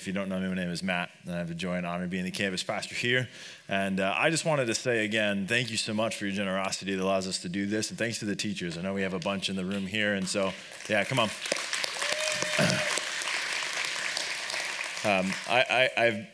If 0.00 0.06
you 0.06 0.14
don't 0.14 0.30
know 0.30 0.40
me, 0.40 0.48
my 0.48 0.54
name 0.54 0.70
is 0.70 0.82
Matt, 0.82 1.10
and 1.26 1.34
I 1.34 1.38
have 1.40 1.48
the 1.48 1.54
joy 1.54 1.74
and 1.74 1.84
honor 1.84 2.04
of 2.04 2.10
being 2.10 2.24
the 2.24 2.30
campus 2.30 2.62
pastor 2.62 2.94
here. 2.94 3.28
And 3.68 4.00
uh, 4.00 4.14
I 4.16 4.30
just 4.30 4.46
wanted 4.46 4.64
to 4.68 4.74
say 4.74 5.04
again, 5.04 5.46
thank 5.46 5.70
you 5.70 5.76
so 5.76 5.92
much 5.92 6.16
for 6.16 6.24
your 6.24 6.32
generosity 6.32 6.94
that 6.94 7.04
allows 7.04 7.28
us 7.28 7.36
to 7.40 7.50
do 7.50 7.66
this, 7.66 7.90
and 7.90 7.98
thanks 7.98 8.18
to 8.20 8.24
the 8.24 8.34
teachers. 8.34 8.78
I 8.78 8.80
know 8.80 8.94
we 8.94 9.02
have 9.02 9.12
a 9.12 9.18
bunch 9.18 9.50
in 9.50 9.56
the 9.56 9.64
room 9.66 9.86
here, 9.86 10.14
and 10.14 10.26
so 10.26 10.54
yeah, 10.88 11.04
come 11.04 11.18
on. 11.18 11.28
um, 15.04 15.30
I, 15.50 15.66
I, 15.68 15.90
I've 15.98 16.26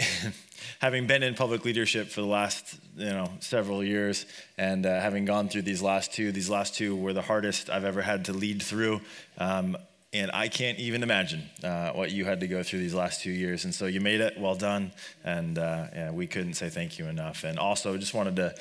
having 0.80 1.06
been 1.06 1.22
in 1.22 1.34
public 1.34 1.64
leadership 1.64 2.08
for 2.08 2.20
the 2.20 2.26
last 2.26 2.80
you 2.96 3.06
know 3.06 3.30
several 3.38 3.84
years 3.84 4.26
and 4.56 4.84
uh, 4.84 5.00
having 5.00 5.24
gone 5.24 5.48
through 5.48 5.62
these 5.62 5.82
last 5.82 6.12
two 6.12 6.32
these 6.32 6.50
last 6.50 6.74
two 6.74 6.96
were 6.96 7.12
the 7.12 7.22
hardest 7.22 7.70
i've 7.70 7.84
ever 7.84 8.02
had 8.02 8.24
to 8.24 8.32
lead 8.32 8.62
through 8.62 9.00
um, 9.38 9.76
and 10.12 10.30
I 10.32 10.48
can't 10.48 10.78
even 10.78 11.02
imagine 11.02 11.42
uh, 11.62 11.90
what 11.90 12.10
you 12.10 12.24
had 12.24 12.40
to 12.40 12.48
go 12.48 12.62
through 12.62 12.78
these 12.78 12.94
last 12.94 13.20
two 13.22 13.30
years. 13.30 13.64
And 13.64 13.74
so 13.74 13.86
you 13.86 14.00
made 14.00 14.20
it, 14.20 14.38
well 14.38 14.54
done. 14.54 14.92
And 15.22 15.58
uh, 15.58 15.86
yeah, 15.92 16.10
we 16.10 16.26
couldn't 16.26 16.54
say 16.54 16.70
thank 16.70 16.98
you 16.98 17.06
enough. 17.06 17.44
And 17.44 17.58
also, 17.58 17.96
just 17.98 18.14
wanted 18.14 18.36
to, 18.36 18.54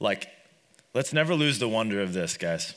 like, 0.00 0.28
let's 0.92 1.12
never 1.12 1.34
lose 1.34 1.58
the 1.58 1.68
wonder 1.68 2.02
of 2.02 2.12
this, 2.12 2.36
guys. 2.36 2.74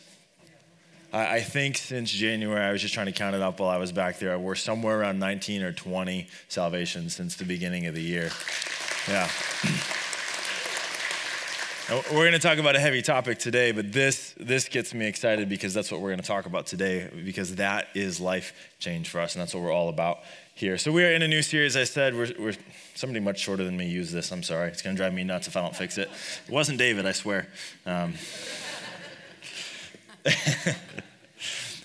I, 1.11 1.37
I 1.37 1.41
think 1.41 1.77
since 1.77 2.09
January, 2.09 2.61
I 2.61 2.71
was 2.71 2.81
just 2.81 2.93
trying 2.93 3.07
to 3.07 3.11
count 3.11 3.35
it 3.35 3.41
up 3.41 3.59
while 3.59 3.69
I 3.69 3.77
was 3.77 3.91
back 3.91 4.19
there. 4.19 4.39
We're 4.39 4.55
somewhere 4.55 4.99
around 4.99 5.19
19 5.19 5.61
or 5.61 5.73
20 5.73 6.27
salvations 6.47 7.15
since 7.15 7.35
the 7.35 7.45
beginning 7.45 7.85
of 7.85 7.95
the 7.95 8.01
year. 8.01 8.31
Yeah. 9.09 9.29
We're 11.89 12.01
going 12.11 12.33
to 12.33 12.39
talk 12.39 12.59
about 12.59 12.75
a 12.75 12.79
heavy 12.79 13.01
topic 13.01 13.39
today, 13.39 13.71
but 13.71 13.91
this, 13.91 14.35
this 14.37 14.69
gets 14.69 14.93
me 14.93 15.07
excited 15.07 15.49
because 15.49 15.73
that's 15.73 15.91
what 15.91 16.01
we're 16.01 16.09
going 16.09 16.21
to 16.21 16.27
talk 16.27 16.45
about 16.45 16.67
today, 16.67 17.09
because 17.25 17.55
that 17.55 17.87
is 17.95 18.21
life 18.21 18.53
change 18.77 19.09
for 19.09 19.19
us, 19.19 19.33
and 19.33 19.41
that's 19.41 19.55
what 19.55 19.63
we're 19.63 19.73
all 19.73 19.89
about 19.89 20.19
here. 20.53 20.77
So, 20.77 20.91
we 20.91 21.03
are 21.03 21.11
in 21.11 21.23
a 21.23 21.27
new 21.27 21.41
series. 21.41 21.75
I 21.75 21.85
said, 21.85 22.13
we're, 22.13 22.31
we're 22.37 22.53
somebody 22.93 23.19
much 23.19 23.39
shorter 23.39 23.63
than 23.63 23.75
me 23.75 23.87
use 23.87 24.11
this. 24.11 24.31
I'm 24.31 24.43
sorry. 24.43 24.69
It's 24.69 24.83
going 24.83 24.95
to 24.95 25.01
drive 25.01 25.15
me 25.15 25.23
nuts 25.23 25.47
if 25.47 25.57
I 25.57 25.61
don't 25.61 25.75
fix 25.75 25.97
it. 25.97 26.11
It 26.47 26.53
wasn't 26.53 26.77
David, 26.77 27.07
I 27.07 27.11
swear. 27.11 27.47
Um, 27.87 28.13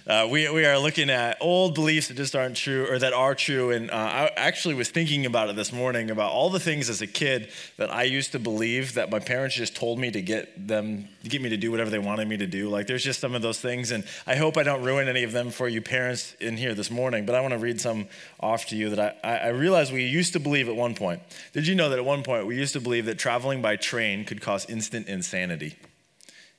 Uh, 0.06 0.28
we, 0.30 0.50
we 0.50 0.66
are 0.66 0.78
looking 0.78 1.08
at 1.08 1.38
old 1.40 1.74
beliefs 1.74 2.08
that 2.08 2.16
just 2.18 2.36
aren't 2.36 2.56
true 2.56 2.86
or 2.90 2.98
that 2.98 3.14
are 3.14 3.34
true. 3.34 3.70
And 3.70 3.90
uh, 3.90 3.94
I 3.94 4.30
actually 4.36 4.74
was 4.74 4.90
thinking 4.90 5.24
about 5.24 5.48
it 5.48 5.56
this 5.56 5.72
morning 5.72 6.10
about 6.10 6.30
all 6.30 6.50
the 6.50 6.60
things 6.60 6.90
as 6.90 7.00
a 7.00 7.06
kid 7.06 7.48
that 7.78 7.90
I 7.90 8.02
used 8.02 8.32
to 8.32 8.38
believe 8.38 8.94
that 8.94 9.10
my 9.10 9.18
parents 9.18 9.56
just 9.56 9.74
told 9.74 9.98
me 9.98 10.10
to 10.10 10.20
get 10.20 10.68
them, 10.68 11.08
get 11.26 11.40
me 11.40 11.48
to 11.48 11.56
do 11.56 11.70
whatever 11.70 11.88
they 11.88 11.98
wanted 11.98 12.28
me 12.28 12.36
to 12.36 12.46
do. 12.46 12.68
Like 12.68 12.86
there's 12.86 13.02
just 13.02 13.18
some 13.18 13.34
of 13.34 13.40
those 13.40 13.60
things. 13.60 13.92
And 13.92 14.04
I 14.26 14.36
hope 14.36 14.58
I 14.58 14.62
don't 14.62 14.82
ruin 14.82 15.08
any 15.08 15.22
of 15.22 15.32
them 15.32 15.50
for 15.50 15.68
you 15.68 15.80
parents 15.80 16.34
in 16.38 16.58
here 16.58 16.74
this 16.74 16.90
morning. 16.90 17.24
But 17.24 17.34
I 17.34 17.40
want 17.40 17.52
to 17.52 17.58
read 17.58 17.80
some 17.80 18.06
off 18.40 18.66
to 18.66 18.76
you 18.76 18.90
that 18.90 19.20
I, 19.24 19.36
I 19.36 19.48
realized 19.48 19.90
we 19.90 20.04
used 20.04 20.34
to 20.34 20.40
believe 20.40 20.68
at 20.68 20.76
one 20.76 20.94
point. 20.94 21.22
Did 21.54 21.66
you 21.66 21.74
know 21.74 21.88
that 21.88 21.98
at 21.98 22.04
one 22.04 22.22
point 22.22 22.46
we 22.46 22.56
used 22.56 22.74
to 22.74 22.80
believe 22.80 23.06
that 23.06 23.18
traveling 23.18 23.62
by 23.62 23.76
train 23.76 24.26
could 24.26 24.42
cause 24.42 24.68
instant 24.68 25.08
insanity? 25.08 25.76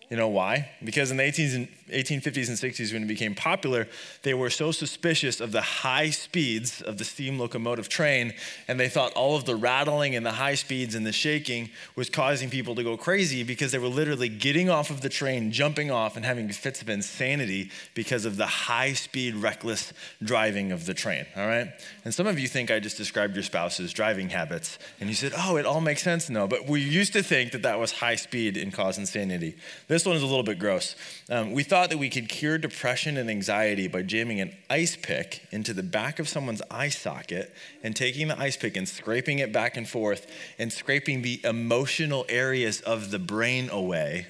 You 0.09 0.17
know 0.17 0.27
why? 0.27 0.69
Because 0.83 1.09
in 1.09 1.17
the 1.17 1.23
18, 1.23 1.67
1850s 1.89 2.47
and 2.47 2.57
60s, 2.57 2.93
when 2.93 3.03
it 3.03 3.07
became 3.07 3.33
popular, 3.33 3.87
they 4.21 4.35
were 4.35 4.51
so 4.51 4.71
suspicious 4.71 5.39
of 5.39 5.51
the 5.51 5.61
high 5.61 6.11
speeds 6.11 6.81
of 6.81 6.99
the 6.99 7.03
steam 7.03 7.39
locomotive 7.39 7.89
train, 7.89 8.33
and 8.67 8.79
they 8.79 8.87
thought 8.87 9.13
all 9.13 9.35
of 9.35 9.45
the 9.45 9.55
rattling 9.55 10.15
and 10.15 10.23
the 10.23 10.33
high 10.33 10.53
speeds 10.53 10.93
and 10.93 11.07
the 11.07 11.11
shaking 11.11 11.69
was 11.95 12.09
causing 12.09 12.51
people 12.51 12.75
to 12.75 12.83
go 12.83 12.95
crazy 12.97 13.41
because 13.43 13.71
they 13.71 13.79
were 13.79 13.87
literally 13.87 14.29
getting 14.29 14.69
off 14.69 14.91
of 14.91 15.01
the 15.01 15.09
train, 15.09 15.51
jumping 15.51 15.89
off, 15.89 16.15
and 16.15 16.23
having 16.23 16.49
fits 16.49 16.81
of 16.81 16.89
insanity 16.89 17.71
because 17.95 18.25
of 18.25 18.37
the 18.37 18.45
high 18.45 18.93
speed, 18.93 19.35
reckless 19.35 19.91
driving 20.23 20.71
of 20.71 20.85
the 20.85 20.93
train. 20.93 21.25
All 21.35 21.47
right? 21.47 21.69
And 22.03 22.13
some 22.13 22.27
of 22.27 22.37
you 22.37 22.47
think 22.47 22.69
I 22.69 22.79
just 22.79 22.97
described 22.97 23.35
your 23.35 23.43
spouse's 23.43 23.91
driving 23.91 24.29
habits, 24.29 24.77
and 24.99 25.09
you 25.09 25.15
said, 25.15 25.33
oh, 25.35 25.57
it 25.57 25.65
all 25.65 25.81
makes 25.81 26.03
sense. 26.03 26.29
No, 26.29 26.47
but 26.47 26.67
we 26.67 26.81
used 26.81 27.13
to 27.13 27.23
think 27.23 27.53
that 27.53 27.63
that 27.63 27.79
was 27.79 27.91
high 27.91 28.15
speed 28.15 28.55
and 28.55 28.71
cause 28.71 28.99
insanity. 28.99 29.55
This 29.87 29.94
one 30.03 30.15
is 30.15 30.23
a 30.23 30.25
little 30.25 30.41
bit 30.41 30.57
gross. 30.57 30.95
Um, 31.29 31.51
we 31.51 31.61
thought 31.61 31.91
that 31.91 31.99
we 31.99 32.09
could 32.09 32.27
cure 32.27 32.57
depression 32.57 33.17
and 33.17 33.29
anxiety 33.29 33.87
by 33.87 34.01
jamming 34.01 34.41
an 34.41 34.55
ice 34.67 34.95
pick 34.95 35.43
into 35.51 35.75
the 35.75 35.83
back 35.83 36.17
of 36.17 36.27
someone's 36.27 36.63
eye 36.71 36.89
socket 36.89 37.53
and 37.83 37.95
taking 37.95 38.27
the 38.27 38.39
ice 38.39 38.57
pick 38.57 38.75
and 38.75 38.89
scraping 38.89 39.37
it 39.37 39.53
back 39.53 39.77
and 39.77 39.87
forth 39.87 40.25
and 40.57 40.73
scraping 40.73 41.21
the 41.21 41.39
emotional 41.43 42.25
areas 42.29 42.81
of 42.81 43.11
the 43.11 43.19
brain 43.19 43.69
away. 43.69 44.25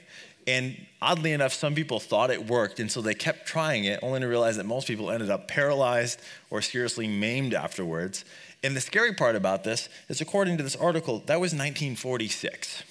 And 0.45 0.85
oddly 1.01 1.31
enough, 1.31 1.53
some 1.53 1.73
people 1.73 1.99
thought 1.99 2.29
it 2.29 2.47
worked, 2.47 2.79
and 2.79 2.91
so 2.91 3.01
they 3.01 3.15
kept 3.15 3.47
trying 3.47 3.85
it, 3.85 3.99
only 4.03 4.19
to 4.19 4.27
realize 4.27 4.57
that 4.57 4.65
most 4.65 4.87
people 4.87 5.09
ended 5.09 5.29
up 5.29 5.47
paralyzed 5.47 6.19
or 6.49 6.61
seriously 6.61 7.07
maimed 7.07 7.53
afterwards. 7.53 8.25
And 8.63 8.75
the 8.75 8.81
scary 8.81 9.13
part 9.13 9.35
about 9.35 9.63
this 9.63 9.89
is, 10.09 10.21
according 10.21 10.57
to 10.57 10.63
this 10.63 10.75
article, 10.75 11.19
that 11.25 11.39
was 11.39 11.53
1946. 11.53 12.83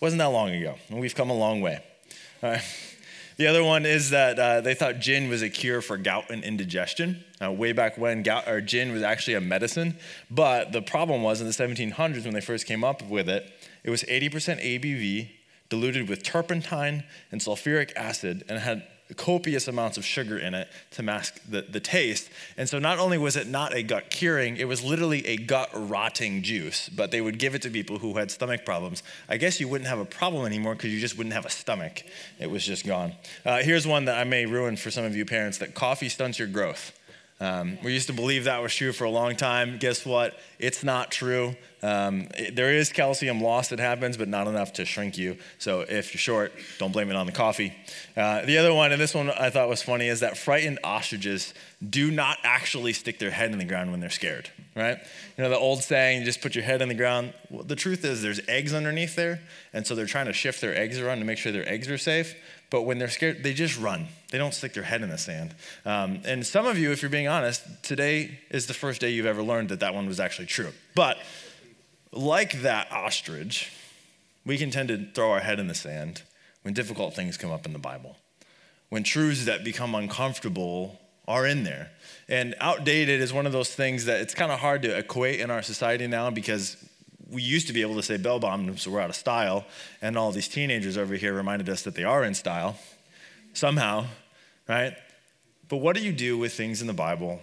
Wasn't 0.00 0.18
that 0.18 0.26
long 0.26 0.50
ago, 0.50 0.76
and 0.88 0.98
we've 0.98 1.14
come 1.14 1.30
a 1.30 1.36
long 1.36 1.60
way. 1.60 1.80
The 3.40 3.46
other 3.46 3.64
one 3.64 3.86
is 3.86 4.10
that 4.10 4.38
uh, 4.38 4.60
they 4.60 4.74
thought 4.74 4.98
gin 4.98 5.30
was 5.30 5.40
a 5.40 5.48
cure 5.48 5.80
for 5.80 5.96
gout 5.96 6.28
and 6.28 6.44
indigestion. 6.44 7.24
Uh, 7.42 7.50
way 7.50 7.72
back 7.72 7.96
when, 7.96 8.22
gout, 8.22 8.46
or 8.46 8.60
gin 8.60 8.92
was 8.92 9.02
actually 9.02 9.32
a 9.32 9.40
medicine. 9.40 9.96
But 10.30 10.72
the 10.72 10.82
problem 10.82 11.22
was 11.22 11.40
in 11.40 11.46
the 11.46 11.54
1700s, 11.54 12.24
when 12.24 12.34
they 12.34 12.42
first 12.42 12.66
came 12.66 12.84
up 12.84 13.00
with 13.02 13.30
it, 13.30 13.50
it 13.82 13.88
was 13.88 14.02
80% 14.02 14.30
ABV, 14.62 15.30
diluted 15.70 16.06
with 16.06 16.22
turpentine 16.22 17.04
and 17.32 17.40
sulfuric 17.40 17.96
acid, 17.96 18.44
and 18.46 18.58
had 18.58 18.86
copious 19.16 19.68
amounts 19.68 19.96
of 19.96 20.04
sugar 20.04 20.38
in 20.38 20.54
it 20.54 20.68
to 20.92 21.02
mask 21.02 21.40
the, 21.48 21.62
the 21.62 21.80
taste. 21.80 22.30
And 22.56 22.68
so 22.68 22.78
not 22.78 22.98
only 22.98 23.18
was 23.18 23.36
it 23.36 23.46
not 23.46 23.74
a 23.74 23.82
gut 23.82 24.10
curing, 24.10 24.56
it 24.56 24.68
was 24.68 24.82
literally 24.82 25.26
a 25.26 25.36
gut 25.36 25.70
rotting 25.72 26.42
juice, 26.42 26.88
but 26.88 27.10
they 27.10 27.20
would 27.20 27.38
give 27.38 27.54
it 27.54 27.62
to 27.62 27.70
people 27.70 27.98
who 27.98 28.16
had 28.16 28.30
stomach 28.30 28.64
problems. 28.64 29.02
I 29.28 29.36
guess 29.36 29.60
you 29.60 29.68
wouldn't 29.68 29.88
have 29.88 29.98
a 29.98 30.04
problem 30.04 30.46
anymore 30.46 30.74
because 30.74 30.92
you 30.92 31.00
just 31.00 31.16
wouldn't 31.16 31.34
have 31.34 31.46
a 31.46 31.50
stomach. 31.50 32.02
It 32.38 32.50
was 32.50 32.64
just 32.64 32.86
gone. 32.86 33.12
Uh, 33.44 33.58
here's 33.58 33.86
one 33.86 34.04
that 34.06 34.18
I 34.18 34.24
may 34.24 34.46
ruin 34.46 34.76
for 34.76 34.90
some 34.90 35.04
of 35.04 35.16
you 35.16 35.24
parents 35.24 35.58
that 35.58 35.74
coffee 35.74 36.08
stunts 36.08 36.38
your 36.38 36.48
growth. 36.48 36.92
Um, 37.40 37.78
we 37.82 37.94
used 37.94 38.06
to 38.08 38.12
believe 38.12 38.44
that 38.44 38.60
was 38.62 38.74
true 38.74 38.92
for 38.92 39.04
a 39.04 39.10
long 39.10 39.34
time. 39.34 39.78
Guess 39.78 40.04
what? 40.04 40.38
It's 40.58 40.84
not 40.84 41.10
true. 41.10 41.56
Um, 41.82 42.28
it, 42.36 42.54
there 42.54 42.74
is 42.74 42.92
calcium 42.92 43.40
loss 43.40 43.68
that 43.68 43.78
happens, 43.78 44.18
but 44.18 44.28
not 44.28 44.46
enough 44.46 44.74
to 44.74 44.84
shrink 44.84 45.16
you. 45.16 45.38
So 45.58 45.80
if 45.80 46.12
you're 46.12 46.20
short, 46.20 46.52
don't 46.78 46.92
blame 46.92 47.08
it 47.08 47.16
on 47.16 47.24
the 47.24 47.32
coffee. 47.32 47.74
Uh, 48.14 48.44
the 48.44 48.58
other 48.58 48.74
one, 48.74 48.92
and 48.92 49.00
this 49.00 49.14
one 49.14 49.30
I 49.30 49.48
thought 49.48 49.70
was 49.70 49.82
funny, 49.82 50.08
is 50.08 50.20
that 50.20 50.36
frightened 50.36 50.80
ostriches 50.84 51.54
do 51.88 52.10
not 52.10 52.36
actually 52.44 52.92
stick 52.92 53.18
their 53.18 53.30
head 53.30 53.52
in 53.52 53.58
the 53.58 53.64
ground 53.64 53.90
when 53.90 54.00
they're 54.00 54.10
scared, 54.10 54.50
right? 54.76 54.98
You 55.38 55.44
know, 55.44 55.48
the 55.48 55.56
old 55.56 55.82
saying, 55.82 56.18
you 56.20 56.26
just 56.26 56.42
put 56.42 56.54
your 56.54 56.64
head 56.64 56.82
in 56.82 56.88
the 56.88 56.94
ground. 56.94 57.32
Well, 57.48 57.62
the 57.62 57.76
truth 57.76 58.04
is, 58.04 58.20
there's 58.20 58.40
eggs 58.48 58.74
underneath 58.74 59.16
there, 59.16 59.40
and 59.72 59.86
so 59.86 59.94
they're 59.94 60.04
trying 60.04 60.26
to 60.26 60.34
shift 60.34 60.60
their 60.60 60.76
eggs 60.76 61.00
around 61.00 61.20
to 61.20 61.24
make 61.24 61.38
sure 61.38 61.52
their 61.52 61.66
eggs 61.66 61.88
are 61.88 61.96
safe. 61.96 62.34
But 62.70 62.82
when 62.82 62.98
they're 62.98 63.08
scared, 63.08 63.42
they 63.42 63.52
just 63.52 63.78
run. 63.78 64.06
They 64.30 64.38
don't 64.38 64.54
stick 64.54 64.74
their 64.74 64.84
head 64.84 65.02
in 65.02 65.10
the 65.10 65.18
sand. 65.18 65.54
Um, 65.84 66.20
and 66.24 66.46
some 66.46 66.66
of 66.66 66.78
you, 66.78 66.92
if 66.92 67.02
you're 67.02 67.10
being 67.10 67.28
honest, 67.28 67.64
today 67.82 68.38
is 68.50 68.66
the 68.66 68.74
first 68.74 69.00
day 69.00 69.10
you've 69.10 69.26
ever 69.26 69.42
learned 69.42 69.70
that 69.70 69.80
that 69.80 69.92
one 69.92 70.06
was 70.06 70.20
actually 70.20 70.46
true. 70.46 70.72
But 70.94 71.18
like 72.12 72.62
that 72.62 72.90
ostrich, 72.92 73.72
we 74.46 74.56
can 74.56 74.70
tend 74.70 74.88
to 74.88 75.04
throw 75.14 75.32
our 75.32 75.40
head 75.40 75.58
in 75.58 75.66
the 75.66 75.74
sand 75.74 76.22
when 76.62 76.74
difficult 76.74 77.14
things 77.14 77.36
come 77.36 77.50
up 77.50 77.66
in 77.66 77.72
the 77.72 77.78
Bible, 77.78 78.16
when 78.88 79.02
truths 79.02 79.46
that 79.46 79.64
become 79.64 79.94
uncomfortable 79.94 81.00
are 81.26 81.46
in 81.46 81.64
there. 81.64 81.90
And 82.28 82.54
outdated 82.60 83.20
is 83.20 83.32
one 83.32 83.46
of 83.46 83.52
those 83.52 83.74
things 83.74 84.04
that 84.04 84.20
it's 84.20 84.34
kind 84.34 84.52
of 84.52 84.60
hard 84.60 84.82
to 84.82 84.96
equate 84.96 85.40
in 85.40 85.50
our 85.50 85.62
society 85.62 86.06
now 86.06 86.30
because 86.30 86.76
we 87.30 87.42
used 87.42 87.66
to 87.68 87.72
be 87.72 87.82
able 87.82 87.96
to 87.96 88.02
say 88.02 88.16
bell 88.16 88.38
bottoms 88.38 88.82
so 88.82 88.90
we're 88.90 89.00
out 89.00 89.10
of 89.10 89.16
style, 89.16 89.64
and 90.02 90.16
all 90.16 90.32
these 90.32 90.48
teenagers 90.48 90.96
over 90.96 91.14
here 91.14 91.32
reminded 91.32 91.68
us 91.68 91.82
that 91.82 91.94
they 91.94 92.04
are 92.04 92.24
in 92.24 92.34
style 92.34 92.76
somehow, 93.52 94.06
right? 94.68 94.94
But 95.68 95.78
what 95.78 95.96
do 95.96 96.02
you 96.02 96.12
do 96.12 96.36
with 96.36 96.52
things 96.52 96.80
in 96.80 96.86
the 96.86 96.92
Bible 96.92 97.40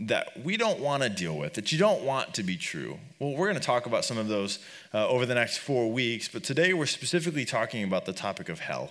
that 0.00 0.44
we 0.44 0.56
don't 0.56 0.80
want 0.80 1.02
to 1.02 1.08
deal 1.08 1.36
with, 1.36 1.54
that 1.54 1.72
you 1.72 1.78
don't 1.78 2.02
want 2.02 2.34
to 2.34 2.42
be 2.42 2.56
true? 2.56 2.98
Well, 3.18 3.32
we're 3.32 3.46
going 3.46 3.60
to 3.60 3.66
talk 3.66 3.86
about 3.86 4.04
some 4.04 4.18
of 4.18 4.28
those 4.28 4.58
uh, 4.92 5.08
over 5.08 5.26
the 5.26 5.34
next 5.34 5.58
four 5.58 5.90
weeks, 5.90 6.28
but 6.28 6.44
today 6.44 6.72
we're 6.72 6.86
specifically 6.86 7.44
talking 7.44 7.84
about 7.84 8.04
the 8.04 8.12
topic 8.12 8.48
of 8.48 8.60
hell. 8.60 8.90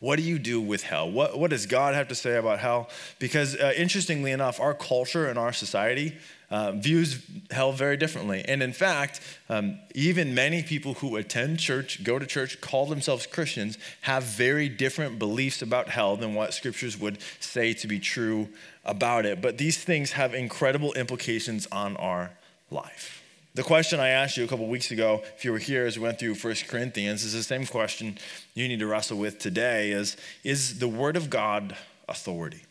What 0.00 0.16
do 0.16 0.22
you 0.22 0.38
do 0.38 0.60
with 0.60 0.82
hell? 0.82 1.10
What, 1.10 1.38
what 1.38 1.50
does 1.50 1.66
God 1.66 1.94
have 1.94 2.08
to 2.08 2.14
say 2.14 2.36
about 2.36 2.58
hell? 2.58 2.90
Because 3.18 3.56
uh, 3.56 3.72
interestingly 3.76 4.30
enough, 4.30 4.60
our 4.60 4.74
culture 4.74 5.26
and 5.26 5.38
our 5.38 5.52
society 5.52 6.16
uh, 6.50 6.72
views 6.72 7.24
hell 7.50 7.72
very 7.72 7.96
differently. 7.96 8.44
And 8.46 8.62
in 8.62 8.72
fact, 8.72 9.20
um, 9.48 9.78
even 9.94 10.34
many 10.34 10.62
people 10.62 10.94
who 10.94 11.16
attend 11.16 11.58
church, 11.58 12.04
go 12.04 12.18
to 12.18 12.26
church, 12.26 12.60
call 12.60 12.86
themselves 12.86 13.26
Christians, 13.26 13.78
have 14.02 14.24
very 14.24 14.68
different 14.68 15.18
beliefs 15.18 15.62
about 15.62 15.88
hell 15.88 16.16
than 16.16 16.34
what 16.34 16.54
scriptures 16.54 16.98
would 16.98 17.18
say 17.40 17.72
to 17.74 17.86
be 17.86 17.98
true 17.98 18.48
about 18.84 19.26
it. 19.26 19.42
But 19.42 19.58
these 19.58 19.82
things 19.82 20.12
have 20.12 20.34
incredible 20.34 20.92
implications 20.94 21.66
on 21.72 21.96
our 21.96 22.30
life. 22.70 23.22
The 23.54 23.62
question 23.62 24.00
I 24.00 24.10
asked 24.10 24.36
you 24.36 24.44
a 24.44 24.48
couple 24.48 24.66
weeks 24.68 24.90
ago, 24.90 25.22
if 25.34 25.44
you 25.44 25.50
were 25.50 25.58
here 25.58 25.86
as 25.86 25.98
we 25.98 26.04
went 26.04 26.18
through 26.18 26.34
1 26.34 26.54
Corinthians, 26.68 27.24
is 27.24 27.32
the 27.32 27.42
same 27.42 27.64
question 27.64 28.18
you 28.52 28.68
need 28.68 28.80
to 28.80 28.86
wrestle 28.86 29.16
with 29.16 29.38
today 29.38 29.92
is, 29.92 30.18
is 30.44 30.78
the 30.78 30.88
word 30.88 31.16
of 31.16 31.30
God 31.30 31.74
authority? 32.06 32.64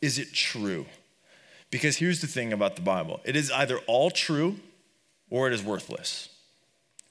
Is 0.00 0.18
it 0.18 0.32
true? 0.32 0.86
Because 1.70 1.96
here's 1.96 2.20
the 2.20 2.26
thing 2.26 2.52
about 2.52 2.76
the 2.76 2.82
Bible 2.82 3.20
it 3.24 3.36
is 3.36 3.50
either 3.50 3.78
all 3.86 4.10
true 4.10 4.56
or 5.30 5.46
it 5.46 5.52
is 5.52 5.62
worthless. 5.62 6.28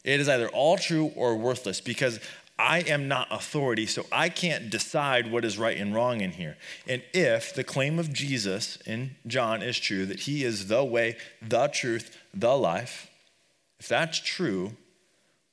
It 0.04 0.20
is 0.20 0.30
either 0.30 0.48
all 0.50 0.78
true 0.78 1.12
or 1.16 1.36
worthless 1.36 1.82
because 1.82 2.20
I 2.58 2.80
am 2.80 3.08
not 3.08 3.30
authority, 3.32 3.86
so 3.86 4.06
I 4.12 4.28
can't 4.28 4.70
decide 4.70 5.32
what 5.32 5.46
is 5.46 5.58
right 5.58 5.78
and 5.78 5.96
wrong 5.96 6.20
in 6.20 6.32
here. 6.32 6.58
And 6.88 7.02
if 7.14 7.54
the 7.54 7.64
claim 7.64 7.98
of 7.98 8.12
Jesus 8.12 8.78
in 8.86 9.16
John 9.26 9.62
is 9.62 9.80
true, 9.80 10.06
that 10.06 10.22
he 10.22 10.44
is 10.44 10.68
the 10.68 10.84
way, 10.84 11.16
the 11.42 11.68
truth, 11.68 12.18
the 12.34 12.58
life, 12.58 13.10
if 13.80 13.88
that's 13.88 14.20
true, 14.20 14.76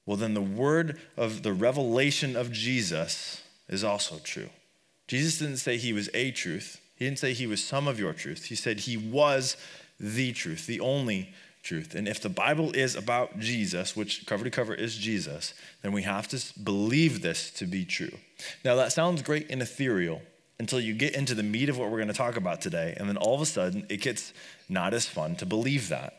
well, 0.05 0.17
then 0.17 0.35
the 0.35 0.41
word 0.41 0.99
of 1.17 1.45
the 1.45 1.53
revelation 1.53 2.35
of 2.37 2.51
Jesus 2.51 3.43
is 3.69 3.85
also 3.85 4.19
true. 4.19 4.51
Jesus 5.07 5.39
didn't 5.39 5.59
say 5.59 5.77
he 5.77 5.93
was 5.93 6.11
a 6.13 6.33
truth, 6.33 6.81
he 6.97 7.05
didn't 7.05 7.19
say 7.19 7.33
he 7.33 7.47
was 7.47 7.63
some 7.63 7.87
of 7.87 7.99
your 7.99 8.13
truth. 8.13 8.47
He 8.47 8.55
said 8.55 8.81
he 8.81 8.97
was 8.97 9.57
the 10.01 10.33
truth, 10.33 10.67
the 10.67 10.81
only 10.81 11.33
truth. 11.63 11.95
And 11.95 12.09
if 12.09 12.21
the 12.21 12.29
Bible 12.29 12.73
is 12.73 12.95
about 12.95 13.39
Jesus, 13.39 13.95
which 13.95 14.25
cover 14.27 14.45
to 14.45 14.51
cover 14.51 14.75
is 14.75 14.97
Jesus, 14.97 15.53
then 15.83 15.93
we 15.93 16.03
have 16.03 16.29
to 16.29 16.43
believe 16.63 17.23
this 17.23 17.51
to 17.53 17.67
be 17.67 17.85
true. 17.85 18.13
Now, 18.65 18.77
that 18.77 18.93
sounds 18.93 19.23
great 19.23 19.51
and 19.51 19.61
ethereal 19.61 20.23
until 20.59 20.81
you 20.81 20.95
get 20.95 21.15
into 21.15 21.35
the 21.35 21.43
meat 21.43 21.69
of 21.69 21.79
what 21.79 21.91
we're 21.91 21.99
going 21.99 22.09
to 22.09 22.15
talk 22.15 22.37
about 22.37 22.61
today. 22.61 22.95
And 22.97 23.09
then 23.09 23.17
all 23.17 23.35
of 23.35 23.41
a 23.43 23.47
sudden, 23.47 23.85
it 23.89 24.01
gets 24.01 24.33
not 24.69 24.95
as 24.95 25.07
fun 25.07 25.37
to 25.37 25.47
believe 25.47 25.91
that 25.91 26.16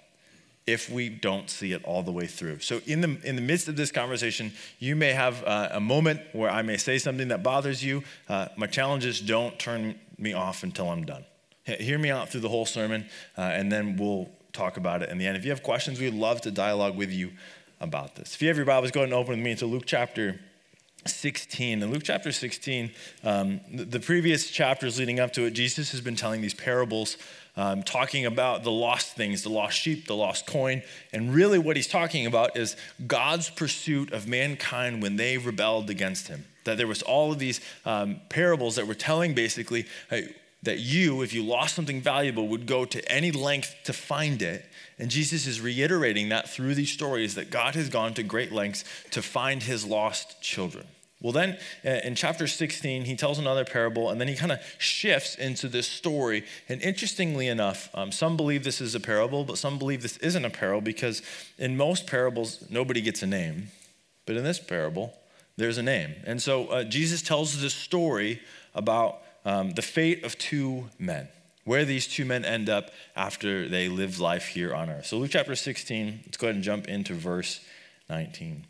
if 0.67 0.89
we 0.89 1.07
don't 1.07 1.49
see 1.49 1.71
it 1.71 1.83
all 1.85 2.03
the 2.03 2.11
way 2.11 2.27
through. 2.27 2.59
So, 2.59 2.81
in 2.85 2.99
the, 3.01 3.17
in 3.23 3.37
the 3.37 3.41
midst 3.41 3.69
of 3.69 3.77
this 3.77 3.91
conversation, 3.91 4.51
you 4.79 4.95
may 4.95 5.13
have 5.13 5.43
uh, 5.45 5.69
a 5.71 5.79
moment 5.79 6.21
where 6.33 6.49
I 6.49 6.61
may 6.61 6.75
say 6.75 6.97
something 6.97 7.29
that 7.29 7.41
bothers 7.41 7.83
you. 7.83 8.03
Uh, 8.27 8.49
my 8.57 8.67
challenge 8.67 9.05
is 9.05 9.21
don't 9.21 9.57
turn 9.57 9.97
me 10.17 10.33
off 10.33 10.63
until 10.63 10.89
I'm 10.89 11.05
done. 11.05 11.23
Hear 11.63 11.97
me 11.97 12.11
out 12.11 12.29
through 12.29 12.41
the 12.41 12.49
whole 12.49 12.65
sermon, 12.65 13.05
uh, 13.37 13.41
and 13.41 13.71
then 13.71 13.97
we'll 13.97 14.29
talk 14.53 14.77
about 14.77 15.01
it 15.01 15.09
in 15.09 15.17
the 15.17 15.25
end. 15.27 15.37
If 15.37 15.45
you 15.45 15.51
have 15.51 15.63
questions, 15.63 15.99
we'd 15.99 16.13
love 16.13 16.41
to 16.41 16.51
dialogue 16.51 16.95
with 16.95 17.11
you 17.11 17.31
about 17.79 18.15
this. 18.15 18.35
If 18.35 18.41
you 18.41 18.47
have 18.47 18.57
your 18.57 18.65
Bibles, 18.65 18.91
go 18.91 19.01
ahead 19.01 19.09
and 19.09 19.13
open 19.13 19.37
with 19.37 19.45
me 19.45 19.55
to 19.55 19.65
Luke 19.65 19.83
chapter 19.85 20.39
16. 21.05 21.83
In 21.83 21.91
Luke 21.91 22.03
chapter 22.03 22.31
16, 22.31 22.91
um, 23.23 23.61
the, 23.71 23.85
the 23.85 23.99
previous 23.99 24.49
chapters 24.49 24.99
leading 24.99 25.19
up 25.19 25.33
to 25.33 25.43
it, 25.43 25.51
Jesus 25.51 25.91
has 25.91 26.01
been 26.01 26.15
telling 26.15 26.41
these 26.41 26.53
parables 26.53 27.17
um, 27.57 27.83
talking 27.83 28.25
about 28.25 28.63
the 28.63 28.71
lost 28.71 29.15
things, 29.15 29.41
the 29.41 29.49
lost 29.49 29.77
sheep, 29.77 30.05
the 30.05 30.15
lost 30.15 30.45
coin. 30.45 30.83
And 31.11 31.33
really, 31.33 31.59
what 31.59 31.75
he's 31.75 31.87
talking 31.87 32.25
about 32.25 32.55
is 32.55 32.77
God's 33.05 33.49
pursuit 33.49 34.13
of 34.13 34.27
mankind 34.27 35.01
when 35.01 35.15
they 35.17 35.37
rebelled 35.37 35.89
against 35.89 36.27
him. 36.27 36.45
That 36.63 36.77
there 36.77 36.87
was 36.87 37.01
all 37.01 37.31
of 37.31 37.39
these 37.39 37.59
um, 37.85 38.21
parables 38.29 38.75
that 38.75 38.87
were 38.87 38.93
telling 38.93 39.33
basically, 39.33 39.85
hey, 40.09 40.35
that 40.63 40.79
you, 40.79 41.21
if 41.21 41.33
you 41.33 41.43
lost 41.43 41.75
something 41.75 42.01
valuable, 42.01 42.47
would 42.47 42.65
go 42.65 42.85
to 42.85 43.11
any 43.11 43.31
length 43.31 43.75
to 43.85 43.93
find 43.93 44.41
it. 44.41 44.65
And 44.99 45.09
Jesus 45.09 45.47
is 45.47 45.61
reiterating 45.61 46.29
that 46.29 46.49
through 46.49 46.75
these 46.75 46.91
stories 46.91 47.35
that 47.35 47.49
God 47.49 47.75
has 47.75 47.89
gone 47.89 48.13
to 48.15 48.23
great 48.23 48.51
lengths 48.51 48.83
to 49.11 49.21
find 49.21 49.63
his 49.63 49.85
lost 49.85 50.41
children. 50.41 50.85
Well, 51.19 51.33
then 51.33 51.57
uh, 51.83 51.99
in 52.03 52.13
chapter 52.13 52.45
16, 52.45 53.05
he 53.05 53.15
tells 53.15 53.39
another 53.39 53.65
parable, 53.65 54.09
and 54.11 54.21
then 54.21 54.27
he 54.27 54.35
kind 54.35 54.51
of 54.51 54.59
shifts 54.77 55.33
into 55.33 55.67
this 55.67 55.87
story. 55.87 56.43
And 56.69 56.79
interestingly 56.81 57.47
enough, 57.47 57.89
um, 57.95 58.11
some 58.11 58.37
believe 58.37 58.63
this 58.63 58.81
is 58.81 58.93
a 58.93 58.99
parable, 58.99 59.43
but 59.43 59.57
some 59.57 59.79
believe 59.79 60.03
this 60.03 60.17
isn't 60.17 60.45
a 60.45 60.51
parable 60.51 60.81
because 60.81 61.23
in 61.57 61.75
most 61.75 62.05
parables, 62.05 62.63
nobody 62.69 63.01
gets 63.01 63.23
a 63.23 63.27
name. 63.27 63.69
But 64.27 64.37
in 64.37 64.43
this 64.43 64.59
parable, 64.59 65.17
there's 65.55 65.79
a 65.79 65.83
name. 65.83 66.13
And 66.23 66.39
so 66.39 66.67
uh, 66.67 66.83
Jesus 66.83 67.23
tells 67.23 67.59
this 67.61 67.73
story 67.73 68.39
about 68.75 69.21
um, 69.43 69.71
the 69.71 69.81
fate 69.81 70.23
of 70.23 70.37
two 70.37 70.89
men, 70.99 71.29
where 71.63 71.83
these 71.83 72.07
two 72.07 72.25
men 72.25 72.45
end 72.45 72.69
up 72.69 72.91
after 73.15 73.67
they 73.67 73.89
live 73.89 74.19
life 74.19 74.49
here 74.49 74.75
on 74.75 74.89
earth. 74.89 75.07
So, 75.07 75.17
Luke 75.17 75.31
chapter 75.31 75.55
16, 75.55 76.21
let's 76.25 76.37
go 76.37 76.47
ahead 76.47 76.55
and 76.55 76.63
jump 76.63 76.87
into 76.87 77.13
verse 77.13 77.61
19. 78.09 78.65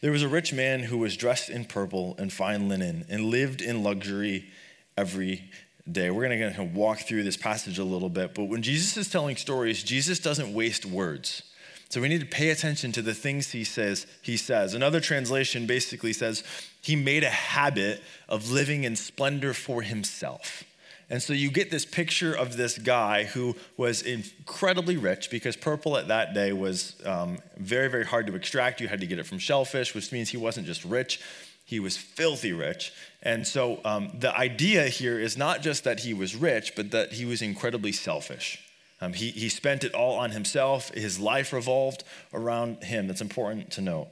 There 0.00 0.12
was 0.12 0.22
a 0.22 0.28
rich 0.28 0.52
man 0.52 0.80
who 0.80 0.98
was 0.98 1.16
dressed 1.16 1.50
in 1.50 1.64
purple 1.64 2.14
and 2.18 2.32
fine 2.32 2.68
linen 2.68 3.04
and 3.08 3.26
lived 3.26 3.60
in 3.60 3.82
luxury 3.82 4.50
every 4.96 5.50
day. 5.90 6.10
We're 6.10 6.28
going 6.28 6.54
to 6.54 6.64
walk 6.64 7.00
through 7.00 7.22
this 7.24 7.36
passage 7.36 7.78
a 7.78 7.84
little 7.84 8.08
bit, 8.08 8.34
but 8.34 8.44
when 8.44 8.62
Jesus 8.62 8.96
is 8.96 9.10
telling 9.10 9.36
stories, 9.36 9.82
Jesus 9.82 10.18
doesn't 10.18 10.52
waste 10.54 10.86
words. 10.86 11.42
So 11.90 12.00
we 12.00 12.08
need 12.08 12.20
to 12.20 12.26
pay 12.26 12.50
attention 12.50 12.92
to 12.92 13.02
the 13.02 13.14
things 13.14 13.50
he 13.50 13.64
says. 13.64 14.06
He 14.22 14.36
says. 14.36 14.74
Another 14.74 15.00
translation 15.00 15.66
basically 15.66 16.12
says 16.12 16.44
he 16.80 16.94
made 16.94 17.24
a 17.24 17.30
habit 17.30 18.00
of 18.28 18.50
living 18.50 18.84
in 18.84 18.94
splendor 18.94 19.52
for 19.52 19.82
himself. 19.82 20.62
And 21.10 21.20
so 21.20 21.32
you 21.32 21.50
get 21.50 21.72
this 21.72 21.84
picture 21.84 22.32
of 22.32 22.56
this 22.56 22.78
guy 22.78 23.24
who 23.24 23.56
was 23.76 24.02
incredibly 24.02 24.96
rich 24.96 25.28
because 25.28 25.56
purple 25.56 25.96
at 25.96 26.06
that 26.06 26.34
day 26.34 26.52
was 26.52 26.94
um, 27.04 27.38
very, 27.56 27.88
very 27.88 28.06
hard 28.06 28.28
to 28.28 28.36
extract. 28.36 28.80
You 28.80 28.86
had 28.86 29.00
to 29.00 29.06
get 29.06 29.18
it 29.18 29.26
from 29.26 29.40
shellfish, 29.40 29.92
which 29.92 30.12
means 30.12 30.28
he 30.28 30.36
wasn't 30.36 30.68
just 30.68 30.84
rich, 30.84 31.20
he 31.64 31.80
was 31.80 31.96
filthy 31.96 32.52
rich. 32.52 32.92
And 33.22 33.46
so 33.46 33.80
um, 33.84 34.12
the 34.18 34.34
idea 34.36 34.84
here 34.84 35.18
is 35.18 35.36
not 35.36 35.62
just 35.62 35.82
that 35.84 36.00
he 36.00 36.14
was 36.14 36.36
rich, 36.36 36.74
but 36.76 36.92
that 36.92 37.12
he 37.12 37.24
was 37.24 37.42
incredibly 37.42 37.92
selfish. 37.92 38.64
Um, 39.00 39.12
he, 39.12 39.30
he 39.30 39.48
spent 39.48 39.82
it 39.82 39.94
all 39.94 40.16
on 40.16 40.30
himself. 40.30 40.94
His 40.94 41.18
life 41.18 41.52
revolved 41.52 42.04
around 42.32 42.84
him. 42.84 43.08
That's 43.08 43.20
important 43.20 43.70
to 43.72 43.80
note. 43.80 44.08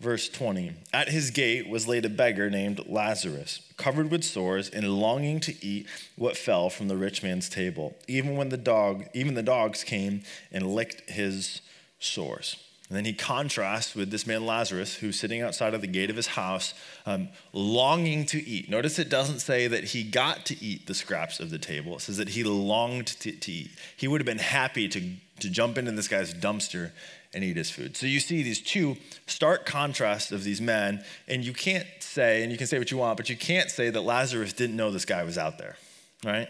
Verse 0.00 0.30
20 0.30 0.72
At 0.92 1.10
his 1.10 1.30
gate 1.30 1.68
was 1.68 1.86
laid 1.86 2.06
a 2.06 2.08
beggar 2.08 2.48
named 2.48 2.88
Lazarus, 2.88 3.60
covered 3.76 4.10
with 4.10 4.24
sores 4.24 4.70
and 4.70 4.88
longing 4.98 5.40
to 5.40 5.64
eat 5.64 5.86
what 6.16 6.38
fell 6.38 6.70
from 6.70 6.88
the 6.88 6.96
rich 6.96 7.22
man's 7.22 7.48
table. 7.50 7.94
Even 8.08 8.36
when 8.36 8.48
the 8.48 8.56
dog, 8.56 9.04
even 9.12 9.34
the 9.34 9.42
dogs 9.42 9.84
came 9.84 10.22
and 10.50 10.74
licked 10.74 11.08
his 11.10 11.60
sores. 11.98 12.56
And 12.90 12.96
then 12.96 13.04
he 13.04 13.12
contrasts 13.12 13.94
with 13.94 14.10
this 14.10 14.26
man 14.26 14.44
Lazarus, 14.44 14.96
who's 14.96 15.16
sitting 15.16 15.42
outside 15.42 15.74
of 15.74 15.80
the 15.80 15.86
gate 15.86 16.10
of 16.10 16.16
his 16.16 16.26
house, 16.26 16.74
um, 17.06 17.28
longing 17.52 18.26
to 18.26 18.44
eat. 18.44 18.68
Notice 18.68 18.98
it 18.98 19.08
doesn't 19.08 19.38
say 19.38 19.68
that 19.68 19.84
he 19.84 20.02
got 20.02 20.44
to 20.46 20.60
eat 20.64 20.88
the 20.88 20.94
scraps 20.94 21.38
of 21.38 21.50
the 21.50 21.58
table, 21.58 21.94
it 21.96 22.00
says 22.00 22.16
that 22.16 22.30
he 22.30 22.42
longed 22.42 23.06
to, 23.06 23.30
to 23.30 23.52
eat. 23.52 23.70
He 23.96 24.08
would 24.08 24.20
have 24.20 24.26
been 24.26 24.38
happy 24.38 24.88
to, 24.88 25.00
to 25.40 25.50
jump 25.50 25.78
into 25.78 25.92
this 25.92 26.08
guy's 26.08 26.32
dumpster 26.34 26.92
and 27.32 27.44
eat 27.44 27.56
his 27.56 27.70
food. 27.70 27.96
So 27.96 28.06
you 28.06 28.20
see 28.20 28.42
these 28.42 28.60
two 28.60 28.96
stark 29.26 29.66
contrasts 29.66 30.32
of 30.32 30.44
these 30.44 30.60
men, 30.60 31.04
and 31.28 31.44
you 31.44 31.52
can't 31.52 31.86
say, 32.00 32.42
and 32.42 32.50
you 32.50 32.58
can 32.58 32.66
say 32.66 32.78
what 32.78 32.90
you 32.90 32.96
want, 32.96 33.16
but 33.16 33.28
you 33.28 33.36
can't 33.36 33.70
say 33.70 33.90
that 33.90 34.00
Lazarus 34.00 34.52
didn't 34.52 34.76
know 34.76 34.90
this 34.90 35.04
guy 35.04 35.22
was 35.22 35.38
out 35.38 35.58
there, 35.58 35.76
right? 36.24 36.48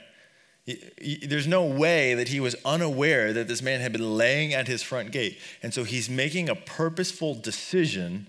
There's 1.26 1.46
no 1.46 1.64
way 1.64 2.14
that 2.14 2.28
he 2.28 2.40
was 2.40 2.54
unaware 2.64 3.32
that 3.32 3.48
this 3.48 3.60
man 3.60 3.80
had 3.80 3.92
been 3.92 4.16
laying 4.16 4.54
at 4.54 4.68
his 4.68 4.82
front 4.82 5.10
gate. 5.10 5.38
And 5.62 5.74
so 5.74 5.84
he's 5.84 6.08
making 6.08 6.48
a 6.48 6.54
purposeful 6.54 7.34
decision 7.34 8.28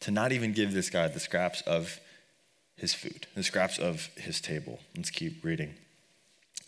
to 0.00 0.10
not 0.10 0.32
even 0.32 0.52
give 0.52 0.72
this 0.72 0.88
guy 0.90 1.08
the 1.08 1.20
scraps 1.20 1.60
of 1.62 2.00
his 2.76 2.94
food, 2.94 3.26
the 3.34 3.42
scraps 3.42 3.78
of 3.78 4.08
his 4.16 4.40
table. 4.40 4.80
Let's 4.96 5.10
keep 5.10 5.44
reading. 5.44 5.74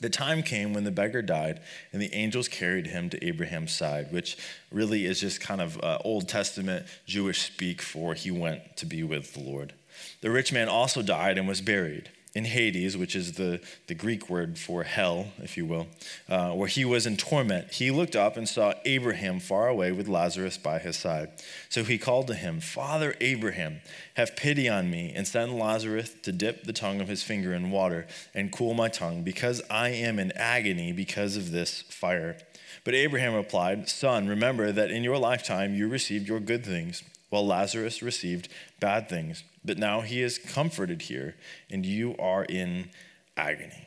The 0.00 0.10
time 0.10 0.42
came 0.42 0.74
when 0.74 0.84
the 0.84 0.92
beggar 0.92 1.22
died, 1.22 1.60
and 1.92 2.00
the 2.00 2.14
angels 2.14 2.46
carried 2.46 2.86
him 2.86 3.10
to 3.10 3.24
Abraham's 3.24 3.74
side, 3.74 4.12
which 4.12 4.36
really 4.70 5.06
is 5.06 5.20
just 5.20 5.40
kind 5.40 5.60
of 5.60 5.82
uh, 5.82 5.98
Old 6.04 6.28
Testament 6.28 6.86
Jewish 7.06 7.42
speak 7.42 7.82
for 7.82 8.14
he 8.14 8.30
went 8.30 8.76
to 8.76 8.86
be 8.86 9.02
with 9.02 9.34
the 9.34 9.40
Lord. 9.40 9.72
The 10.20 10.30
rich 10.30 10.52
man 10.52 10.68
also 10.68 11.02
died 11.02 11.36
and 11.36 11.48
was 11.48 11.60
buried 11.60 12.10
in 12.38 12.44
Hades, 12.44 12.96
which 12.96 13.16
is 13.16 13.32
the, 13.32 13.60
the 13.88 13.94
Greek 13.94 14.30
word 14.30 14.56
for 14.58 14.84
hell, 14.84 15.26
if 15.42 15.56
you 15.56 15.66
will, 15.66 15.88
uh, 16.28 16.52
where 16.52 16.68
he 16.68 16.84
was 16.84 17.04
in 17.04 17.16
torment, 17.16 17.72
he 17.72 17.90
looked 17.90 18.14
up 18.14 18.36
and 18.36 18.48
saw 18.48 18.74
Abraham 18.84 19.40
far 19.40 19.66
away 19.66 19.90
with 19.90 20.06
Lazarus 20.06 20.56
by 20.56 20.78
his 20.78 20.96
side. 20.96 21.30
So 21.68 21.82
he 21.82 21.98
called 21.98 22.28
to 22.28 22.34
him, 22.34 22.60
Father 22.60 23.16
Abraham, 23.20 23.80
have 24.14 24.36
pity 24.36 24.68
on 24.68 24.88
me 24.88 25.12
and 25.16 25.26
send 25.26 25.58
Lazarus 25.58 26.14
to 26.22 26.30
dip 26.30 26.62
the 26.62 26.72
tongue 26.72 27.00
of 27.00 27.08
his 27.08 27.24
finger 27.24 27.52
in 27.52 27.72
water 27.72 28.06
and 28.32 28.52
cool 28.52 28.72
my 28.72 28.88
tongue, 28.88 29.24
because 29.24 29.60
I 29.68 29.88
am 29.88 30.20
in 30.20 30.30
agony 30.32 30.92
because 30.92 31.36
of 31.36 31.50
this 31.50 31.82
fire. 31.82 32.38
But 32.84 32.94
Abraham 32.94 33.34
replied, 33.34 33.88
Son, 33.88 34.28
remember 34.28 34.70
that 34.70 34.92
in 34.92 35.02
your 35.02 35.18
lifetime 35.18 35.74
you 35.74 35.88
received 35.88 36.28
your 36.28 36.40
good 36.40 36.64
things, 36.64 37.02
while 37.30 37.44
Lazarus 37.44 38.00
received 38.00 38.48
bad 38.78 39.08
things. 39.08 39.42
But 39.68 39.76
now 39.76 40.00
he 40.00 40.22
is 40.22 40.38
comforted 40.38 41.02
here, 41.02 41.36
and 41.70 41.84
you 41.84 42.16
are 42.18 42.42
in 42.42 42.88
agony. 43.36 43.86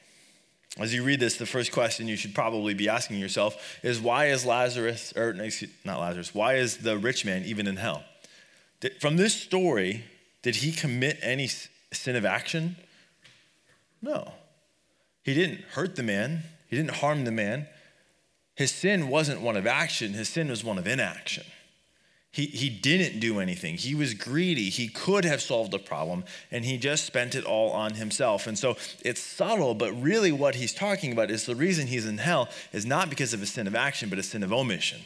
As 0.77 0.93
you 0.93 1.03
read 1.03 1.19
this, 1.19 1.37
the 1.37 1.47
first 1.47 1.71
question 1.71 2.07
you 2.07 2.15
should 2.15 2.35
probably 2.35 2.75
be 2.75 2.87
asking 2.87 3.17
yourself 3.17 3.79
is 3.81 3.99
why 3.99 4.27
is 4.27 4.45
Lazarus, 4.45 5.11
or 5.17 5.33
not 5.83 5.99
Lazarus, 5.99 6.35
why 6.35 6.53
is 6.53 6.77
the 6.77 6.99
rich 6.99 7.25
man 7.25 7.43
even 7.45 7.65
in 7.65 7.77
hell? 7.77 8.03
From 8.99 9.17
this 9.17 9.33
story, 9.33 10.03
did 10.43 10.57
he 10.57 10.71
commit 10.71 11.17
any 11.23 11.49
sin 11.91 12.15
of 12.15 12.25
action? 12.25 12.75
No. 14.03 14.33
He 15.23 15.33
didn't 15.33 15.61
hurt 15.71 15.95
the 15.95 16.03
man, 16.03 16.43
he 16.67 16.75
didn't 16.75 16.97
harm 16.97 17.25
the 17.25 17.31
man. 17.31 17.65
His 18.53 18.71
sin 18.71 19.07
wasn't 19.09 19.41
one 19.41 19.57
of 19.57 19.65
action, 19.65 20.13
his 20.13 20.29
sin 20.29 20.47
was 20.47 20.63
one 20.63 20.77
of 20.77 20.85
inaction. 20.85 21.43
He, 22.33 22.45
he 22.45 22.69
didn't 22.69 23.19
do 23.19 23.41
anything. 23.41 23.75
He 23.75 23.93
was 23.93 24.13
greedy. 24.13 24.69
He 24.69 24.87
could 24.87 25.25
have 25.25 25.41
solved 25.41 25.71
the 25.71 25.79
problem, 25.79 26.23
and 26.49 26.63
he 26.63 26.77
just 26.77 27.05
spent 27.05 27.35
it 27.35 27.43
all 27.43 27.71
on 27.71 27.95
himself. 27.95 28.47
And 28.47 28.57
so 28.57 28.77
it's 29.03 29.21
subtle, 29.21 29.75
but 29.75 29.91
really 30.01 30.31
what 30.31 30.55
he's 30.55 30.73
talking 30.73 31.11
about 31.11 31.29
is 31.29 31.45
the 31.45 31.57
reason 31.57 31.87
he's 31.87 32.05
in 32.05 32.19
hell 32.19 32.47
is 32.71 32.85
not 32.85 33.09
because 33.09 33.33
of 33.33 33.41
a 33.41 33.45
sin 33.45 33.67
of 33.67 33.75
action, 33.75 34.09
but 34.09 34.17
a 34.17 34.23
sin 34.23 34.43
of 34.43 34.53
omission. 34.53 35.01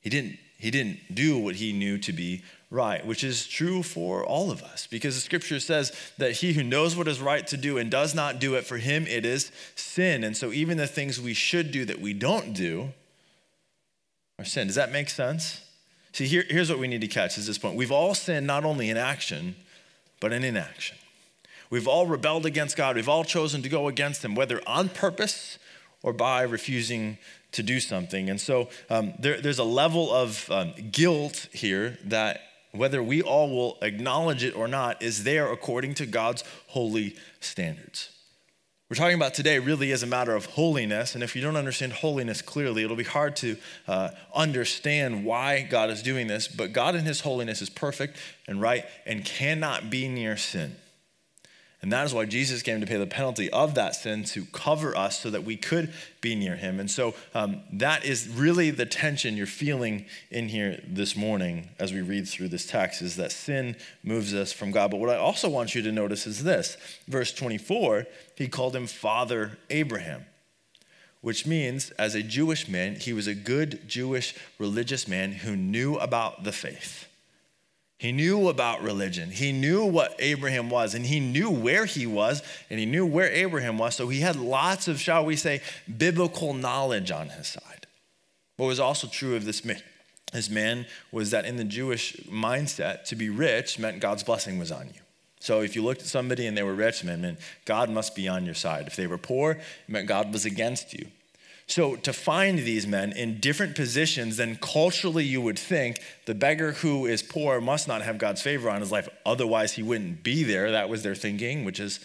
He 0.00 0.08
didn't, 0.08 0.38
he 0.58 0.70
didn't 0.70 1.14
do 1.14 1.38
what 1.38 1.56
he 1.56 1.74
knew 1.74 1.98
to 1.98 2.14
be 2.14 2.42
right, 2.70 3.04
which 3.04 3.24
is 3.24 3.46
true 3.46 3.82
for 3.82 4.24
all 4.24 4.50
of 4.50 4.62
us, 4.62 4.86
because 4.86 5.14
the 5.14 5.20
scripture 5.20 5.60
says 5.60 5.92
that 6.16 6.32
he 6.32 6.54
who 6.54 6.62
knows 6.62 6.96
what 6.96 7.08
is 7.08 7.20
right 7.20 7.46
to 7.48 7.58
do 7.58 7.76
and 7.76 7.90
does 7.90 8.14
not 8.14 8.38
do 8.38 8.54
it, 8.54 8.64
for 8.64 8.78
him 8.78 9.06
it 9.06 9.26
is 9.26 9.52
sin. 9.74 10.24
And 10.24 10.34
so 10.34 10.50
even 10.50 10.78
the 10.78 10.86
things 10.86 11.20
we 11.20 11.34
should 11.34 11.72
do 11.72 11.84
that 11.84 12.00
we 12.00 12.14
don't 12.14 12.54
do 12.54 12.94
are 14.38 14.46
sin. 14.46 14.66
Does 14.66 14.76
that 14.76 14.92
make 14.92 15.10
sense? 15.10 15.60
See, 16.18 16.26
here, 16.26 16.44
here's 16.50 16.68
what 16.68 16.80
we 16.80 16.88
need 16.88 17.02
to 17.02 17.06
catch 17.06 17.38
is 17.38 17.46
this 17.46 17.58
point. 17.58 17.76
We've 17.76 17.92
all 17.92 18.12
sinned 18.12 18.44
not 18.44 18.64
only 18.64 18.90
in 18.90 18.96
action, 18.96 19.54
but 20.18 20.32
in 20.32 20.42
inaction. 20.42 20.96
We've 21.70 21.86
all 21.86 22.08
rebelled 22.08 22.44
against 22.44 22.76
God. 22.76 22.96
We've 22.96 23.08
all 23.08 23.22
chosen 23.22 23.62
to 23.62 23.68
go 23.68 23.86
against 23.86 24.24
Him, 24.24 24.34
whether 24.34 24.60
on 24.66 24.88
purpose 24.88 25.60
or 26.02 26.12
by 26.12 26.42
refusing 26.42 27.18
to 27.52 27.62
do 27.62 27.78
something. 27.78 28.28
And 28.28 28.40
so 28.40 28.68
um, 28.90 29.12
there, 29.20 29.40
there's 29.40 29.60
a 29.60 29.64
level 29.64 30.12
of 30.12 30.50
um, 30.50 30.74
guilt 30.90 31.46
here 31.52 32.00
that, 32.06 32.40
whether 32.72 33.00
we 33.00 33.22
all 33.22 33.48
will 33.48 33.78
acknowledge 33.80 34.42
it 34.42 34.56
or 34.56 34.66
not, 34.66 35.00
is 35.00 35.22
there 35.22 35.52
according 35.52 35.94
to 35.94 36.06
God's 36.06 36.42
holy 36.66 37.14
standards. 37.38 38.10
We're 38.88 38.96
talking 38.96 39.16
about 39.16 39.34
today 39.34 39.58
really 39.58 39.92
as 39.92 40.02
a 40.02 40.06
matter 40.06 40.34
of 40.34 40.46
holiness, 40.46 41.14
and 41.14 41.22
if 41.22 41.36
you 41.36 41.42
don't 41.42 41.56
understand 41.56 41.92
holiness 41.92 42.40
clearly, 42.40 42.84
it'll 42.84 42.96
be 42.96 43.04
hard 43.04 43.36
to 43.36 43.58
uh, 43.86 44.10
understand 44.34 45.26
why 45.26 45.60
God 45.60 45.90
is 45.90 46.02
doing 46.02 46.26
this. 46.26 46.48
But 46.48 46.72
God 46.72 46.94
in 46.94 47.04
His 47.04 47.20
holiness 47.20 47.60
is 47.60 47.68
perfect 47.68 48.16
and 48.46 48.62
right 48.62 48.86
and 49.04 49.26
cannot 49.26 49.90
be 49.90 50.08
near 50.08 50.38
sin. 50.38 50.74
And 51.80 51.92
that 51.92 52.04
is 52.04 52.12
why 52.12 52.24
Jesus 52.24 52.62
came 52.62 52.80
to 52.80 52.86
pay 52.86 52.96
the 52.96 53.06
penalty 53.06 53.48
of 53.50 53.76
that 53.76 53.94
sin 53.94 54.24
to 54.24 54.44
cover 54.46 54.96
us 54.96 55.20
so 55.20 55.30
that 55.30 55.44
we 55.44 55.56
could 55.56 55.92
be 56.20 56.34
near 56.34 56.56
him. 56.56 56.80
And 56.80 56.90
so 56.90 57.14
um, 57.34 57.60
that 57.72 58.04
is 58.04 58.28
really 58.28 58.70
the 58.70 58.84
tension 58.84 59.36
you're 59.36 59.46
feeling 59.46 60.04
in 60.30 60.48
here 60.48 60.82
this 60.84 61.14
morning 61.14 61.68
as 61.78 61.92
we 61.92 62.00
read 62.00 62.26
through 62.26 62.48
this 62.48 62.66
text 62.66 63.00
is 63.00 63.14
that 63.16 63.30
sin 63.30 63.76
moves 64.02 64.34
us 64.34 64.52
from 64.52 64.72
God. 64.72 64.90
But 64.90 64.98
what 64.98 65.10
I 65.10 65.16
also 65.16 65.48
want 65.48 65.76
you 65.76 65.82
to 65.82 65.92
notice 65.92 66.26
is 66.26 66.42
this 66.42 66.76
verse 67.06 67.32
24, 67.32 68.06
he 68.34 68.48
called 68.48 68.74
him 68.74 68.88
Father 68.88 69.58
Abraham. 69.70 70.24
Which 71.20 71.46
means, 71.46 71.90
as 71.92 72.14
a 72.14 72.22
Jewish 72.22 72.68
man, 72.68 72.94
he 72.94 73.12
was 73.12 73.26
a 73.26 73.34
good 73.34 73.88
Jewish 73.88 74.36
religious 74.56 75.08
man 75.08 75.32
who 75.32 75.56
knew 75.56 75.96
about 75.96 76.44
the 76.44 76.52
faith. 76.52 77.07
He 77.98 78.12
knew 78.12 78.48
about 78.48 78.82
religion. 78.82 79.30
He 79.30 79.50
knew 79.50 79.84
what 79.84 80.14
Abraham 80.20 80.70
was, 80.70 80.94
and 80.94 81.04
he 81.04 81.18
knew 81.18 81.50
where 81.50 81.84
he 81.84 82.06
was, 82.06 82.42
and 82.70 82.78
he 82.78 82.86
knew 82.86 83.04
where 83.04 83.28
Abraham 83.30 83.76
was. 83.76 83.96
So 83.96 84.08
he 84.08 84.20
had 84.20 84.36
lots 84.36 84.86
of, 84.86 85.00
shall 85.00 85.24
we 85.24 85.34
say, 85.34 85.60
biblical 85.96 86.54
knowledge 86.54 87.10
on 87.10 87.30
his 87.30 87.48
side. 87.48 87.86
What 88.56 88.66
was 88.66 88.78
also 88.78 89.08
true 89.08 89.34
of 89.34 89.44
this 89.44 89.64
man, 89.64 89.82
this 90.32 90.48
man 90.48 90.86
was 91.10 91.32
that 91.32 91.44
in 91.44 91.56
the 91.56 91.64
Jewish 91.64 92.16
mindset, 92.30 93.04
to 93.06 93.16
be 93.16 93.30
rich 93.30 93.80
meant 93.80 93.98
God's 94.00 94.22
blessing 94.22 94.58
was 94.58 94.70
on 94.70 94.86
you. 94.86 95.00
So 95.40 95.60
if 95.62 95.74
you 95.74 95.82
looked 95.82 96.02
at 96.02 96.06
somebody 96.06 96.46
and 96.46 96.56
they 96.56 96.62
were 96.62 96.74
rich, 96.74 97.02
it 97.02 97.06
meant 97.06 97.38
God 97.64 97.90
must 97.90 98.14
be 98.14 98.28
on 98.28 98.44
your 98.44 98.54
side. 98.54 98.86
If 98.86 98.94
they 98.94 99.06
were 99.08 99.18
poor, 99.18 99.52
it 99.52 99.60
meant 99.88 100.06
God 100.06 100.32
was 100.32 100.44
against 100.44 100.94
you. 100.94 101.08
So, 101.68 101.96
to 101.96 102.14
find 102.14 102.60
these 102.60 102.86
men 102.86 103.12
in 103.12 103.40
different 103.40 103.76
positions 103.76 104.38
than 104.38 104.56
culturally 104.56 105.24
you 105.24 105.42
would 105.42 105.58
think, 105.58 106.00
the 106.24 106.34
beggar 106.34 106.72
who 106.72 107.04
is 107.04 107.22
poor 107.22 107.60
must 107.60 107.86
not 107.86 108.00
have 108.00 108.16
God's 108.16 108.40
favor 108.40 108.70
on 108.70 108.80
his 108.80 108.90
life, 108.90 109.06
otherwise, 109.26 109.74
he 109.74 109.82
wouldn't 109.82 110.22
be 110.22 110.44
there. 110.44 110.70
That 110.70 110.88
was 110.88 111.02
their 111.02 111.14
thinking, 111.14 111.66
which 111.66 111.78
is 111.78 112.00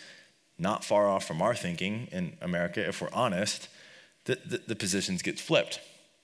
not 0.60 0.84
far 0.84 1.08
off 1.08 1.26
from 1.26 1.42
our 1.42 1.56
thinking 1.56 2.10
in 2.12 2.36
America, 2.42 2.86
if 2.86 3.02
we're 3.02 3.10
honest. 3.14 3.70
The, 4.26 4.38
the, 4.46 4.62
the 4.68 4.76
positions 4.76 5.22
get 5.22 5.40
flipped 5.40 5.80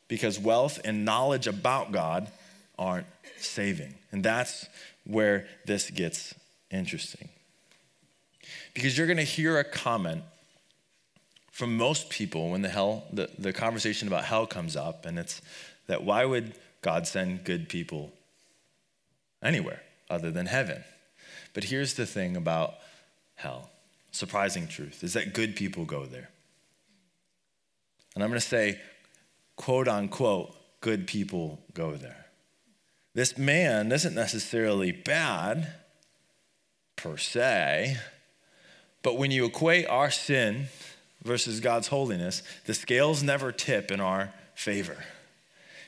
because 0.10 0.38
wealth 0.38 0.80
and 0.84 1.06
knowledge 1.06 1.48
about 1.48 1.94
God 1.94 2.30
aren't 2.78 3.08
saving. 3.40 3.94
And 4.12 4.22
that's 4.22 4.68
where 5.06 5.48
this 5.66 5.90
gets 5.90 6.36
interesting. 6.72 7.30
Because 8.74 8.98
you're 8.98 9.08
going 9.08 9.18
to 9.18 9.24
hear 9.24 9.58
a 9.60 9.64
comment 9.64 10.24
from 11.52 11.78
most 11.78 12.10
people 12.10 12.52
when 12.52 12.62
the 12.62 12.70
hell 12.70 13.06
the, 13.12 13.30
the 13.38 13.54
conversation 13.54 14.08
about 14.08 14.26
hell 14.26 14.46
comes 14.46 14.76
up 14.76 15.06
and 15.06 15.18
it's 15.18 15.42
that 15.88 16.04
why 16.04 16.26
would 16.26 16.54
god 16.82 17.08
send 17.08 17.44
good 17.44 17.68
people 17.70 18.12
anywhere 19.42 19.82
other 20.10 20.32
than 20.32 20.46
heaven? 20.46 20.84
But 21.54 21.66
here's 21.66 21.96
the 21.96 22.06
thing 22.06 22.36
about 22.36 22.76
hell 23.36 23.70
surprising 24.12 24.68
truth 24.68 25.04
is 25.04 25.14
that 25.14 25.34
good 25.34 25.56
people 25.56 25.86
go 25.86 26.06
there. 26.06 26.30
And 28.16 28.24
i'm 28.24 28.30
going 28.30 28.40
to 28.40 28.48
say 28.48 28.80
quote 29.56 29.88
unquote 29.88 30.56
good 30.82 31.08
people 31.08 31.60
go 31.74 31.96
there. 31.96 32.26
This 33.14 33.38
man 33.38 33.92
isn't 33.92 34.16
necessarily 34.16 34.92
bad 34.92 35.74
per 36.96 37.18
se 37.18 37.98
but 39.02 39.18
when 39.18 39.32
you 39.32 39.46
equate 39.46 39.88
our 39.88 40.12
sin 40.12 40.68
versus 41.24 41.60
God's 41.60 41.88
holiness, 41.88 42.44
the 42.66 42.74
scales 42.74 43.24
never 43.24 43.52
tip 43.52 43.92
in 43.92 44.00
our 44.00 44.34
favor. 44.56 44.98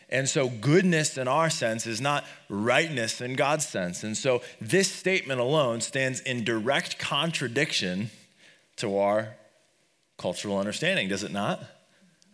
And 0.10 0.28
so, 0.28 0.50
goodness 0.50 1.18
in 1.18 1.30
our 1.30 1.50
sense 1.50 1.88
is 1.88 2.02
not 2.02 2.26
rightness 2.50 3.22
in 3.22 3.36
God's 3.36 3.66
sense. 3.66 4.04
And 4.04 4.18
so, 4.18 4.42
this 4.60 4.92
statement 4.92 5.40
alone 5.40 5.80
stands 5.80 6.20
in 6.20 6.44
direct 6.44 7.00
contradiction 7.00 8.10
to 8.78 8.98
our 8.98 9.36
cultural 10.18 10.58
understanding, 10.58 11.08
does 11.08 11.24
it 11.24 11.32
not? 11.32 11.64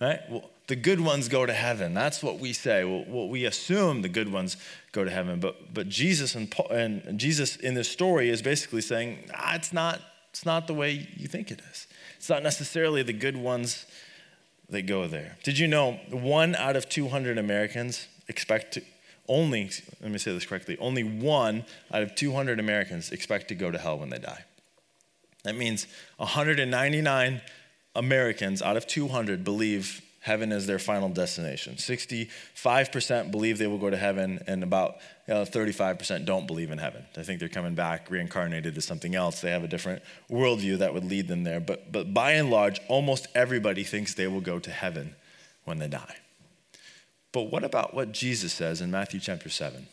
Right? 0.01 0.20
Well, 0.30 0.50
the 0.68 0.75
good 0.75 1.00
ones 1.00 1.30
go 1.30 1.46
to 1.46 1.54
heaven. 1.54 1.94
That's 1.94 2.22
what 2.22 2.39
we 2.39 2.51
say. 2.51 2.84
Well, 2.84 3.30
we 3.30 3.46
assume 3.46 4.01
the 4.01 4.10
good 4.10 4.32
ones 4.32 4.58
go 4.92 5.04
to 5.04 5.10
heaven. 5.10 5.39
But, 5.39 5.74
but 5.74 5.88
Jesus 5.88 6.36
and, 6.36 6.51
Paul, 6.51 6.68
and 6.70 7.18
Jesus 7.18 7.56
in 7.56 7.74
this 7.74 7.89
story 7.89 8.30
is 8.30 8.42
basically 8.42 8.82
saying, 8.82 9.30
ah, 9.34 9.56
it's, 9.56 9.72
not, 9.72 10.01
it's 10.30 10.46
not 10.46 10.68
the 10.68 10.74
way 10.74 11.08
you 11.16 11.27
think 11.27 11.51
it 11.51 11.62
is. 11.72 11.88
It's 12.17 12.29
not 12.29 12.43
necessarily 12.43 13.01
the 13.01 13.13
good 13.13 13.38
ones 13.38 13.86
that 14.69 14.83
go 14.83 15.07
there. 15.07 15.38
Did 15.43 15.57
you 15.57 15.67
know 15.67 15.93
one 16.09 16.55
out 16.55 16.75
of 16.75 16.89
200 16.89 17.38
Americans 17.38 18.07
expect 18.27 18.74
to 18.74 18.81
only, 19.29 19.69
let 20.01 20.12
me 20.12 20.17
say 20.17 20.33
this 20.33 20.45
correctly, 20.45 20.77
only 20.79 21.03
one 21.03 21.65
out 21.91 22.01
of 22.01 22.15
200 22.15 22.59
Americans 22.59 23.12
expect 23.12 23.47
to 23.50 23.55
go 23.55 23.71
to 23.71 23.77
hell 23.77 23.97
when 23.97 24.09
they 24.09 24.19
die. 24.19 24.43
That 25.43 25.55
means 25.55 25.88
199 26.17 27.41
Americans 27.95 28.62
out 28.62 28.77
of 28.77 28.88
200 28.88 29.43
believe 29.43 30.01
heaven 30.27 30.51
is 30.51 30.67
their 30.67 30.77
final 30.77 31.07
destination. 31.07 31.75
65% 31.75 33.31
believe 33.31 33.57
they 33.57 33.65
will 33.65 33.77
go 33.77 33.89
to 33.89 33.98
heaven, 33.98 34.43
and 34.46 34.62
about 34.62 34.98
you 35.27 35.34
know, 35.34 35.43
35% 35.43 36.25
don't 36.25 36.46
believe 36.46 36.69
in 36.69 36.77
heaven. 36.77 37.05
They 37.15 37.24
think 37.24 37.39
they're 37.39 37.50
coming 37.50 37.75
back 37.75 38.12
reincarnated 38.12 38.75
to 38.75 38.81
something 38.81 39.15
else. 39.15 39.39
They 39.39 39.51
have 39.51 39.63
a 39.63 39.67
different 39.67 40.03
worldview 40.29 40.79
that 40.79 40.93
would 40.93 41.05
lead 41.05 41.29
them 41.29 41.43
there. 41.43 41.62
But, 41.62 41.91
but 41.91 42.13
by 42.13 42.34
and 42.34 42.51
large, 42.51 42.81
almost 42.89 43.27
everybody 43.34 43.84
thinks 43.86 44.13
they 44.13 44.27
will 44.27 44.41
go 44.41 44.60
to 44.60 44.69
heaven 44.69 45.15
when 45.63 45.79
they 45.79 45.88
die. 45.88 46.17
But 47.31 47.43
what 47.43 47.63
about 47.63 47.93
what 47.93 48.12
Jesus 48.12 48.51
says 48.51 48.81
in 48.81 48.91
Matthew 48.91 49.22
chapter 49.22 49.50
7? 49.50 49.88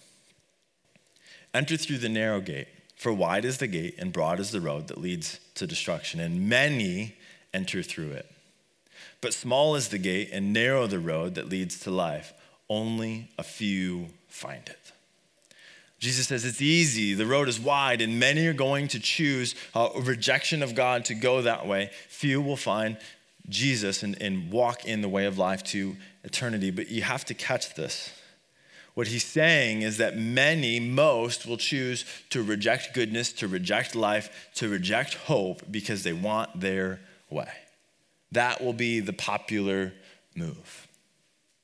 Enter 1.54 1.76
through 1.76 1.98
the 1.98 2.08
narrow 2.08 2.40
gate, 2.40 2.68
for 2.96 3.12
wide 3.12 3.44
is 3.44 3.58
the 3.58 3.68
gate 3.68 3.94
and 3.98 4.12
broad 4.12 4.40
is 4.40 4.50
the 4.50 4.60
road 4.60 4.88
that 4.88 4.98
leads 4.98 5.38
to 5.54 5.66
destruction, 5.66 6.18
and 6.18 6.48
many 6.48 7.14
enter 7.52 7.84
through 7.84 8.10
it. 8.10 8.33
But 9.24 9.32
small 9.32 9.74
is 9.74 9.88
the 9.88 9.96
gate 9.96 10.28
and 10.34 10.52
narrow 10.52 10.86
the 10.86 10.98
road 10.98 11.36
that 11.36 11.48
leads 11.48 11.80
to 11.80 11.90
life. 11.90 12.34
Only 12.68 13.30
a 13.38 13.42
few 13.42 14.08
find 14.28 14.68
it. 14.68 14.92
Jesus 15.98 16.28
says 16.28 16.44
it's 16.44 16.60
easy, 16.60 17.14
the 17.14 17.24
road 17.24 17.48
is 17.48 17.58
wide, 17.58 18.02
and 18.02 18.20
many 18.20 18.46
are 18.48 18.52
going 18.52 18.86
to 18.88 19.00
choose 19.00 19.54
a 19.74 19.88
rejection 19.96 20.62
of 20.62 20.74
God 20.74 21.06
to 21.06 21.14
go 21.14 21.40
that 21.40 21.66
way. 21.66 21.88
Few 22.10 22.42
will 22.42 22.58
find 22.58 22.98
Jesus 23.48 24.02
and, 24.02 24.20
and 24.20 24.50
walk 24.50 24.84
in 24.84 25.00
the 25.00 25.08
way 25.08 25.24
of 25.24 25.38
life 25.38 25.64
to 25.72 25.96
eternity. 26.22 26.70
But 26.70 26.90
you 26.90 27.00
have 27.00 27.24
to 27.24 27.32
catch 27.32 27.76
this. 27.76 28.12
What 28.92 29.06
he's 29.06 29.24
saying 29.24 29.80
is 29.80 29.96
that 29.96 30.18
many, 30.18 30.80
most, 30.80 31.46
will 31.46 31.56
choose 31.56 32.04
to 32.28 32.42
reject 32.42 32.92
goodness, 32.92 33.32
to 33.32 33.48
reject 33.48 33.96
life, 33.96 34.50
to 34.56 34.68
reject 34.68 35.14
hope 35.14 35.62
because 35.70 36.02
they 36.02 36.12
want 36.12 36.60
their 36.60 37.00
way. 37.30 37.48
That 38.34 38.62
will 38.62 38.72
be 38.72 39.00
the 39.00 39.12
popular 39.12 39.92
move. 40.36 40.88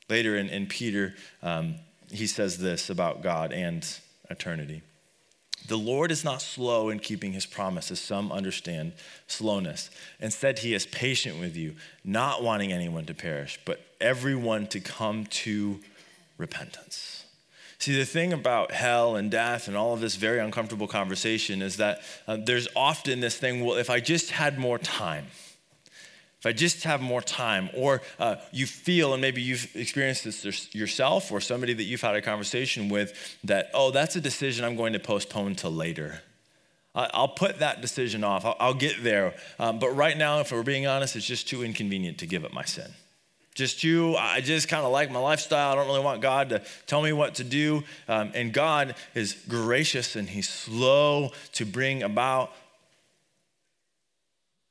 Later 0.08 0.36
in, 0.36 0.48
in 0.48 0.66
Peter, 0.66 1.14
um, 1.42 1.76
he 2.10 2.26
says 2.26 2.58
this 2.58 2.90
about 2.90 3.22
God 3.22 3.52
and 3.52 3.86
eternity. 4.28 4.82
The 5.68 5.76
Lord 5.76 6.10
is 6.10 6.24
not 6.24 6.42
slow 6.42 6.88
in 6.88 6.98
keeping 6.98 7.32
his 7.32 7.46
promise, 7.46 7.90
as 7.90 8.00
some 8.00 8.32
understand 8.32 8.92
slowness. 9.26 9.90
Instead, 10.18 10.60
he 10.60 10.74
is 10.74 10.86
patient 10.86 11.38
with 11.38 11.56
you, 11.56 11.76
not 12.02 12.42
wanting 12.42 12.72
anyone 12.72 13.04
to 13.06 13.14
perish, 13.14 13.58
but 13.64 13.80
everyone 14.00 14.66
to 14.68 14.80
come 14.80 15.26
to 15.26 15.78
repentance. 16.38 17.24
See, 17.78 17.96
the 17.96 18.04
thing 18.04 18.32
about 18.32 18.72
hell 18.72 19.16
and 19.16 19.30
death 19.30 19.68
and 19.68 19.76
all 19.76 19.94
of 19.94 20.00
this 20.00 20.16
very 20.16 20.38
uncomfortable 20.38 20.88
conversation 20.88 21.62
is 21.62 21.76
that 21.76 22.02
uh, 22.26 22.36
there's 22.44 22.68
often 22.74 23.20
this 23.20 23.36
thing 23.36 23.64
well, 23.64 23.76
if 23.76 23.90
I 23.90 24.00
just 24.00 24.32
had 24.32 24.58
more 24.58 24.78
time, 24.78 25.26
if 26.40 26.46
I 26.46 26.52
just 26.52 26.84
have 26.84 27.02
more 27.02 27.20
time, 27.20 27.68
or 27.74 28.00
uh, 28.18 28.36
you 28.50 28.66
feel, 28.66 29.12
and 29.12 29.20
maybe 29.20 29.42
you've 29.42 29.68
experienced 29.76 30.24
this 30.24 30.74
yourself 30.74 31.30
or 31.30 31.38
somebody 31.38 31.74
that 31.74 31.84
you've 31.84 32.00
had 32.00 32.16
a 32.16 32.22
conversation 32.22 32.88
with, 32.88 33.36
that, 33.44 33.70
oh, 33.74 33.90
that's 33.90 34.16
a 34.16 34.22
decision 34.22 34.64
I'm 34.64 34.74
going 34.74 34.94
to 34.94 34.98
postpone 34.98 35.56
till 35.56 35.70
later. 35.70 36.22
I'll 36.94 37.28
put 37.28 37.60
that 37.60 37.82
decision 37.82 38.24
off. 38.24 38.44
I'll 38.58 38.74
get 38.74 39.04
there. 39.04 39.34
Um, 39.58 39.78
but 39.78 39.90
right 39.90 40.16
now, 40.16 40.40
if 40.40 40.50
we're 40.50 40.62
being 40.62 40.86
honest, 40.86 41.14
it's 41.14 41.26
just 41.26 41.46
too 41.46 41.62
inconvenient 41.62 42.18
to 42.18 42.26
give 42.26 42.44
up 42.44 42.52
my 42.52 42.64
sin. 42.64 42.90
Just 43.54 43.84
you, 43.84 44.16
I 44.16 44.40
just 44.40 44.68
kind 44.68 44.84
of 44.84 44.90
like 44.90 45.10
my 45.10 45.20
lifestyle. 45.20 45.72
I 45.72 45.74
don't 45.74 45.86
really 45.86 46.02
want 46.02 46.20
God 46.20 46.48
to 46.48 46.62
tell 46.86 47.02
me 47.02 47.12
what 47.12 47.36
to 47.36 47.44
do. 47.44 47.84
Um, 48.08 48.32
and 48.34 48.52
God 48.52 48.94
is 49.14 49.34
gracious 49.46 50.16
and 50.16 50.28
He's 50.28 50.48
slow 50.48 51.32
to 51.52 51.64
bring 51.66 52.02
about 52.02 52.52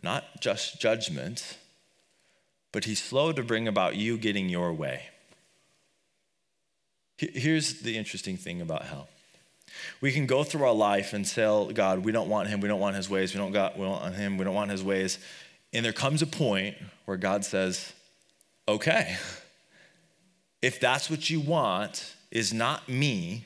not 0.02 0.42
just 0.42 0.80
judgment, 0.80 1.58
but 2.72 2.86
He's 2.86 3.02
slow 3.02 3.32
to 3.32 3.44
bring 3.44 3.68
about 3.68 3.96
you 3.96 4.18
getting 4.18 4.50
your 4.50 4.74
way. 4.74 5.04
Here's 7.18 7.82
the 7.82 7.98
interesting 7.98 8.38
thing 8.38 8.62
about 8.62 8.84
hell. 8.84 9.10
We 10.02 10.12
can 10.12 10.26
go 10.26 10.44
through 10.44 10.64
our 10.64 10.74
life 10.74 11.14
and 11.14 11.26
tell 11.26 11.70
God, 11.70 12.06
we 12.06 12.12
don't 12.12 12.30
want 12.30 12.48
him, 12.48 12.62
we 12.62 12.68
don't 12.68 12.80
want 12.80 12.96
his 12.96 13.10
ways, 13.10 13.34
we 13.34 13.40
don't, 13.40 13.52
got, 13.52 13.78
we 13.78 13.84
don't 13.84 14.02
want 14.02 14.16
him, 14.16 14.38
we 14.38 14.46
don't 14.46 14.56
want 14.56 14.72
his 14.72 14.84
ways. 14.84 15.20
And 15.74 15.86
there 15.86 15.94
comes 15.94 16.22
a 16.22 16.28
point 16.28 16.78
where 17.06 17.18
God 17.18 17.46
says, 17.46 17.94
okay, 18.68 19.18
if 20.62 20.80
that's 20.80 21.10
what 21.10 21.30
you 21.30 21.40
want, 21.40 22.16
is 22.32 22.54
not 22.54 22.88
me, 22.88 23.46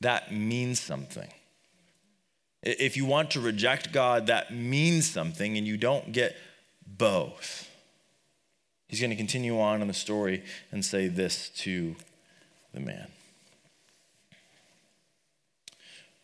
that 0.00 0.32
means 0.32 0.80
something. 0.80 1.28
If 2.64 2.96
you 2.96 3.04
want 3.04 3.30
to 3.32 3.40
reject 3.40 3.92
God, 3.92 4.26
that 4.28 4.52
means 4.52 5.08
something, 5.08 5.58
and 5.58 5.66
you 5.66 5.76
don't 5.76 6.12
get 6.12 6.34
both. 6.86 7.70
He's 8.88 9.00
going 9.00 9.10
to 9.10 9.16
continue 9.16 9.60
on 9.60 9.82
in 9.82 9.88
the 9.88 9.94
story 9.94 10.42
and 10.72 10.82
say 10.84 11.08
this 11.08 11.50
to 11.56 11.94
the 12.72 12.80
man. 12.80 13.08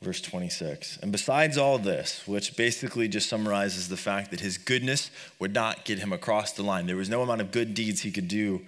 Verse 0.01 0.23
26. 0.23 0.99
And 1.03 1.13
besides 1.13 1.59
all 1.59 1.77
this, 1.77 2.27
which 2.27 2.57
basically 2.57 3.07
just 3.07 3.29
summarizes 3.29 3.91
the 3.91 3.99
fact 3.99 4.31
that 4.31 4.41
his 4.41 4.57
goodness 4.57 5.11
would 5.39 5.53
not 5.53 5.85
get 5.85 5.99
him 5.99 6.11
across 6.11 6.53
the 6.53 6.63
line, 6.63 6.87
there 6.87 6.97
was 6.97 7.11
no 7.11 7.21
amount 7.21 7.43
of 7.43 7.51
good 7.51 7.75
deeds 7.75 8.01
he 8.01 8.11
could 8.11 8.29
do 8.29 8.63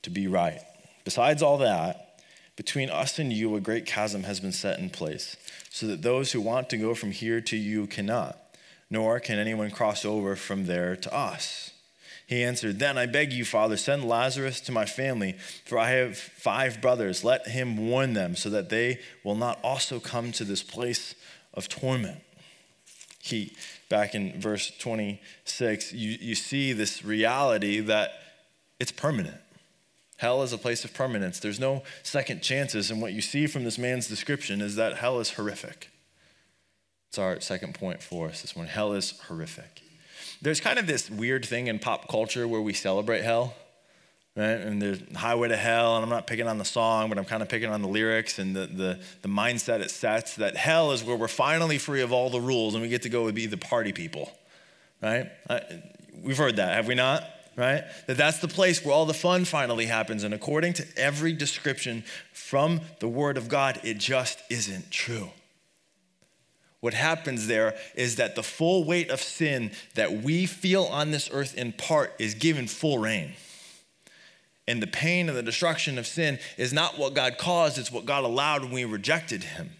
to 0.00 0.08
be 0.08 0.26
right. 0.26 0.62
Besides 1.04 1.42
all 1.42 1.58
that, 1.58 2.07
between 2.58 2.90
us 2.90 3.20
and 3.20 3.32
you, 3.32 3.54
a 3.54 3.60
great 3.60 3.86
chasm 3.86 4.24
has 4.24 4.40
been 4.40 4.50
set 4.50 4.80
in 4.80 4.90
place, 4.90 5.36
so 5.70 5.86
that 5.86 6.02
those 6.02 6.32
who 6.32 6.40
want 6.40 6.68
to 6.68 6.76
go 6.76 6.92
from 6.92 7.12
here 7.12 7.40
to 7.40 7.56
you 7.56 7.86
cannot, 7.86 8.36
nor 8.90 9.20
can 9.20 9.38
anyone 9.38 9.70
cross 9.70 10.04
over 10.04 10.34
from 10.34 10.66
there 10.66 10.96
to 10.96 11.14
us. 11.14 11.70
He 12.26 12.42
answered, 12.42 12.80
Then 12.80 12.98
I 12.98 13.06
beg 13.06 13.32
you, 13.32 13.44
Father, 13.44 13.76
send 13.76 14.08
Lazarus 14.08 14.60
to 14.62 14.72
my 14.72 14.86
family, 14.86 15.36
for 15.66 15.78
I 15.78 15.90
have 15.90 16.18
five 16.18 16.80
brothers. 16.80 17.22
Let 17.22 17.46
him 17.46 17.88
warn 17.88 18.14
them, 18.14 18.34
so 18.34 18.50
that 18.50 18.70
they 18.70 18.98
will 19.22 19.36
not 19.36 19.60
also 19.62 20.00
come 20.00 20.32
to 20.32 20.42
this 20.42 20.64
place 20.64 21.14
of 21.54 21.68
torment. 21.68 22.20
He, 23.22 23.52
back 23.88 24.16
in 24.16 24.40
verse 24.40 24.72
26, 24.80 25.92
you, 25.92 26.18
you 26.20 26.34
see 26.34 26.72
this 26.72 27.04
reality 27.04 27.78
that 27.78 28.14
it's 28.80 28.90
permanent. 28.90 29.40
Hell 30.18 30.42
is 30.42 30.52
a 30.52 30.58
place 30.58 30.84
of 30.84 30.94
permanence. 30.94 31.40
There's 31.40 31.58
no 31.58 31.82
second 32.02 32.42
chances. 32.42 32.90
And 32.90 33.02
what 33.02 33.12
you 33.12 33.20
see 33.20 33.46
from 33.48 33.64
this 33.64 33.78
man's 33.78 34.06
description 34.06 34.60
is 34.60 34.76
that 34.76 34.98
hell 34.98 35.18
is 35.18 35.30
horrific. 35.30 35.90
It's 37.08 37.18
our 37.18 37.40
second 37.40 37.74
point 37.74 38.02
for 38.02 38.28
us 38.28 38.42
this 38.42 38.54
morning. 38.54 38.72
Hell 38.72 38.92
is 38.92 39.18
horrific 39.28 39.82
there's 40.40 40.60
kind 40.60 40.78
of 40.78 40.86
this 40.86 41.10
weird 41.10 41.44
thing 41.44 41.66
in 41.66 41.78
pop 41.78 42.08
culture 42.08 42.46
where 42.46 42.60
we 42.60 42.72
celebrate 42.72 43.22
hell, 43.22 43.54
right? 44.36 44.52
And 44.52 44.80
there's 44.80 45.00
Highway 45.16 45.48
to 45.48 45.56
Hell, 45.56 45.96
and 45.96 46.04
I'm 46.04 46.10
not 46.10 46.26
picking 46.26 46.46
on 46.46 46.58
the 46.58 46.64
song, 46.64 47.08
but 47.08 47.18
I'm 47.18 47.24
kind 47.24 47.42
of 47.42 47.48
picking 47.48 47.70
on 47.70 47.82
the 47.82 47.88
lyrics 47.88 48.38
and 48.38 48.54
the, 48.54 48.66
the, 48.66 49.00
the 49.22 49.28
mindset 49.28 49.80
it 49.80 49.90
sets 49.90 50.36
that 50.36 50.56
hell 50.56 50.92
is 50.92 51.02
where 51.02 51.16
we're 51.16 51.28
finally 51.28 51.78
free 51.78 52.02
of 52.02 52.12
all 52.12 52.30
the 52.30 52.40
rules 52.40 52.74
and 52.74 52.82
we 52.82 52.88
get 52.88 53.02
to 53.02 53.08
go 53.08 53.26
and 53.26 53.34
be 53.34 53.46
the 53.46 53.56
party 53.56 53.92
people, 53.92 54.30
right? 55.02 55.30
We've 56.22 56.38
heard 56.38 56.56
that, 56.56 56.74
have 56.74 56.86
we 56.86 56.94
not? 56.94 57.24
Right? 57.58 57.82
That 58.06 58.16
that's 58.16 58.38
the 58.38 58.46
place 58.46 58.84
where 58.84 58.94
all 58.94 59.04
the 59.04 59.12
fun 59.12 59.44
finally 59.44 59.86
happens. 59.86 60.22
And 60.22 60.32
according 60.32 60.74
to 60.74 60.86
every 60.96 61.32
description 61.32 62.04
from 62.32 62.82
the 63.00 63.08
Word 63.08 63.36
of 63.36 63.48
God, 63.48 63.80
it 63.82 63.98
just 63.98 64.38
isn't 64.48 64.92
true. 64.92 65.30
What 66.78 66.94
happens 66.94 67.48
there 67.48 67.74
is 67.96 68.14
that 68.14 68.36
the 68.36 68.44
full 68.44 68.84
weight 68.84 69.10
of 69.10 69.20
sin 69.20 69.72
that 69.96 70.22
we 70.22 70.46
feel 70.46 70.84
on 70.84 71.10
this 71.10 71.28
earth 71.32 71.56
in 71.56 71.72
part 71.72 72.14
is 72.20 72.34
given 72.34 72.68
full 72.68 72.98
reign. 72.98 73.32
And 74.68 74.80
the 74.80 74.86
pain 74.86 75.28
and 75.28 75.36
the 75.36 75.42
destruction 75.42 75.98
of 75.98 76.06
sin 76.06 76.38
is 76.56 76.72
not 76.72 76.96
what 76.96 77.14
God 77.14 77.38
caused, 77.38 77.76
it's 77.76 77.90
what 77.90 78.06
God 78.06 78.22
allowed 78.22 78.62
when 78.62 78.70
we 78.70 78.84
rejected 78.84 79.42
Him. 79.42 79.70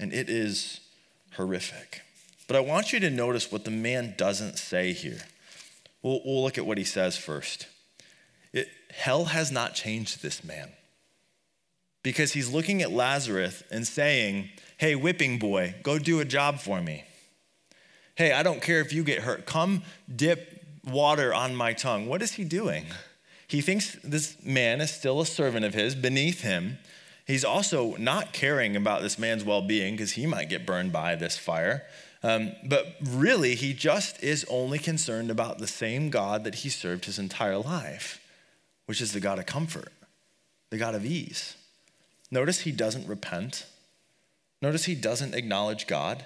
And 0.00 0.12
it 0.12 0.28
is 0.28 0.80
horrific. 1.34 2.00
But 2.48 2.56
I 2.56 2.60
want 2.60 2.92
you 2.92 2.98
to 2.98 3.10
notice 3.10 3.52
what 3.52 3.64
the 3.64 3.70
man 3.70 4.14
doesn't 4.16 4.58
say 4.58 4.92
here. 4.92 5.20
We'll, 6.02 6.20
we'll 6.24 6.42
look 6.42 6.58
at 6.58 6.66
what 6.66 6.78
he 6.78 6.84
says 6.84 7.16
first. 7.16 7.66
It, 8.52 8.68
hell 8.90 9.26
has 9.26 9.50
not 9.50 9.74
changed 9.74 10.22
this 10.22 10.44
man 10.44 10.70
because 12.02 12.32
he's 12.32 12.50
looking 12.50 12.82
at 12.82 12.90
Lazarus 12.90 13.62
and 13.70 13.86
saying, 13.86 14.50
Hey, 14.78 14.94
whipping 14.94 15.38
boy, 15.38 15.74
go 15.82 15.98
do 15.98 16.20
a 16.20 16.24
job 16.24 16.60
for 16.60 16.80
me. 16.80 17.04
Hey, 18.14 18.32
I 18.32 18.42
don't 18.42 18.62
care 18.62 18.80
if 18.80 18.92
you 18.92 19.04
get 19.04 19.20
hurt. 19.20 19.46
Come 19.46 19.82
dip 20.14 20.64
water 20.84 21.34
on 21.34 21.54
my 21.54 21.72
tongue. 21.72 22.06
What 22.06 22.22
is 22.22 22.32
he 22.32 22.44
doing? 22.44 22.86
He 23.46 23.60
thinks 23.60 23.96
this 24.04 24.36
man 24.44 24.80
is 24.80 24.90
still 24.90 25.20
a 25.20 25.26
servant 25.26 25.64
of 25.64 25.74
his 25.74 25.94
beneath 25.94 26.42
him. 26.42 26.78
He's 27.26 27.44
also 27.44 27.96
not 27.96 28.32
caring 28.32 28.76
about 28.76 29.02
this 29.02 29.18
man's 29.18 29.44
well 29.44 29.62
being 29.62 29.94
because 29.94 30.12
he 30.12 30.26
might 30.26 30.48
get 30.48 30.66
burned 30.66 30.92
by 30.92 31.14
this 31.14 31.36
fire. 31.36 31.84
Um, 32.22 32.52
but 32.64 32.96
really, 33.02 33.54
he 33.54 33.72
just 33.72 34.22
is 34.22 34.44
only 34.50 34.78
concerned 34.78 35.30
about 35.30 35.58
the 35.58 35.66
same 35.66 36.10
God 36.10 36.44
that 36.44 36.56
he 36.56 36.68
served 36.68 37.04
his 37.04 37.18
entire 37.18 37.58
life, 37.58 38.20
which 38.86 39.00
is 39.00 39.12
the 39.12 39.20
God 39.20 39.38
of 39.38 39.46
comfort, 39.46 39.92
the 40.70 40.78
God 40.78 40.94
of 40.94 41.04
ease. 41.04 41.56
Notice 42.30 42.60
he 42.60 42.72
doesn't 42.72 43.06
repent. 43.06 43.66
Notice 44.60 44.84
he 44.84 44.94
doesn't 44.94 45.34
acknowledge 45.34 45.86
God. 45.86 46.24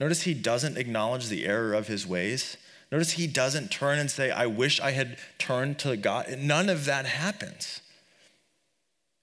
Notice 0.00 0.22
he 0.22 0.34
doesn't 0.34 0.76
acknowledge 0.76 1.28
the 1.28 1.46
error 1.46 1.74
of 1.74 1.86
his 1.86 2.06
ways. 2.06 2.56
Notice 2.90 3.12
he 3.12 3.26
doesn't 3.26 3.70
turn 3.70 3.98
and 3.98 4.10
say, 4.10 4.30
I 4.30 4.46
wish 4.46 4.80
I 4.80 4.90
had 4.90 5.16
turned 5.38 5.78
to 5.80 5.96
God. 5.96 6.38
None 6.38 6.68
of 6.68 6.86
that 6.86 7.06
happens. 7.06 7.80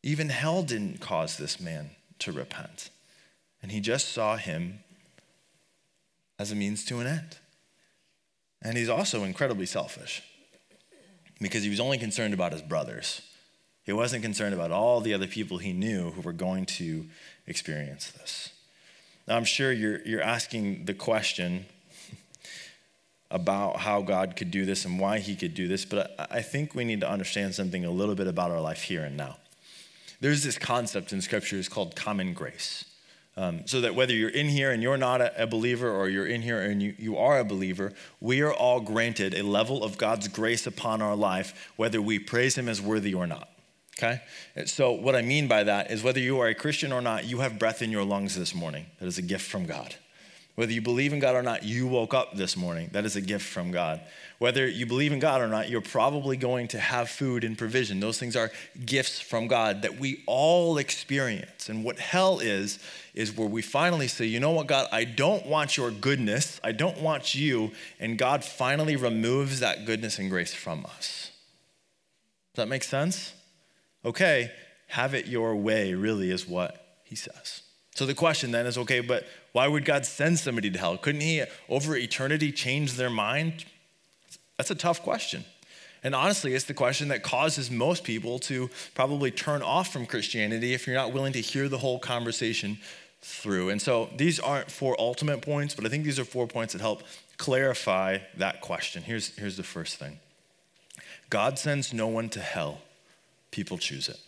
Even 0.04 0.30
hell 0.30 0.64
didn't 0.64 1.02
cause 1.02 1.38
this 1.38 1.60
man 1.60 1.90
to 2.20 2.32
repent. 2.32 2.90
And 3.62 3.72
he 3.72 3.82
just 3.82 4.10
saw 4.10 4.38
him 4.38 4.80
as 6.40 6.52
a 6.52 6.56
means 6.56 6.86
to 6.86 7.00
an 7.00 7.08
end. 7.08 7.38
And 8.62 8.78
he's 8.78 8.90
also 8.90 9.24
incredibly 9.24 9.66
selfish 9.66 10.24
because 11.40 11.64
he 11.64 11.70
was 11.70 11.80
only 11.80 11.98
concerned 11.98 12.34
about 12.34 12.52
his 12.52 12.62
brothers. 12.62 13.22
He 13.84 13.94
wasn't 13.94 14.24
concerned 14.24 14.54
about 14.54 14.72
all 14.72 15.00
the 15.00 15.14
other 15.14 15.28
people 15.28 15.60
he 15.60 15.74
knew 15.74 16.12
who 16.12 16.22
were 16.22 16.34
going 16.34 16.66
to 16.66 17.06
experience 17.46 18.12
this. 18.12 18.52
Now, 19.28 19.38
I'm 19.38 19.46
sure 19.46 19.72
you're, 19.72 20.02
you're 20.06 20.22
asking 20.22 20.86
the 20.86 20.94
question 20.94 21.66
about 23.32 23.78
how 23.78 24.02
God 24.02 24.36
could 24.36 24.52
do 24.52 24.66
this 24.66 24.86
and 24.86 25.00
why 25.00 25.20
he 25.20 25.36
could 25.36 25.54
do 25.54 25.68
this, 25.68 25.86
but 25.86 26.16
I, 26.20 26.38
I 26.38 26.42
think 26.42 26.76
we 26.76 26.84
need 26.84 27.02
to 27.02 27.10
understand 27.10 27.56
something 27.56 27.86
a 27.86 27.92
little 27.92 28.16
bit 28.16 28.28
about 28.28 28.52
our 28.52 28.62
life 28.62 28.84
here 28.84 29.04
and 29.04 29.16
now. 29.16 29.38
There's 30.20 30.44
this 30.44 30.58
concept 30.58 31.14
in 31.14 31.22
scriptures 31.22 31.70
called 31.70 31.96
common 31.96 32.34
grace. 32.34 32.86
Um, 33.38 33.68
so 33.68 33.82
that 33.82 33.94
whether 33.94 34.14
you're 34.14 34.30
in 34.30 34.48
here 34.48 34.72
and 34.72 34.82
you're 34.82 34.98
not 34.98 35.22
a, 35.22 35.44
a 35.44 35.46
believer 35.46 35.92
or 35.92 36.10
you're 36.10 36.26
in 36.26 36.42
here 36.42 36.60
and 36.60 36.82
you, 36.82 36.96
you 36.98 37.18
are 37.18 37.38
a 37.38 37.46
believer, 37.46 37.94
we 38.20 38.42
are 38.42 38.52
all 38.52 38.80
granted 38.80 39.36
a 39.36 39.44
level 39.44 39.84
of 39.84 39.96
God's 40.00 40.28
grace 40.28 40.66
upon 40.66 41.04
our 41.04 41.16
life, 41.16 41.72
whether 41.76 42.02
we 42.02 42.18
praise 42.18 42.58
Him 42.58 42.68
as 42.68 42.82
worthy 42.82 43.14
or 43.14 43.28
not. 43.28 43.48
Okay? 43.96 44.22
So, 44.66 44.92
what 44.92 45.16
I 45.16 45.22
mean 45.22 45.48
by 45.48 45.64
that 45.66 45.92
is 45.92 46.02
whether 46.02 46.20
you 46.20 46.40
are 46.40 46.48
a 46.48 46.56
Christian 46.56 46.92
or 46.92 47.02
not, 47.02 47.26
you 47.26 47.40
have 47.40 47.60
breath 47.60 47.84
in 47.84 47.92
your 47.92 48.04
lungs 48.04 48.36
this 48.36 48.56
morning. 48.56 48.88
That 49.00 49.06
is 49.06 49.20
a 49.20 49.24
gift 49.24 49.46
from 49.50 49.68
God. 49.68 49.96
Whether 50.58 50.74
you 50.74 50.82
believe 50.82 51.14
in 51.14 51.20
God 51.20 51.36
or 51.36 51.42
not, 51.42 51.64
you 51.64 51.88
woke 51.88 52.14
up 52.14 52.36
this 52.36 52.58
morning. 52.58 52.90
That 52.92 53.06
is 53.06 53.16
a 53.16 53.22
gift 53.22 53.46
from 53.46 53.72
God. 53.72 54.02
Whether 54.40 54.68
you 54.68 54.86
believe 54.86 55.14
in 55.14 55.20
God 55.20 55.40
or 55.40 55.48
not, 55.48 55.70
you're 55.70 55.80
probably 55.82 56.36
going 56.36 56.68
to 56.70 56.80
have 56.80 57.10
food 57.10 57.46
and 57.46 57.58
provision. 57.58 58.00
Those 58.00 58.20
things 58.20 58.36
are 58.36 58.52
gifts 58.86 59.20
from 59.20 59.48
God 59.48 59.84
that 59.84 60.00
we 60.00 60.24
all 60.26 60.78
experience. 60.78 61.70
And 61.70 61.84
what 61.84 62.00
hell 62.00 62.40
is, 62.40 62.80
is 63.14 63.38
where 63.38 63.48
we 63.48 63.62
finally 63.62 64.08
say, 64.08 64.26
you 64.26 64.40
know 64.40 64.52
what, 64.52 64.68
God, 64.68 64.88
I 64.92 65.06
don't 65.06 65.46
want 65.46 65.78
your 65.78 65.92
goodness. 65.92 66.60
I 66.64 66.74
don't 66.74 67.00
want 67.02 67.36
you. 67.36 67.72
And 68.00 68.18
God 68.18 68.44
finally 68.44 68.96
removes 68.96 69.62
that 69.62 69.86
goodness 69.86 70.20
and 70.20 70.30
grace 70.30 70.54
from 70.54 70.86
us. 70.86 71.32
Does 72.54 72.64
that 72.64 72.68
make 72.68 72.84
sense? 72.84 73.34
okay, 74.08 74.52
have 74.88 75.14
it 75.14 75.28
your 75.28 75.56
way, 75.56 75.94
really, 75.94 76.32
is 76.32 76.48
what 76.48 77.00
he 77.04 77.16
says. 77.16 77.62
So 77.96 78.06
the 78.06 78.14
question 78.14 78.52
then 78.52 78.66
is 78.66 78.78
okay, 78.78 79.02
but 79.02 79.26
why 79.58 79.68
would 79.68 79.86
God 79.86 80.06
send 80.06 80.38
somebody 80.38 80.70
to 80.70 80.78
hell? 80.78 81.00
Couldn't 81.00 81.22
he, 81.22 81.44
over 81.68 81.98
eternity, 81.98 82.52
change 82.52 82.94
their 82.94 83.10
mind? 83.10 83.66
That's 84.56 84.70
a 84.70 84.76
tough 84.76 85.02
question. 85.02 85.46
And 86.04 86.14
honestly, 86.14 86.54
it's 86.54 86.66
the 86.66 86.76
question 86.76 87.08
that 87.08 87.24
causes 87.24 87.72
most 87.72 88.04
people 88.04 88.38
to 88.42 88.70
probably 88.94 89.32
turn 89.32 89.64
off 89.64 89.92
from 89.92 90.06
Christianity 90.06 90.76
if 90.76 90.86
you're 90.86 90.96
not 90.96 91.12
willing 91.12 91.34
to 91.34 91.42
hear 91.42 91.68
the 91.70 91.80
whole 91.80 91.98
conversation 91.98 92.78
through. 93.24 93.70
And 93.70 93.82
so 93.82 94.12
these 94.16 94.40
aren't 94.40 94.70
four 94.70 94.96
ultimate 95.00 95.42
points, 95.42 95.74
but 95.74 95.88
I 95.88 95.90
think 95.90 96.04
these 96.04 96.20
are 96.20 96.24
four 96.24 96.46
points 96.46 96.74
that 96.74 96.82
help 96.84 97.02
clarify 97.38 98.20
that 98.38 98.62
question. 98.62 99.02
Here's, 99.02 99.36
here's 99.38 99.58
the 99.58 99.64
first 99.64 99.96
thing 99.96 100.20
God 101.32 101.58
sends 101.58 101.92
no 101.92 102.06
one 102.06 102.30
to 102.30 102.42
hell, 102.42 102.82
people 103.50 103.80
choose 103.80 104.08
it. 104.08 104.20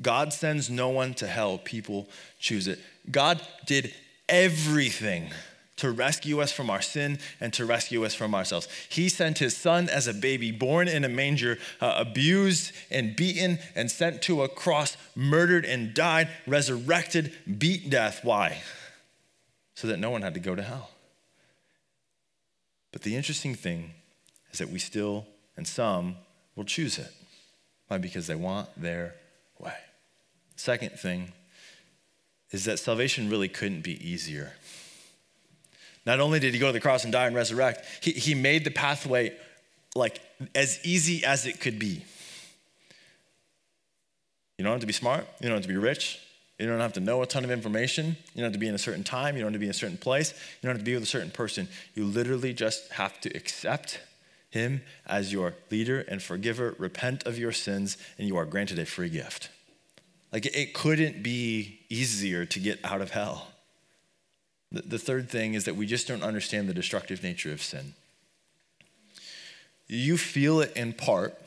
God 0.00 0.32
sends 0.32 0.68
no 0.68 0.88
one 0.88 1.14
to 1.14 1.26
hell, 1.26 1.58
people 1.58 2.08
choose 2.38 2.68
it. 2.68 2.78
God 3.10 3.40
did 3.66 3.94
everything 4.28 5.30
to 5.76 5.90
rescue 5.90 6.40
us 6.40 6.52
from 6.52 6.70
our 6.70 6.80
sin 6.80 7.18
and 7.40 7.52
to 7.52 7.64
rescue 7.64 8.04
us 8.04 8.14
from 8.14 8.34
ourselves. 8.34 8.68
He 8.88 9.08
sent 9.08 9.38
his 9.38 9.56
son 9.56 9.88
as 9.88 10.06
a 10.06 10.14
baby, 10.14 10.50
born 10.50 10.88
in 10.88 11.04
a 11.04 11.08
manger, 11.08 11.58
uh, 11.80 11.94
abused 11.98 12.72
and 12.90 13.14
beaten 13.14 13.58
and 13.74 13.90
sent 13.90 14.22
to 14.22 14.42
a 14.42 14.48
cross, 14.48 14.96
murdered 15.14 15.64
and 15.64 15.92
died, 15.92 16.28
resurrected, 16.46 17.32
beat 17.58 17.90
death. 17.90 18.20
Why? 18.22 18.62
So 19.74 19.86
that 19.88 19.98
no 19.98 20.10
one 20.10 20.22
had 20.22 20.34
to 20.34 20.40
go 20.40 20.54
to 20.54 20.62
hell. 20.62 20.90
But 22.92 23.02
the 23.02 23.14
interesting 23.14 23.54
thing 23.54 23.92
is 24.52 24.58
that 24.58 24.70
we 24.70 24.78
still, 24.78 25.26
and 25.56 25.66
some, 25.66 26.16
will 26.54 26.64
choose 26.64 26.98
it. 26.98 27.12
Why? 27.88 27.98
Because 27.98 28.26
they 28.26 28.34
want 28.34 28.68
their. 28.80 29.14
Second 30.56 30.98
thing 30.98 31.32
is 32.50 32.64
that 32.64 32.78
salvation 32.78 33.28
really 33.28 33.48
couldn't 33.48 33.82
be 33.82 34.08
easier. 34.08 34.52
Not 36.04 36.20
only 36.20 36.38
did 36.38 36.54
he 36.54 36.60
go 36.60 36.66
to 36.66 36.72
the 36.72 36.80
cross 36.80 37.04
and 37.04 37.12
die 37.12 37.26
and 37.26 37.34
resurrect, 37.34 37.84
he, 38.00 38.12
he 38.12 38.34
made 38.34 38.64
the 38.64 38.70
pathway 38.70 39.36
like 39.94 40.20
as 40.54 40.78
easy 40.84 41.24
as 41.24 41.46
it 41.46 41.60
could 41.60 41.78
be. 41.78 42.02
You 44.56 44.64
don't 44.64 44.72
have 44.72 44.80
to 44.80 44.86
be 44.86 44.92
smart, 44.92 45.26
you 45.40 45.48
don't 45.48 45.56
have 45.56 45.62
to 45.62 45.68
be 45.68 45.76
rich, 45.76 46.20
you 46.58 46.66
don't 46.66 46.80
have 46.80 46.94
to 46.94 47.00
know 47.00 47.22
a 47.22 47.26
ton 47.26 47.44
of 47.44 47.50
information, 47.50 48.06
you 48.06 48.36
don't 48.36 48.44
have 48.44 48.52
to 48.52 48.58
be 48.58 48.68
in 48.68 48.74
a 48.74 48.78
certain 48.78 49.04
time, 49.04 49.36
you 49.36 49.42
don't 49.42 49.52
have 49.52 49.56
to 49.56 49.58
be 49.58 49.66
in 49.66 49.70
a 49.70 49.74
certain 49.74 49.98
place, 49.98 50.32
you 50.32 50.68
don't 50.68 50.76
have 50.76 50.80
to 50.80 50.84
be 50.84 50.94
with 50.94 51.02
a 51.02 51.06
certain 51.06 51.30
person. 51.30 51.68
You 51.94 52.04
literally 52.04 52.54
just 52.54 52.92
have 52.92 53.20
to 53.22 53.36
accept 53.36 54.00
him 54.48 54.82
as 55.06 55.32
your 55.32 55.54
leader 55.70 56.00
and 56.08 56.22
forgiver, 56.22 56.74
repent 56.78 57.26
of 57.26 57.38
your 57.38 57.52
sins, 57.52 57.98
and 58.16 58.26
you 58.26 58.36
are 58.36 58.46
granted 58.46 58.78
a 58.78 58.86
free 58.86 59.10
gift. 59.10 59.50
Like 60.32 60.46
it 60.46 60.74
couldn't 60.74 61.22
be 61.22 61.80
easier 61.88 62.44
to 62.44 62.58
get 62.60 62.84
out 62.84 63.00
of 63.00 63.10
hell. 63.10 63.48
The, 64.72 64.98
third 64.98 65.30
thing 65.30 65.54
is 65.54 65.64
that 65.64 65.76
we 65.76 65.86
just 65.86 66.08
don't 66.08 66.22
understand 66.22 66.68
the 66.68 66.74
destructive 66.74 67.22
nature 67.22 67.52
of 67.52 67.62
sin. 67.62 67.94
You 69.86 70.18
feel 70.18 70.60
it 70.60 70.76
in 70.76 70.92
part, 70.92 71.40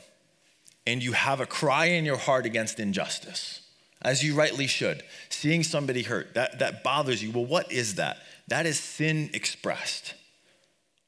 and 0.86 1.02
you 1.02 1.12
have 1.12 1.40
a 1.40 1.46
cry 1.46 1.86
in 1.86 2.04
your 2.06 2.16
heart 2.16 2.46
against 2.46 2.80
injustice, 2.80 3.60
as 4.00 4.24
you 4.24 4.34
rightly 4.34 4.66
should. 4.66 5.02
Seeing 5.28 5.62
somebody 5.62 6.02
hurt, 6.02 6.34
that, 6.34 6.58
that 6.58 6.82
bothers 6.82 7.22
you. 7.22 7.30
Well, 7.30 7.44
what 7.44 7.70
is 7.70 7.96
that? 7.96 8.16
That 8.48 8.64
is 8.64 8.80
sin 8.80 9.30
expressed. 9.34 10.14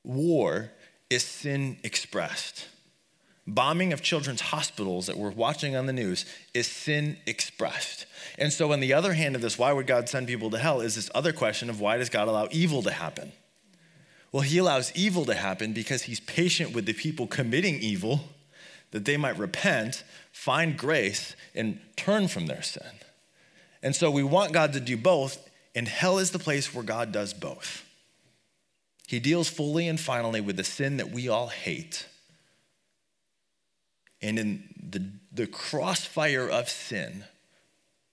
War 0.04 0.70
is 1.08 1.24
sin 1.24 1.78
expressed. 1.82 2.68
Bombing 3.46 3.92
of 3.92 4.02
children's 4.02 4.40
hospitals 4.40 5.07
that 5.07 5.16
we're 5.16 5.31
watching 5.31 5.74
on 5.74 5.87
the 5.87 5.92
news 5.92 6.24
is 6.55 6.68
sin 6.68 7.16
expressed. 7.26 8.07
And 8.38 8.52
so, 8.52 8.72
on 8.72 8.78
the 8.78 8.92
other 8.92 9.14
hand 9.14 9.35
of 9.35 9.42
this, 9.42 9.59
why 9.59 9.72
would 9.72 9.88
God 9.88 10.09
send 10.09 10.28
people 10.28 10.48
to 10.50 10.59
hell? 10.59 10.81
Is 10.81 10.94
this 10.94 11.11
other 11.12 11.33
question 11.33 11.68
of 11.68 11.81
why 11.81 11.96
does 11.96 12.09
God 12.09 12.28
allow 12.28 12.46
evil 12.52 12.83
to 12.83 12.92
happen? 12.92 13.33
Well, 14.31 14.42
He 14.42 14.59
allows 14.59 14.92
evil 14.94 15.24
to 15.24 15.35
happen 15.35 15.72
because 15.72 16.02
He's 16.02 16.20
patient 16.20 16.72
with 16.72 16.87
the 16.87 16.92
people 16.92 17.26
committing 17.26 17.81
evil 17.81 18.20
that 18.92 19.07
they 19.07 19.16
might 19.16 19.37
repent, 19.38 20.05
find 20.31 20.78
grace, 20.78 21.35
and 21.52 21.81
turn 21.96 22.28
from 22.28 22.46
their 22.46 22.62
sin. 22.62 23.00
And 23.83 23.96
so, 23.96 24.09
we 24.09 24.22
want 24.22 24.52
God 24.52 24.72
to 24.74 24.81
do 24.81 24.96
both, 24.96 25.48
and 25.74 25.88
hell 25.88 26.18
is 26.18 26.31
the 26.31 26.38
place 26.38 26.72
where 26.72 26.85
God 26.85 27.11
does 27.11 27.35
both. 27.35 27.85
He 29.09 29.18
deals 29.18 29.48
fully 29.48 29.88
and 29.88 29.98
finally 29.98 30.40
with 30.40 30.57
the 30.57 30.64
sin 30.64 30.98
that 30.98 31.11
we 31.11 31.28
all 31.28 31.48
hate 31.48 32.07
and 34.22 34.38
in 34.38 34.74
the, 34.90 35.04
the 35.32 35.46
crossfire 35.46 36.48
of 36.48 36.68
sin 36.68 37.24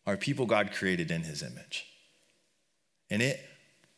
are 0.06 0.18
people 0.18 0.46
God 0.46 0.72
created 0.74 1.12
in 1.12 1.22
his 1.24 1.44
image. 1.44 1.86
And 3.10 3.22
it 3.22 3.40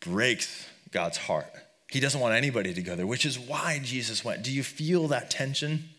breaks 0.02 0.68
God's 0.92 1.18
heart. 1.18 1.52
He 1.90 2.00
doesn't 2.00 2.20
want 2.20 2.36
anybody 2.36 2.74
to 2.74 2.82
go 2.82 2.96
there, 2.96 3.08
which 3.08 3.26
is 3.26 3.40
why 3.40 3.80
Jesus 3.84 4.24
went. 4.24 4.44
Do 4.44 4.52
you 4.52 4.64
feel 4.64 5.08
that 5.10 5.30
tension? 5.30 5.90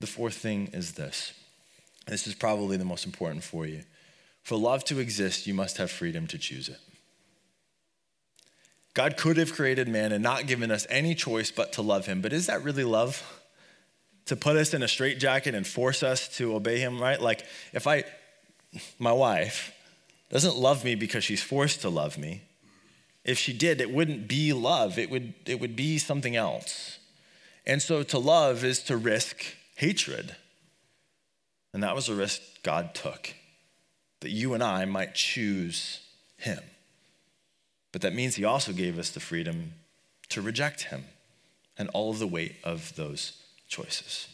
The 0.00 0.06
fourth 0.06 0.34
thing 0.34 0.70
is 0.72 0.92
this. 0.92 1.32
This 2.06 2.26
is 2.26 2.34
probably 2.34 2.76
the 2.76 2.84
most 2.84 3.04
important 3.04 3.44
for 3.44 3.66
you. 3.66 3.82
For 4.42 4.56
love 4.56 4.84
to 4.84 4.98
exist, 4.98 5.46
you 5.46 5.54
must 5.54 5.76
have 5.76 5.90
freedom 5.90 6.26
to 6.28 6.38
choose 6.38 6.68
it. 6.68 6.78
God 8.94 9.16
could 9.16 9.36
have 9.36 9.54
created 9.54 9.86
man 9.88 10.10
and 10.10 10.22
not 10.22 10.46
given 10.46 10.70
us 10.70 10.86
any 10.90 11.14
choice 11.14 11.50
but 11.50 11.72
to 11.74 11.82
love 11.82 12.06
him, 12.06 12.20
but 12.20 12.32
is 12.32 12.46
that 12.46 12.64
really 12.64 12.84
love? 12.84 13.22
To 14.28 14.36
put 14.36 14.56
us 14.56 14.74
in 14.74 14.82
a 14.82 14.88
straitjacket 14.88 15.54
and 15.54 15.66
force 15.66 16.02
us 16.02 16.28
to 16.36 16.54
obey 16.54 16.78
him, 16.78 17.00
right? 17.00 17.20
Like 17.20 17.44
if 17.72 17.86
I, 17.86 18.04
my 18.98 19.12
wife, 19.12 19.72
doesn't 20.30 20.56
love 20.56 20.84
me 20.84 20.94
because 20.94 21.24
she's 21.24 21.42
forced 21.42 21.80
to 21.80 21.88
love 21.88 22.18
me. 22.18 22.42
If 23.24 23.38
she 23.38 23.52
did, 23.52 23.80
it 23.80 23.90
wouldn't 23.90 24.28
be 24.28 24.52
love. 24.52 24.98
It 24.98 25.10
would, 25.10 25.34
it 25.46 25.60
would 25.60 25.76
be 25.76 25.98
something 25.98 26.36
else. 26.36 26.98
And 27.66 27.82
so 27.82 28.02
to 28.02 28.18
love 28.18 28.64
is 28.64 28.82
to 28.84 28.96
risk 28.96 29.44
hatred. 29.76 30.36
And 31.72 31.82
that 31.82 31.94
was 31.94 32.08
a 32.08 32.14
risk 32.14 32.40
God 32.62 32.94
took, 32.94 33.34
that 34.20 34.30
you 34.30 34.54
and 34.54 34.62
I 34.62 34.84
might 34.84 35.14
choose 35.14 36.00
him. 36.36 36.60
But 37.92 38.02
that 38.02 38.14
means 38.14 38.36
he 38.36 38.44
also 38.44 38.72
gave 38.72 38.98
us 38.98 39.10
the 39.10 39.20
freedom 39.20 39.74
to 40.28 40.42
reject 40.42 40.84
him 40.84 41.04
and 41.78 41.88
all 41.90 42.10
of 42.10 42.18
the 42.18 42.26
weight 42.26 42.56
of 42.64 42.94
those 42.96 43.42
choices. 43.68 44.28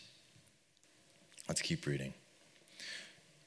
Let's 1.49 1.61
keep 1.61 1.87
reading. 1.87 2.15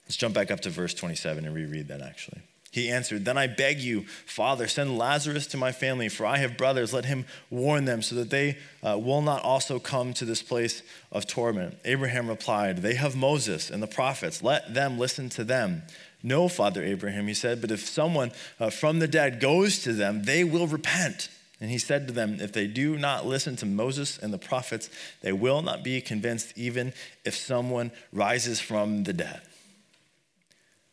Let's 0.06 0.16
jump 0.16 0.36
back 0.36 0.52
up 0.52 0.62
to 0.62 0.70
verse 0.70 0.94
27 0.94 1.46
and 1.46 1.56
reread 1.56 1.88
that 1.88 2.02
actually. 2.02 2.42
He 2.72 2.90
answered, 2.92 3.26
Then 3.26 3.38
I 3.38 3.48
beg 3.48 3.80
you, 3.80 4.04
Father, 4.26 4.68
send 4.68 4.98
Lazarus 4.98 5.48
to 5.48 5.58
my 5.58 5.72
family, 5.72 6.10
for 6.10 6.26
I 6.26 6.38
have 6.38 6.58
brothers. 6.58 6.94
Let 6.94 7.06
him 7.06 7.26
warn 7.50 7.86
them 7.86 8.02
so 8.02 8.16
that 8.16 8.30
they 8.30 8.58
uh, 8.84 8.98
will 9.00 9.22
not 9.22 9.42
also 9.42 9.80
come 9.80 10.14
to 10.14 10.26
this 10.26 10.44
place 10.44 10.84
of 11.12 11.26
torment. 11.26 11.78
Abraham 11.86 12.28
replied, 12.28 12.78
They 12.78 12.96
have 12.96 13.16
Moses 13.16 13.72
and 13.72 13.82
the 13.82 13.88
prophets. 13.88 14.44
Let 14.44 14.74
them 14.74 15.00
listen 15.00 15.30
to 15.30 15.44
them. 15.44 15.84
No, 16.24 16.48
Father 16.48 16.84
Abraham, 16.84 17.28
he 17.28 17.34
said, 17.34 17.62
but 17.62 17.72
if 17.72 17.88
someone 17.88 18.32
uh, 18.60 18.70
from 18.70 19.00
the 19.00 19.08
dead 19.08 19.40
goes 19.40 19.80
to 19.80 19.94
them, 19.94 20.24
they 20.24 20.44
will 20.44 20.68
repent. 20.68 21.30
And 21.60 21.72
he 21.72 21.78
said 21.78 22.08
to 22.08 22.14
them, 22.14 22.38
If 22.40 22.54
they 22.54 22.68
do 22.68 22.98
not 22.98 23.26
listen 23.26 23.56
to 23.58 23.66
Moses 23.66 24.18
and 24.18 24.32
the 24.32 24.38
prophets, 24.38 24.90
they 25.22 25.32
will 25.32 25.62
not 25.62 25.84
be 25.84 26.02
convinced, 26.02 26.54
even 26.56 26.94
if 27.26 27.36
someone 27.36 27.92
rises 28.14 28.60
from 28.60 29.04
the 29.04 29.14
dead. 29.14 29.42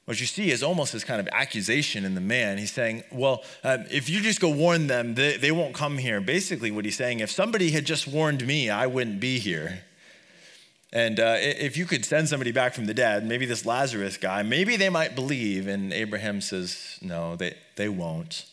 What 0.07 0.21
you 0.21 0.27
see 0.27 0.51
is 0.51 0.63
almost 0.63 0.93
this 0.93 1.05
kind 1.05 1.19
of 1.19 1.29
accusation 1.33 2.05
in 2.05 2.15
the 2.15 2.21
man. 2.21 2.59
He's 2.59 2.73
saying, 2.73 3.05
Well, 3.11 3.43
um, 3.63 3.85
if 3.91 4.09
you 4.09 4.21
just 4.21 4.41
go 4.41 4.51
warn 4.51 4.87
them, 4.87 5.15
they, 5.15 5.37
they 5.37 5.51
won't 5.51 5.75
come 5.75 5.99
here. 5.99 6.21
Basically, 6.21 6.71
what 6.71 6.85
he's 6.85 6.97
saying, 6.97 7.21
if 7.21 7.31
somebody 7.31 7.71
had 7.71 7.85
just 7.85 8.07
warned 8.07 8.47
me, 8.47 8.71
I 8.71 8.87
wouldn't 8.87 9.21
be 9.21 9.39
here. 9.39 9.83
And 10.93 11.19
uh, 11.19 11.37
if 11.39 11.77
you 11.77 11.87
could 11.87 12.05
send 12.05 12.29
somebody 12.29 12.53
back 12.53 12.73
from 12.73 12.87
the 12.87 12.95
dead, 12.95 13.27
maybe 13.27 13.47
this 13.47 13.67
Lazarus 13.67 14.17
guy, 14.17 14.45
maybe 14.45 14.77
they 14.77 14.91
might 14.91 15.17
believe. 15.17 15.67
And 15.67 15.93
Abraham 15.93 16.41
says, 16.41 16.99
No, 17.03 17.37
they, 17.37 17.55
they 17.77 17.89
won't. 17.89 18.47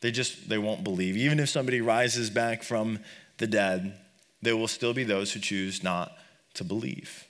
They 0.00 0.10
just 0.10 0.48
they 0.48 0.58
won't 0.58 0.84
believe. 0.84 1.16
Even 1.16 1.40
if 1.40 1.48
somebody 1.48 1.80
rises 1.80 2.30
back 2.30 2.62
from 2.62 3.00
the 3.38 3.46
dead, 3.46 3.98
there 4.42 4.56
will 4.56 4.68
still 4.68 4.94
be 4.94 5.04
those 5.04 5.32
who 5.32 5.40
choose 5.40 5.82
not 5.82 6.12
to 6.54 6.64
believe. 6.64 7.26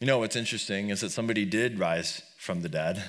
You 0.00 0.06
know 0.06 0.18
what's 0.18 0.36
interesting 0.36 0.90
is 0.90 1.00
that 1.00 1.10
somebody 1.10 1.44
did 1.44 1.78
rise 1.78 2.22
from 2.38 2.62
the 2.62 2.68
dead. 2.68 3.02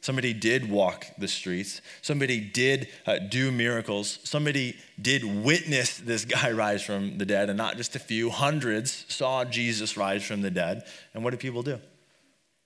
Somebody 0.00 0.32
did 0.32 0.70
walk 0.70 1.06
the 1.18 1.26
streets. 1.26 1.80
Somebody 2.00 2.40
did 2.40 2.88
uh, 3.06 3.18
do 3.18 3.50
miracles. 3.50 4.20
Somebody 4.22 4.76
did 5.00 5.24
witness 5.24 5.98
this 5.98 6.24
guy 6.36 6.52
rise 6.52 6.82
from 6.82 7.18
the 7.18 7.26
dead, 7.26 7.48
and 7.48 7.58
not 7.58 7.76
just 7.76 7.96
a 7.96 7.98
few. 7.98 8.30
Hundreds 8.30 9.04
saw 9.08 9.44
Jesus 9.44 9.96
rise 9.96 10.24
from 10.24 10.42
the 10.42 10.50
dead. 10.50 10.84
And 11.12 11.24
what 11.24 11.30
did 11.30 11.40
people 11.40 11.62
do? 11.62 11.80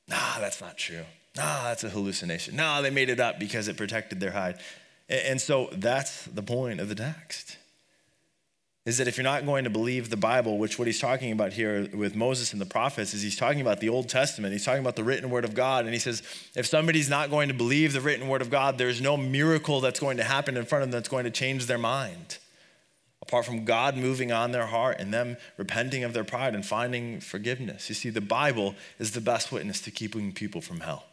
Nah, 0.08 0.38
that's 0.38 0.60
not 0.60 0.76
true. 0.76 1.04
Nah, 1.36 1.64
that's 1.64 1.84
a 1.84 1.88
hallucination. 1.88 2.56
Nah, 2.56 2.82
they 2.82 2.90
made 2.90 3.08
it 3.08 3.20
up 3.20 3.38
because 3.38 3.68
it 3.68 3.76
protected 3.76 4.20
their 4.20 4.32
hide. 4.32 4.56
And 5.10 5.40
so 5.40 5.68
that's 5.72 6.24
the 6.26 6.42
point 6.42 6.78
of 6.80 6.88
the 6.88 6.94
text. 6.94 7.56
is 8.86 8.96
that 8.98 9.06
if 9.06 9.18
you're 9.18 9.24
not 9.24 9.44
going 9.44 9.64
to 9.64 9.70
believe 9.70 10.08
the 10.08 10.16
Bible, 10.16 10.56
which 10.56 10.78
what 10.78 10.86
he's 10.86 10.98
talking 10.98 11.32
about 11.32 11.52
here 11.52 11.86
with 11.92 12.16
Moses 12.16 12.52
and 12.52 12.60
the 12.60 12.66
prophets 12.66 13.12
is 13.12 13.20
he's 13.20 13.36
talking 13.36 13.60
about 13.60 13.80
the 13.80 13.90
Old 13.90 14.08
Testament, 14.08 14.52
he's 14.52 14.64
talking 14.64 14.80
about 14.80 14.96
the 14.96 15.04
written 15.04 15.28
word 15.28 15.44
of 15.44 15.54
God. 15.54 15.84
And 15.84 15.92
he 15.92 16.00
says, 16.00 16.22
if 16.56 16.66
somebody's 16.66 17.10
not 17.10 17.28
going 17.28 17.48
to 17.48 17.54
believe 17.54 17.92
the 17.92 18.00
written 18.00 18.26
word 18.28 18.40
of 18.40 18.48
God, 18.48 18.78
there's 18.78 19.00
no 19.00 19.18
miracle 19.18 19.80
that's 19.80 20.00
going 20.00 20.16
to 20.16 20.24
happen 20.24 20.56
in 20.56 20.64
front 20.64 20.82
of 20.82 20.90
them 20.90 20.98
that's 20.98 21.10
going 21.10 21.24
to 21.24 21.30
change 21.30 21.66
their 21.66 21.78
mind. 21.78 22.38
Apart 23.20 23.44
from 23.44 23.66
God 23.66 23.98
moving 23.98 24.32
on 24.32 24.52
their 24.52 24.66
heart 24.66 24.96
and 24.98 25.12
them 25.12 25.36
repenting 25.58 26.02
of 26.02 26.14
their 26.14 26.24
pride 26.24 26.54
and 26.54 26.64
finding 26.64 27.20
forgiveness. 27.20 27.90
You 27.90 27.94
see, 27.94 28.08
the 28.08 28.22
Bible 28.22 28.74
is 28.98 29.12
the 29.12 29.20
best 29.20 29.52
witness 29.52 29.82
to 29.82 29.90
keeping 29.90 30.32
people 30.32 30.62
from 30.62 30.80
hell. 30.80 31.04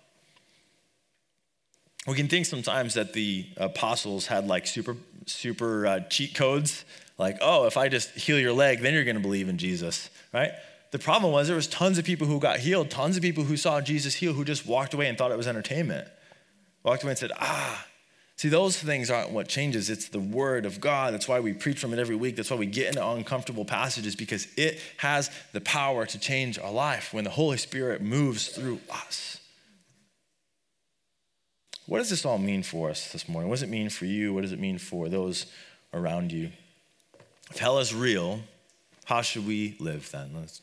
We 2.07 2.15
can 2.15 2.27
think 2.27 2.45
sometimes 2.45 2.93
that 2.93 3.13
the 3.13 3.45
apostles 3.57 4.27
had 4.27 4.47
like 4.47 4.65
super, 4.65 4.95
super 5.25 5.85
uh, 5.85 5.99
cheat 6.01 6.33
codes 6.33 6.85
like, 7.17 7.37
oh, 7.41 7.65
if 7.65 7.77
I 7.77 7.89
just 7.89 8.11
heal 8.11 8.39
your 8.39 8.53
leg, 8.53 8.79
then 8.79 8.93
you're 8.93 9.03
going 9.03 9.17
to 9.17 9.21
believe 9.21 9.49
in 9.49 9.57
Jesus, 9.57 10.09
right? 10.33 10.51
The 10.91 10.99
problem 10.99 11.33
was 11.33 11.47
there 11.47 11.55
was 11.55 11.67
tons 11.67 11.97
of 11.97 12.05
people 12.05 12.25
who 12.25 12.39
got 12.39 12.59
healed, 12.59 12.89
tons 12.89 13.17
of 13.17 13.23
people 13.23 13.43
who 13.43 13.57
saw 13.57 13.81
Jesus 13.81 14.15
heal 14.15 14.33
who 14.33 14.45
just 14.45 14.65
walked 14.65 14.93
away 14.93 15.07
and 15.07 15.17
thought 15.17 15.31
it 15.31 15.37
was 15.37 15.47
entertainment. 15.47 16.07
Walked 16.83 17.03
away 17.03 17.11
and 17.11 17.19
said, 17.19 17.31
ah, 17.37 17.85
See, 18.37 18.49
those 18.49 18.77
things 18.77 19.09
aren't 19.09 19.31
what 19.31 19.47
changes. 19.47 19.89
It's 19.89 20.09
the 20.09 20.19
word 20.19 20.67
of 20.67 20.79
God. 20.79 21.11
That's 21.11 21.27
why 21.27 21.39
we 21.39 21.53
preach 21.53 21.79
from 21.79 21.91
it 21.91 21.97
every 21.97 22.15
week. 22.15 22.35
That's 22.35 22.51
why 22.51 22.57
we 22.57 22.67
get 22.67 22.89
into 22.89 23.05
uncomfortable 23.05 23.65
passages 23.65 24.15
because 24.15 24.47
it 24.55 24.79
has 24.97 25.31
the 25.53 25.61
power 25.61 26.05
to 26.05 26.19
change 26.19 26.59
our 26.59 26.71
life 26.71 27.15
when 27.15 27.23
the 27.23 27.31
Holy 27.31 27.57
Spirit 27.57 28.03
moves 28.03 28.49
through 28.49 28.79
us. 28.91 29.36
What 31.87 31.99
does 31.99 32.09
this 32.09 32.25
all 32.25 32.37
mean 32.37 32.63
for 32.63 32.89
us 32.89 33.13
this 33.13 33.29
morning? 33.29 33.49
What 33.49 33.55
does 33.55 33.63
it 33.63 33.69
mean 33.69 33.89
for 33.89 34.05
you? 34.05 34.33
What 34.33 34.41
does 34.41 34.51
it 34.51 34.59
mean 34.59 34.77
for 34.77 35.07
those 35.07 35.45
around 35.93 36.33
you? 36.33 36.51
If 37.49 37.59
hell 37.59 37.79
is 37.79 37.95
real, 37.95 38.41
how 39.05 39.21
should 39.21 39.47
we 39.47 39.77
live 39.79 40.11
then? 40.11 40.31
That's, 40.35 40.61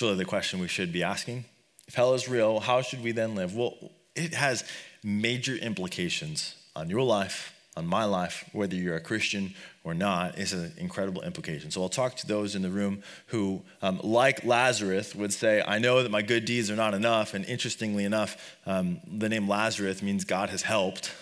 really 0.00 0.16
the 0.16 0.24
question 0.24 0.60
we 0.60 0.68
should 0.68 0.92
be 0.92 1.02
asking. 1.02 1.44
If 1.86 1.94
hell 1.94 2.14
is 2.14 2.26
real, 2.26 2.60
how 2.60 2.80
should 2.80 3.04
we 3.04 3.12
then 3.12 3.34
live? 3.34 3.54
Well, 3.54 3.76
it 4.16 4.32
has 4.32 4.64
major 5.02 5.56
implications 5.56 6.54
on 6.74 6.88
your 6.88 7.02
life, 7.02 7.53
on 7.76 7.86
my 7.86 8.04
life, 8.04 8.48
whether 8.52 8.74
you're 8.74 8.96
a 8.96 9.00
Christian 9.00 9.54
or 9.82 9.94
not, 9.94 10.38
is 10.38 10.52
an 10.52 10.72
incredible 10.78 11.22
implication. 11.22 11.70
So 11.70 11.82
I'll 11.82 11.88
talk 11.88 12.16
to 12.16 12.26
those 12.26 12.54
in 12.54 12.62
the 12.62 12.70
room 12.70 13.02
who, 13.26 13.62
um, 13.82 14.00
like 14.02 14.44
Lazarus, 14.44 15.14
would 15.14 15.32
say, 15.32 15.62
I 15.66 15.78
know 15.78 16.02
that 16.02 16.10
my 16.10 16.22
good 16.22 16.44
deeds 16.44 16.70
are 16.70 16.76
not 16.76 16.94
enough. 16.94 17.34
And 17.34 17.44
interestingly 17.44 18.04
enough, 18.04 18.56
um, 18.66 19.00
the 19.06 19.28
name 19.28 19.48
Lazarus 19.48 20.02
means 20.02 20.24
God 20.24 20.50
has 20.50 20.62
helped, 20.62 21.12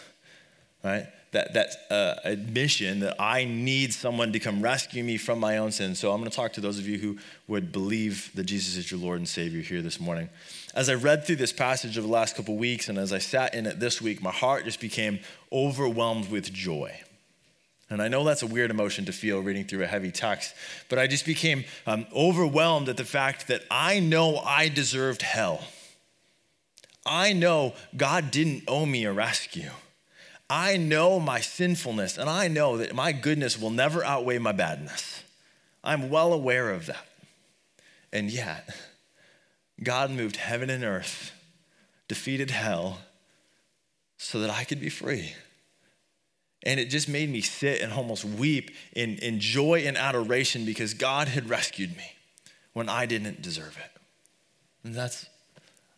right? 0.84 1.06
that, 1.32 1.54
that 1.54 1.76
uh, 1.90 2.14
admission 2.24 3.00
that 3.00 3.16
I 3.18 3.44
need 3.44 3.92
someone 3.92 4.32
to 4.32 4.38
come 4.38 4.62
rescue 4.62 5.02
me 5.02 5.16
from 5.16 5.40
my 5.40 5.58
own 5.58 5.72
sin. 5.72 5.94
So 5.94 6.12
I'm 6.12 6.20
going 6.20 6.30
to 6.30 6.36
talk 6.36 6.52
to 6.54 6.60
those 6.60 6.78
of 6.78 6.86
you 6.86 6.98
who 6.98 7.18
would 7.48 7.72
believe 7.72 8.30
that 8.34 8.44
Jesus 8.44 8.76
is 8.76 8.90
your 8.90 9.00
Lord 9.00 9.18
and 9.18 9.28
Savior 9.28 9.62
here 9.62 9.82
this 9.82 9.98
morning. 9.98 10.28
As 10.74 10.88
I 10.88 10.94
read 10.94 11.24
through 11.26 11.36
this 11.36 11.52
passage 11.52 11.98
over 11.98 12.06
the 12.06 12.12
last 12.12 12.34
couple 12.34 12.56
weeks 12.56 12.88
and 12.88 12.96
as 12.96 13.12
I 13.12 13.18
sat 13.18 13.54
in 13.54 13.66
it 13.66 13.78
this 13.78 14.00
week, 14.00 14.22
my 14.22 14.30
heart 14.30 14.64
just 14.64 14.80
became 14.80 15.20
overwhelmed 15.52 16.30
with 16.30 16.52
joy. 16.52 16.98
And 17.90 18.00
I 18.00 18.08
know 18.08 18.24
that's 18.24 18.42
a 18.42 18.46
weird 18.46 18.70
emotion 18.70 19.04
to 19.04 19.12
feel 19.12 19.40
reading 19.40 19.66
through 19.66 19.82
a 19.82 19.86
heavy 19.86 20.10
text, 20.10 20.54
but 20.88 20.98
I 20.98 21.06
just 21.06 21.26
became 21.26 21.64
um, 21.86 22.06
overwhelmed 22.14 22.88
at 22.88 22.96
the 22.96 23.04
fact 23.04 23.48
that 23.48 23.62
I 23.70 24.00
know 24.00 24.38
I 24.38 24.70
deserved 24.70 25.20
hell. 25.20 25.62
I 27.04 27.34
know 27.34 27.74
God 27.94 28.30
didn't 28.30 28.64
owe 28.66 28.86
me 28.86 29.04
a 29.04 29.12
rescue. 29.12 29.70
I 30.48 30.78
know 30.78 31.20
my 31.20 31.40
sinfulness 31.40 32.16
and 32.16 32.30
I 32.30 32.48
know 32.48 32.78
that 32.78 32.94
my 32.94 33.12
goodness 33.12 33.60
will 33.60 33.70
never 33.70 34.02
outweigh 34.02 34.38
my 34.38 34.52
badness. 34.52 35.22
I'm 35.84 36.08
well 36.08 36.32
aware 36.32 36.70
of 36.70 36.86
that. 36.86 37.06
And 38.10 38.30
yet, 38.30 38.74
God 39.82 40.10
moved 40.10 40.36
heaven 40.36 40.70
and 40.70 40.84
earth, 40.84 41.32
defeated 42.08 42.50
hell, 42.50 43.00
so 44.16 44.40
that 44.40 44.50
I 44.50 44.64
could 44.64 44.80
be 44.80 44.88
free. 44.88 45.34
And 46.64 46.78
it 46.78 46.86
just 46.86 47.08
made 47.08 47.28
me 47.28 47.40
sit 47.40 47.80
and 47.80 47.92
almost 47.92 48.24
weep 48.24 48.70
in, 48.94 49.16
in 49.16 49.40
joy 49.40 49.82
and 49.84 49.96
adoration 49.96 50.64
because 50.64 50.94
God 50.94 51.28
had 51.28 51.48
rescued 51.48 51.96
me 51.96 52.12
when 52.72 52.88
I 52.88 53.06
didn't 53.06 53.42
deserve 53.42 53.76
it. 53.82 54.00
And 54.84 54.94
that's 54.94 55.26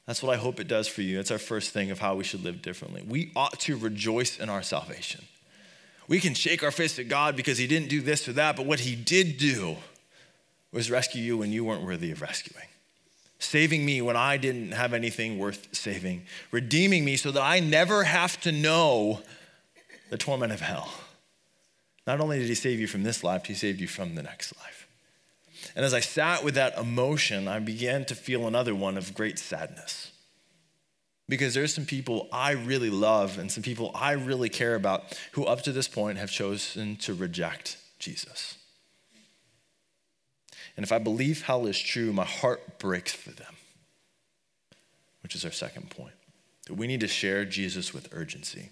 that's 0.07 0.23
what 0.23 0.35
I 0.35 0.37
hope 0.37 0.61
it 0.61 0.69
does 0.69 0.87
for 0.87 1.01
you. 1.01 1.19
It's 1.19 1.31
our 1.31 1.39
first 1.39 1.71
thing 1.71 1.91
of 1.91 1.99
how 1.99 2.15
we 2.15 2.25
should 2.25 2.45
live 2.45 2.61
differently. 2.61 3.03
We 3.09 3.33
ought 3.35 3.59
to 3.61 3.77
rejoice 3.77 4.39
in 4.39 4.51
our 4.51 4.63
salvation. 4.63 5.25
We 6.09 6.21
can 6.21 6.35
shake 6.35 6.63
our 6.63 6.71
fist 6.71 6.99
at 6.99 7.09
God 7.09 7.37
because 7.37 7.57
He 7.57 7.67
didn't 7.67 7.89
do 7.89 8.03
this 8.03 8.29
or 8.29 8.35
that, 8.35 8.57
but 8.57 8.67
what 8.67 8.81
He 8.81 8.95
did 8.95 9.39
do 9.39 9.77
was 10.73 10.91
rescue 10.91 11.23
you 11.23 11.39
when 11.39 11.53
you 11.53 11.65
weren't 11.65 11.83
worthy 11.83 12.11
of 12.11 12.21
rescuing, 12.21 12.67
saving 13.45 13.85
me 13.85 14.03
when 14.03 14.17
I 14.17 14.37
didn't 14.37 14.73
have 14.73 14.93
anything 14.93 15.39
worth 15.39 15.75
saving, 15.75 16.23
redeeming 16.51 17.05
me 17.05 17.17
so 17.17 17.31
that 17.31 17.43
I 17.43 17.61
never 17.61 18.05
have 18.05 18.41
to 18.43 18.53
know 18.53 19.23
the 20.11 20.19
torment 20.19 20.53
of 20.53 20.61
hell. 20.61 20.91
Not 22.07 22.21
only 22.21 22.39
did 22.39 22.49
He 22.49 22.55
save 22.55 22.81
you 22.81 22.87
from 22.87 23.03
this 23.03 23.25
life, 23.25 23.47
He 23.47 23.55
saved 23.55 23.81
you 23.81 23.89
from 23.89 24.15
the 24.15 24.23
next 24.23 24.57
life. 24.57 24.87
And 25.75 25.85
as 25.85 25.95
I 25.95 26.01
sat 26.01 26.45
with 26.45 26.55
that 26.55 26.77
emotion, 26.79 27.49
I 27.49 27.59
began 27.59 28.05
to 28.07 28.15
feel 28.15 28.47
another 28.47 28.75
one 28.75 28.99
of 28.99 29.15
great 29.15 29.39
sadness. 29.39 30.11
Because 31.29 31.55
there's 31.55 31.75
some 31.75 31.87
people 31.87 32.29
I 32.33 32.53
really 32.53 32.91
love 32.91 33.39
and 33.39 33.51
some 33.51 33.63
people 33.63 33.91
I 33.95 34.13
really 34.13 34.51
care 34.51 34.75
about 34.75 35.19
who, 35.33 35.45
up 35.45 35.63
to 35.63 35.73
this 35.73 35.89
point, 35.89 36.19
have 36.19 36.31
chosen 36.31 36.97
to 36.97 37.15
reject 37.15 37.79
Jesus. 37.99 38.59
And 40.77 40.85
if 40.85 40.93
I 40.93 40.99
believe 40.99 41.43
hell 41.43 41.67
is 41.67 41.79
true, 41.79 42.13
my 42.13 42.25
heart 42.25 42.79
breaks 42.79 43.13
for 43.13 43.31
them, 43.31 43.55
which 45.23 45.35
is 45.35 45.45
our 45.45 45.53
second 45.53 45.91
point. 45.91 46.15
That 46.67 46.75
we 46.75 46.87
need 46.87 47.01
to 47.01 47.09
share 47.09 47.45
Jesus 47.45 47.93
with 47.93 48.09
urgency. 48.13 48.71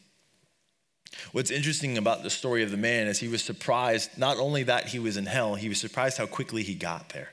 What's 1.33 1.51
interesting 1.51 1.99
about 1.99 2.23
the 2.23 2.31
story 2.31 2.63
of 2.63 2.71
the 2.71 2.77
man 2.77 3.07
is 3.07 3.21
he 3.21 3.29
was 3.29 3.43
surprised 3.43 4.17
not 4.17 4.39
only 4.39 4.63
that 4.65 4.89
he 4.89 4.99
was 4.99 5.17
in 5.17 5.27
hell, 5.27 5.55
he 5.55 5.69
was 5.69 5.79
surprised 5.79 6.19
how 6.19 6.27
quickly 6.27 6.63
he 6.63 6.75
got 6.75 7.11
there. 7.11 7.29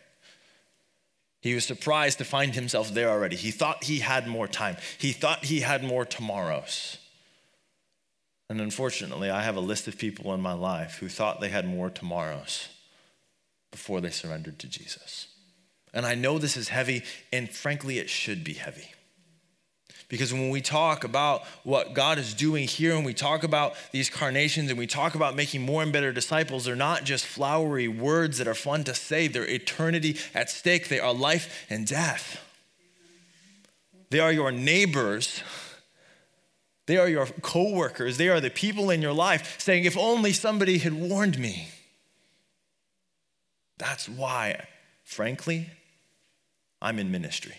He 1.41 1.55
was 1.55 1.63
surprised 1.65 2.17
to 2.17 2.25
find 2.25 2.53
himself 2.53 2.93
there 2.93 3.09
already. 3.09 3.37
He 3.37 3.51
thought 3.51 3.85
he 3.85 3.99
had 3.99 4.27
more 4.27 4.47
time, 4.47 4.75
he 4.97 5.13
thought 5.13 5.45
he 5.45 5.61
had 5.61 5.83
more 5.83 6.05
tomorrows. 6.05 6.97
And 8.49 8.59
unfortunately, 8.59 9.29
I 9.29 9.43
have 9.43 9.55
a 9.55 9.61
list 9.61 9.87
of 9.87 9.97
people 9.97 10.33
in 10.33 10.41
my 10.41 10.53
life 10.53 10.97
who 10.97 11.07
thought 11.07 11.39
they 11.39 11.49
had 11.49 11.67
more 11.67 11.89
tomorrows 11.89 12.67
before 13.71 14.01
they 14.01 14.09
surrendered 14.09 14.59
to 14.59 14.67
Jesus. 14.67 15.27
And 15.93 16.05
I 16.05 16.15
know 16.15 16.37
this 16.37 16.57
is 16.57 16.69
heavy, 16.69 17.03
and 17.31 17.49
frankly, 17.49 17.99
it 17.99 18.09
should 18.09 18.43
be 18.43 18.53
heavy. 18.53 18.91
Because 20.07 20.33
when 20.33 20.49
we 20.49 20.59
talk 20.59 21.03
about 21.03 21.43
what 21.63 21.93
God 21.93 22.17
is 22.17 22.33
doing 22.33 22.67
here 22.67 22.95
and 22.95 23.05
we 23.05 23.13
talk 23.13 23.43
about 23.43 23.75
these 23.91 24.09
carnations 24.09 24.71
and 24.71 24.79
we 24.79 24.87
talk 24.87 25.13
about 25.13 25.35
making 25.35 25.61
more 25.61 25.83
and 25.83 25.93
better 25.93 26.11
disciples, 26.11 26.65
they're 26.65 26.75
not 26.75 27.03
just 27.03 27.27
flowery 27.27 27.87
words 27.87 28.39
that 28.39 28.47
are 28.47 28.55
fun 28.55 28.83
to 28.85 28.95
say, 28.95 29.27
they're 29.27 29.47
eternity 29.47 30.17
at 30.33 30.49
stake. 30.49 30.89
They 30.89 30.99
are 30.99 31.13
life 31.13 31.65
and 31.69 31.85
death. 31.85 32.43
They 34.09 34.19
are 34.19 34.31
your 34.31 34.51
neighbors. 34.51 35.43
They 36.87 36.97
are 36.97 37.07
your 37.07 37.27
coworkers. 37.27 38.17
They 38.17 38.29
are 38.29 38.41
the 38.41 38.49
people 38.49 38.89
in 38.89 39.03
your 39.03 39.13
life 39.13 39.61
saying, 39.61 39.85
if 39.85 39.95
only 39.95 40.33
somebody 40.33 40.79
had 40.79 40.93
warned 40.93 41.37
me. 41.37 41.67
That's 43.79 44.07
why, 44.07 44.67
frankly, 45.03 45.69
I'm 46.81 46.99
in 46.99 47.09
ministry. 47.09 47.55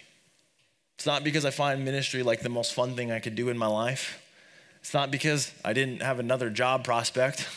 It's 0.95 1.07
not 1.07 1.25
because 1.25 1.45
I 1.45 1.51
find 1.51 1.85
ministry 1.85 2.23
like 2.23 2.43
the 2.43 2.49
most 2.49 2.75
fun 2.75 2.95
thing 2.95 3.11
I 3.11 3.19
could 3.19 3.35
do 3.35 3.49
in 3.49 3.59
my 3.59 3.67
life. 3.67 4.23
It's 4.81 4.95
not 4.95 5.11
because 5.11 5.51
I 5.65 5.73
didn't 5.73 6.03
have 6.03 6.19
another 6.19 6.51
job 6.51 6.85
prospect. 6.85 7.49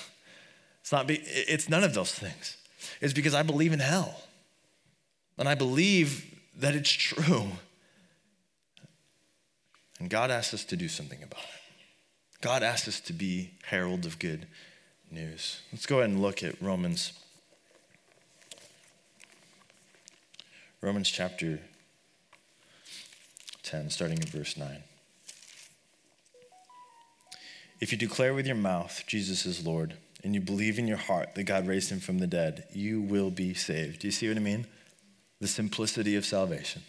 It's 0.82 0.91
not 0.91 1.08
be, 1.08 1.21
it's 1.26 1.69
none 1.69 1.84
of 1.84 1.93
those 1.93 2.13
things. 2.13 2.58
It's 2.99 3.13
because 3.13 3.34
I 3.34 3.43
believe 3.43 3.73
in 3.73 3.80
hell. 3.80 4.23
And 5.38 5.47
I 5.47 5.56
believe 5.56 6.26
that 6.58 6.76
it's 6.76 6.91
true. 6.91 7.47
And 9.99 10.10
God 10.10 10.32
asks 10.32 10.54
us 10.54 10.65
to 10.65 10.76
do 10.76 10.88
something 10.88 11.23
about 11.23 11.43
it. 11.43 12.41
God 12.41 12.63
asks 12.63 12.88
us 12.88 12.99
to 13.02 13.13
be 13.13 13.52
heralds 13.63 14.06
of 14.06 14.19
good 14.19 14.47
news. 15.10 15.62
Let's 15.71 15.86
go 15.86 15.99
ahead 15.99 16.10
and 16.10 16.21
look 16.21 16.43
at 16.43 16.62
Romans 16.62 17.13
Romans 20.83 21.09
chapter 21.09 21.61
10, 23.63 23.89
starting 23.89 24.17
in 24.17 24.27
verse 24.27 24.57
9. 24.57 24.83
If 27.79 27.93
you 27.93 27.97
declare 27.97 28.33
with 28.33 28.45
your 28.45 28.57
mouth 28.57 29.05
Jesus 29.07 29.45
is 29.45 29.65
Lord, 29.65 29.93
and 30.25 30.35
you 30.35 30.41
believe 30.41 30.77
in 30.77 30.85
your 30.85 30.97
heart 30.97 31.35
that 31.35 31.45
God 31.45 31.67
raised 31.67 31.89
him 31.89 32.01
from 32.01 32.19
the 32.19 32.27
dead, 32.27 32.65
you 32.73 32.99
will 32.99 33.31
be 33.31 33.53
saved. 33.53 33.99
Do 33.99 34.09
you 34.09 34.11
see 34.11 34.27
what 34.27 34.35
I 34.35 34.41
mean? 34.41 34.67
The 35.39 35.47
simplicity 35.47 36.17
of 36.17 36.25
salvation. 36.25 36.81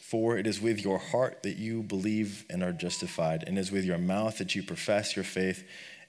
For 0.00 0.38
it 0.38 0.46
is 0.46 0.60
with 0.60 0.84
your 0.84 0.98
heart 0.98 1.42
that 1.42 1.56
you 1.56 1.82
believe 1.82 2.44
and 2.48 2.62
are 2.62 2.70
justified, 2.70 3.42
and 3.44 3.58
it 3.58 3.60
is 3.60 3.72
with 3.72 3.84
your 3.84 3.98
mouth 3.98 4.38
that 4.38 4.54
you 4.54 4.62
profess 4.62 5.16
your 5.16 5.24
faith 5.24 5.64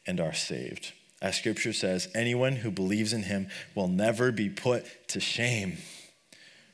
and 0.06 0.20
are 0.20 0.34
saved. 0.34 0.92
As 1.24 1.38
scripture 1.38 1.72
says, 1.72 2.10
anyone 2.14 2.58
who 2.58 2.70
believes 2.70 3.14
in 3.14 3.24
him 3.24 3.48
will 3.74 3.88
never 3.88 4.30
be 4.32 4.50
put 4.50 5.08
to 5.08 5.22
shame. 5.22 5.78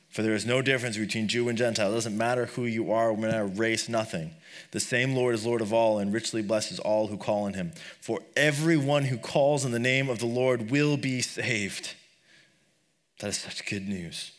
For 0.08 0.22
there 0.22 0.34
is 0.34 0.44
no 0.44 0.60
difference 0.60 0.96
between 0.96 1.28
Jew 1.28 1.48
and 1.48 1.56
Gentile. 1.56 1.92
It 1.92 1.94
doesn't 1.94 2.18
matter 2.18 2.46
who 2.46 2.64
you 2.64 2.90
are, 2.90 3.16
matter 3.16 3.46
race, 3.46 3.88
nothing. 3.88 4.32
The 4.72 4.80
same 4.80 5.14
Lord 5.14 5.36
is 5.36 5.46
Lord 5.46 5.60
of 5.60 5.72
all 5.72 6.00
and 6.00 6.12
richly 6.12 6.42
blesses 6.42 6.80
all 6.80 7.06
who 7.06 7.16
call 7.16 7.44
on 7.44 7.54
him. 7.54 7.70
For 8.00 8.18
everyone 8.36 9.04
who 9.04 9.18
calls 9.18 9.64
on 9.64 9.70
the 9.70 9.78
name 9.78 10.10
of 10.10 10.18
the 10.18 10.26
Lord 10.26 10.68
will 10.68 10.96
be 10.96 11.22
saved. 11.22 11.94
That 13.20 13.28
is 13.28 13.38
such 13.38 13.64
good 13.66 13.88
news. 13.88 14.32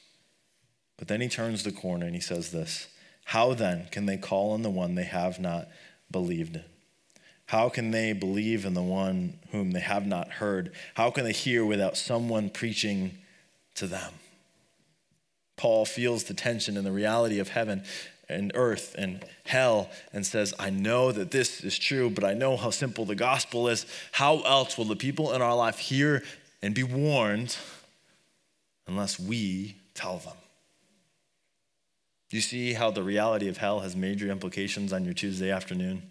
But 0.97 1.07
then 1.07 1.21
he 1.21 1.29
turns 1.29 1.63
the 1.63 1.71
corner 1.71 2.05
and 2.05 2.15
he 2.15 2.21
says 2.21 2.51
this 2.51 2.89
How 3.23 3.53
then 3.53 3.87
can 3.91 4.07
they 4.07 4.17
call 4.17 4.51
on 4.51 4.61
the 4.61 4.69
one 4.69 4.95
they 4.95 5.05
have 5.05 5.39
not 5.39 5.69
believed 6.11 6.57
in? 6.57 6.65
How 7.51 7.67
can 7.67 7.91
they 7.91 8.13
believe 8.13 8.63
in 8.63 8.75
the 8.75 8.81
one 8.81 9.37
whom 9.51 9.71
they 9.71 9.81
have 9.81 10.07
not 10.07 10.29
heard? 10.29 10.71
How 10.93 11.11
can 11.11 11.25
they 11.25 11.33
hear 11.33 11.65
without 11.65 11.97
someone 11.97 12.49
preaching 12.49 13.17
to 13.75 13.87
them? 13.87 14.13
Paul 15.57 15.83
feels 15.83 16.23
the 16.23 16.33
tension 16.33 16.77
and 16.77 16.85
the 16.85 16.93
reality 16.93 17.39
of 17.39 17.49
heaven 17.49 17.83
and 18.29 18.53
earth 18.55 18.95
and 18.97 19.25
hell 19.43 19.89
and 20.13 20.25
says, 20.25 20.53
I 20.59 20.69
know 20.69 21.11
that 21.11 21.31
this 21.31 21.61
is 21.61 21.77
true, 21.77 22.09
but 22.09 22.23
I 22.23 22.33
know 22.33 22.55
how 22.55 22.69
simple 22.69 23.03
the 23.03 23.15
gospel 23.15 23.67
is. 23.67 23.85
How 24.13 24.39
else 24.43 24.77
will 24.77 24.85
the 24.85 24.95
people 24.95 25.33
in 25.33 25.41
our 25.41 25.57
life 25.57 25.77
hear 25.77 26.23
and 26.61 26.73
be 26.73 26.83
warned 26.83 27.57
unless 28.87 29.19
we 29.19 29.75
tell 29.93 30.19
them? 30.19 30.37
You 32.29 32.39
see 32.39 32.71
how 32.71 32.91
the 32.91 33.03
reality 33.03 33.49
of 33.49 33.57
hell 33.57 33.81
has 33.81 33.93
major 33.93 34.31
implications 34.31 34.93
on 34.93 35.03
your 35.03 35.13
Tuesday 35.13 35.51
afternoon? 35.51 36.03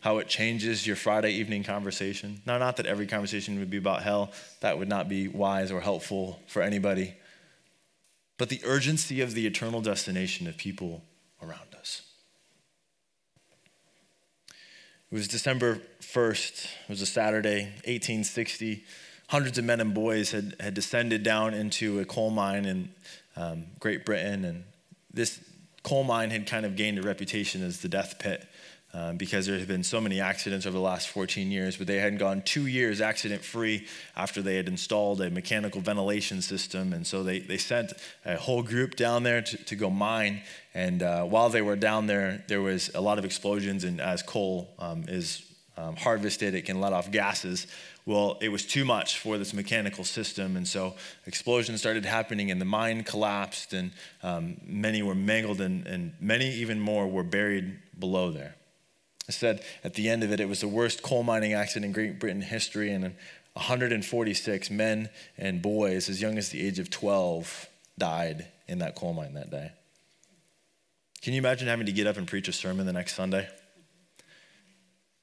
How 0.00 0.18
it 0.18 0.28
changes 0.28 0.86
your 0.86 0.96
Friday 0.96 1.32
evening 1.32 1.62
conversation? 1.62 2.40
Now, 2.46 2.58
not 2.58 2.76
that 2.76 2.86
every 2.86 3.06
conversation 3.06 3.58
would 3.58 3.70
be 3.70 3.76
about 3.76 4.02
hell, 4.02 4.32
that 4.60 4.78
would 4.78 4.88
not 4.88 5.08
be 5.08 5.28
wise 5.28 5.70
or 5.70 5.80
helpful 5.80 6.40
for 6.46 6.62
anybody 6.62 7.14
but 8.40 8.48
the 8.48 8.62
urgency 8.64 9.20
of 9.20 9.34
the 9.34 9.46
eternal 9.46 9.82
destination 9.82 10.46
of 10.46 10.56
people 10.56 11.02
around 11.42 11.74
us. 11.78 12.00
It 14.48 15.14
was 15.14 15.28
December 15.28 15.82
1st, 16.00 16.64
it 16.64 16.88
was 16.88 17.02
a 17.02 17.06
Saturday, 17.06 17.64
1860. 17.84 18.82
Hundreds 19.28 19.58
of 19.58 19.66
men 19.66 19.78
and 19.78 19.92
boys 19.92 20.30
had, 20.30 20.56
had 20.58 20.72
descended 20.72 21.22
down 21.22 21.52
into 21.52 22.00
a 22.00 22.06
coal 22.06 22.30
mine 22.30 22.64
in 22.64 22.88
um, 23.36 23.66
Great 23.78 24.06
Britain, 24.06 24.46
and 24.46 24.64
this 25.12 25.38
coal 25.82 26.02
mine 26.02 26.30
had 26.30 26.46
kind 26.46 26.64
of 26.64 26.76
gained 26.76 26.98
a 26.98 27.02
reputation 27.02 27.62
as 27.62 27.82
the 27.82 27.88
death 27.88 28.18
pit 28.18 28.48
um, 28.92 29.16
because 29.16 29.46
there 29.46 29.58
had 29.58 29.68
been 29.68 29.84
so 29.84 30.00
many 30.00 30.20
accidents 30.20 30.66
over 30.66 30.76
the 30.76 30.82
last 30.82 31.08
14 31.08 31.50
years, 31.50 31.76
but 31.76 31.86
they 31.86 31.98
hadn't 31.98 32.18
gone 32.18 32.42
two 32.42 32.66
years 32.66 33.00
accident 33.00 33.42
free 33.42 33.86
after 34.16 34.42
they 34.42 34.56
had 34.56 34.66
installed 34.66 35.20
a 35.20 35.30
mechanical 35.30 35.80
ventilation 35.80 36.42
system. 36.42 36.92
And 36.92 37.06
so 37.06 37.22
they, 37.22 37.38
they 37.38 37.56
sent 37.56 37.92
a 38.24 38.36
whole 38.36 38.62
group 38.62 38.96
down 38.96 39.22
there 39.22 39.42
to, 39.42 39.56
to 39.56 39.76
go 39.76 39.90
mine. 39.90 40.42
And 40.74 41.02
uh, 41.02 41.24
while 41.24 41.50
they 41.50 41.62
were 41.62 41.76
down 41.76 42.08
there, 42.08 42.44
there 42.48 42.60
was 42.60 42.90
a 42.94 43.00
lot 43.00 43.18
of 43.18 43.24
explosions. 43.24 43.84
And 43.84 44.00
as 44.00 44.22
coal 44.22 44.68
um, 44.78 45.04
is 45.06 45.44
um, 45.76 45.96
harvested, 45.96 46.54
it 46.54 46.62
can 46.62 46.80
let 46.80 46.92
off 46.92 47.10
gases. 47.10 47.66
Well, 48.06 48.38
it 48.40 48.48
was 48.48 48.66
too 48.66 48.84
much 48.84 49.18
for 49.18 49.38
this 49.38 49.54
mechanical 49.54 50.04
system, 50.04 50.56
and 50.56 50.66
so 50.66 50.94
explosions 51.26 51.80
started 51.80 52.04
happening, 52.04 52.50
and 52.50 52.60
the 52.60 52.64
mine 52.64 53.04
collapsed, 53.04 53.72
and 53.72 53.92
um, 54.22 54.56
many 54.64 55.02
were 55.02 55.14
mangled, 55.14 55.60
and, 55.60 55.86
and 55.86 56.14
many 56.18 56.50
even 56.50 56.80
more 56.80 57.06
were 57.06 57.22
buried 57.22 57.78
below 57.98 58.30
there. 58.30 58.56
I 59.30 59.32
said 59.32 59.62
at 59.84 59.94
the 59.94 60.08
end 60.08 60.24
of 60.24 60.32
it, 60.32 60.40
it 60.40 60.48
was 60.48 60.60
the 60.60 60.66
worst 60.66 61.02
coal 61.02 61.22
mining 61.22 61.52
accident 61.52 61.84
in 61.84 61.92
Great 61.92 62.18
Britain 62.18 62.42
history, 62.42 62.90
and 62.90 63.04
146 63.52 64.70
men 64.72 65.08
and 65.38 65.62
boys 65.62 66.08
as 66.08 66.20
young 66.20 66.36
as 66.36 66.48
the 66.48 66.66
age 66.66 66.80
of 66.80 66.90
12 66.90 67.68
died 67.96 68.48
in 68.66 68.80
that 68.80 68.96
coal 68.96 69.12
mine 69.12 69.34
that 69.34 69.48
day. 69.48 69.70
Can 71.22 71.32
you 71.32 71.38
imagine 71.38 71.68
having 71.68 71.86
to 71.86 71.92
get 71.92 72.08
up 72.08 72.16
and 72.16 72.26
preach 72.26 72.48
a 72.48 72.52
sermon 72.52 72.86
the 72.86 72.92
next 72.92 73.14
Sunday? 73.14 73.48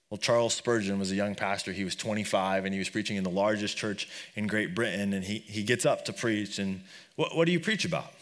Well, 0.09 0.17
Charles 0.17 0.53
Spurgeon 0.53 0.99
was 0.99 1.11
a 1.11 1.15
young 1.15 1.35
pastor. 1.35 1.73
He 1.73 1.83
was 1.83 1.97
25 1.97 2.63
and 2.63 2.73
he 2.73 2.79
was 2.79 2.87
preaching 2.87 3.17
in 3.17 3.25
the 3.25 3.29
largest 3.29 3.75
church 3.75 4.07
in 4.35 4.47
Great 4.47 4.73
Britain. 4.73 5.11
And 5.11 5.21
he, 5.21 5.39
he 5.39 5.63
gets 5.63 5.85
up 5.85 6.05
to 6.05 6.13
preach. 6.13 6.59
And 6.59 6.79
what, 7.17 7.35
what 7.35 7.45
do 7.45 7.51
you 7.51 7.59
preach 7.59 7.83
about? 7.83 8.13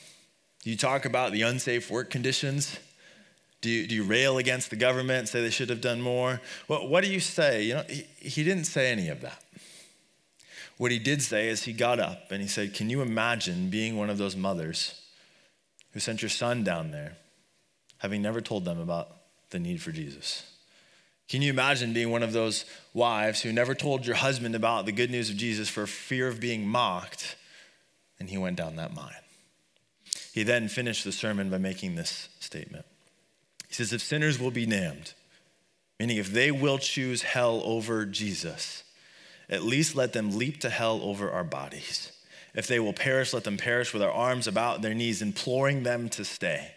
Do 0.64 0.72
you 0.72 0.78
talk 0.78 1.06
about 1.06 1.32
the 1.32 1.44
unsafe 1.44 1.92
work 1.92 2.10
conditions? 2.10 2.80
Do 3.66 3.72
you, 3.72 3.88
do 3.88 3.96
you 3.96 4.04
rail 4.04 4.38
against 4.38 4.70
the 4.70 4.76
government, 4.76 5.18
and 5.18 5.28
say 5.28 5.42
they 5.42 5.50
should 5.50 5.70
have 5.70 5.82
done 5.82 6.00
more? 6.00 6.40
Well, 6.68 6.88
what 6.88 7.04
do 7.04 7.12
you 7.12 7.20
say? 7.20 7.64
You 7.64 7.74
know, 7.74 7.84
he, 7.90 8.06
he 8.20 8.44
didn't 8.44 8.66
say 8.66 8.92
any 8.92 9.10
of 9.10 9.22
that. 9.22 9.44
What 10.78 10.92
he 10.92 11.00
did 11.00 11.24
say 11.24 11.50
is 11.50 11.64
he 11.64 11.74
got 11.74 12.00
up 12.00 12.32
and 12.32 12.44
he 12.44 12.48
said, 12.48 12.76
Can 12.76 12.92
you 12.92 13.02
imagine 13.02 13.72
being 13.72 13.98
one 13.98 14.12
of 14.12 14.20
those 14.20 14.36
mothers 14.36 15.02
who 15.94 16.00
sent 16.00 16.22
your 16.22 16.30
son 16.30 16.64
down 16.64 16.92
there, 16.92 17.18
having 17.98 18.22
never 18.22 18.40
told 18.40 18.66
them 18.66 18.80
about 18.80 19.08
the 19.50 19.58
need 19.58 19.82
for 19.82 19.92
Jesus? 19.92 20.44
Can 21.28 21.42
you 21.42 21.50
imagine 21.50 21.92
being 21.92 22.12
one 22.12 22.22
of 22.22 22.34
those 22.34 22.66
wives 22.94 23.42
who 23.42 23.52
never 23.52 23.74
told 23.74 24.06
your 24.06 24.18
husband 24.18 24.54
about 24.54 24.86
the 24.86 24.92
good 24.92 25.10
news 25.10 25.32
of 25.32 25.38
Jesus 25.38 25.70
for 25.70 25.88
fear 25.88 26.28
of 26.28 26.40
being 26.40 26.68
mocked, 26.68 27.36
and 28.20 28.30
he 28.30 28.38
went 28.38 28.58
down 28.58 28.76
that 28.76 28.94
mine? 28.94 29.16
He 30.36 30.44
then 30.44 30.68
finished 30.68 31.04
the 31.04 31.12
sermon 31.12 31.50
by 31.50 31.58
making 31.58 31.96
this 31.96 32.30
statement 32.40 32.86
he 33.76 33.84
says, 33.84 33.92
if 33.92 34.02
sinners 34.02 34.40
will 34.40 34.52
be 34.52 34.66
damned, 34.66 35.14
meaning 36.00 36.16
if 36.16 36.32
they 36.32 36.50
will 36.50 36.78
choose 36.78 37.24
hell 37.24 37.62
over 37.66 38.06
Jesus, 38.06 38.84
at 39.50 39.64
least 39.64 39.96
let 39.96 40.14
them 40.14 40.38
leap 40.38 40.62
to 40.62 40.70
hell 40.70 41.02
over 41.04 41.30
our 41.30 41.44
bodies. 41.44 42.14
If 42.54 42.68
they 42.68 42.80
will 42.80 42.94
perish, 42.94 43.34
let 43.34 43.44
them 43.44 43.58
perish 43.58 43.92
with 43.92 44.02
our 44.02 44.12
arms 44.12 44.48
about 44.48 44.82
their 44.82 44.94
knees, 44.94 45.22
imploring 45.22 45.84
them 45.84 46.08
to 46.10 46.24
stay. 46.24 46.72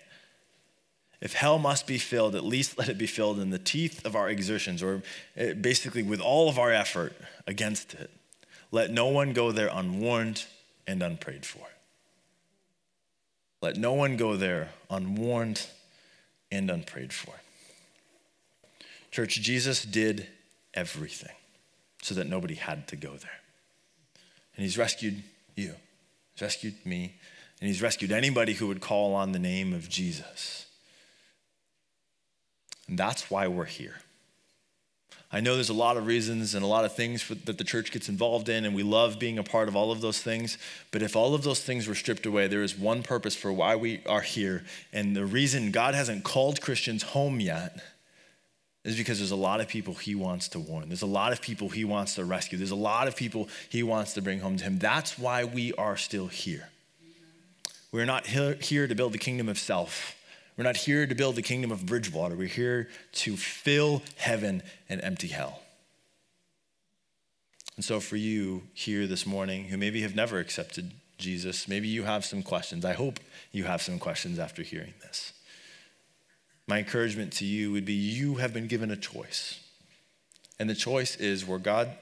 If 1.21 1.35
hell 1.35 1.61
must 1.61 1.87
be 1.87 1.99
filled, 1.99 2.35
at 2.35 2.45
least 2.45 2.77
let 2.79 2.89
it 2.89 2.99
be 2.99 3.07
filled 3.07 3.39
in 3.39 3.51
the 3.51 3.61
teeth 3.61 4.05
of 4.05 4.17
our 4.17 4.29
exertions, 4.29 4.83
or 4.83 5.03
eh, 5.37 5.53
basically 5.53 6.03
with 6.03 6.21
all 6.21 6.49
of 6.49 6.59
our 6.59 6.73
effort 6.73 7.13
against 7.47 7.95
it. 7.95 8.11
Let 8.73 8.91
no 8.91 9.07
one 9.07 9.33
go 9.33 9.53
there 9.53 9.71
unwarned 9.73 10.47
and 10.85 11.01
unprayed 11.01 11.47
for. 11.47 11.65
Let 13.63 13.77
no 13.77 13.93
one 13.93 14.17
go 14.17 14.37
there 14.37 14.71
unwarned 14.91 15.65
and 16.51 16.71
unprayed 16.71 17.13
for. 17.13 17.35
Church, 19.11 19.41
Jesus 19.41 19.85
did 19.85 20.27
everything 20.75 21.35
so 22.03 22.15
that 22.15 22.27
nobody 22.27 22.55
had 22.55 22.87
to 22.89 22.97
go 22.97 23.11
there. 23.11 23.41
And 24.57 24.65
he's 24.65 24.79
rescued 24.79 25.23
you, 25.57 25.75
he's 26.35 26.43
rescued 26.43 26.75
me, 26.85 27.15
and 27.61 27.69
he's 27.69 27.83
rescued 27.83 28.13
anybody 28.13 28.55
who 28.55 28.69
would 28.69 28.81
call 28.81 29.15
on 29.15 29.33
the 29.33 29.39
name 29.39 29.73
of 29.73 29.89
Jesus. 29.89 30.67
And 32.87 32.99
that's 32.99 33.31
why 33.31 33.49
we're 33.49 33.65
here. 33.65 33.97
I 35.31 35.41
know 35.41 35.55
there's 35.57 35.69
a 35.69 35.75
lot 35.75 35.99
of 35.99 36.07
reasons 36.07 36.55
and 36.55 36.65
a 36.65 36.67
lot 36.67 36.87
of 36.87 36.95
things 36.95 37.21
for, 37.21 37.35
that 37.35 37.59
the 37.59 37.65
church 37.65 37.93
gets 37.93 38.09
involved 38.09 38.49
in, 38.49 38.65
and 38.65 38.75
we 38.75 38.83
love 38.83 39.19
being 39.19 39.39
a 39.39 39.43
part 39.43 39.69
of 39.69 39.77
all 39.77 39.93
of 39.93 40.01
those 40.01 40.23
things. 40.23 40.57
But 40.91 41.03
if 41.03 41.15
all 41.15 41.35
of 41.35 41.43
those 41.43 41.61
things 41.61 41.87
were 41.87 41.95
stripped 41.95 42.25
away, 42.25 42.47
there 42.47 42.63
is 42.63 42.79
one 42.79 43.03
purpose 43.03 43.37
for 43.37 43.53
why 43.53 43.77
we 43.77 44.01
are 44.07 44.23
here. 44.23 44.65
And 44.91 45.15
the 45.15 45.27
reason 45.27 45.71
God 45.71 45.95
hasn't 45.95 46.25
called 46.25 46.63
Christians 46.63 47.03
home 47.03 47.41
yet 47.41 47.79
is 48.85 48.97
because 48.97 49.19
there's 49.19 49.31
a 49.31 49.37
lot 49.37 49.61
of 49.61 49.69
people 49.69 49.93
He 49.93 50.15
wants 50.15 50.49
to 50.49 50.59
warn. 50.59 50.89
There's 50.89 51.03
a 51.03 51.07
lot 51.07 51.33
of 51.33 51.43
people 51.43 51.69
He 51.69 51.85
wants 51.85 52.15
to 52.15 52.25
rescue. 52.25 52.57
There's 52.57 52.71
a 52.71 52.77
lot 52.77 53.07
of 53.07 53.15
people 53.15 53.51
He 53.69 53.83
wants 53.83 54.15
to 54.15 54.23
bring 54.23 54.41
home 54.41 54.57
to 54.57 54.65
Him. 54.65 54.79
That's 54.79 55.19
why 55.19 55.45
we 55.45 55.75
are 55.75 55.99
still 55.99 56.29
here. 56.29 56.71
We're 57.93 58.07
not 58.07 58.27
here 58.27 58.87
to 58.87 58.95
build 58.95 59.13
the 59.13 59.19
kingdom 59.19 59.49
of 59.51 59.59
self. 59.59 60.15
We're 60.59 60.65
not 60.65 60.77
here 60.77 61.07
to 61.07 61.15
build 61.15 61.37
the 61.37 61.43
kingdom 61.43 61.71
of 61.71 61.87
Bridgewater. 61.87 62.35
We're 62.35 62.49
here 62.49 62.89
to 63.13 63.37
fill 63.37 64.03
heaven 64.17 64.65
and 64.89 65.01
empty 65.05 65.29
hell. 65.29 65.63
And 67.77 67.85
so, 67.85 68.01
for 68.01 68.17
you 68.17 68.65
here 68.75 69.07
this 69.07 69.25
morning 69.25 69.67
who 69.67 69.77
maybe 69.77 70.03
have 70.03 70.17
never 70.17 70.41
accepted 70.41 70.91
Jesus, 71.17 71.69
maybe 71.69 71.87
you 71.87 72.03
have 72.03 72.25
some 72.25 72.43
questions. 72.43 72.85
I 72.85 72.95
hope 72.95 73.21
you 73.53 73.65
have 73.65 73.81
some 73.81 74.01
questions 74.01 74.41
after 74.41 74.65
hearing 74.65 74.95
this. 75.01 75.33
My 76.67 76.79
encouragement 76.79 77.33
to 77.35 77.45
you 77.45 77.71
would 77.71 77.85
be 77.85 77.93
you 77.93 78.35
have 78.35 78.53
been 78.53 78.67
given 78.67 78.91
a 78.91 78.97
choice. 78.97 79.61
And 80.59 80.69
the 80.69 80.75
choice 80.75 81.15
is 81.15 81.47
where 81.47 81.61
God 81.61 81.93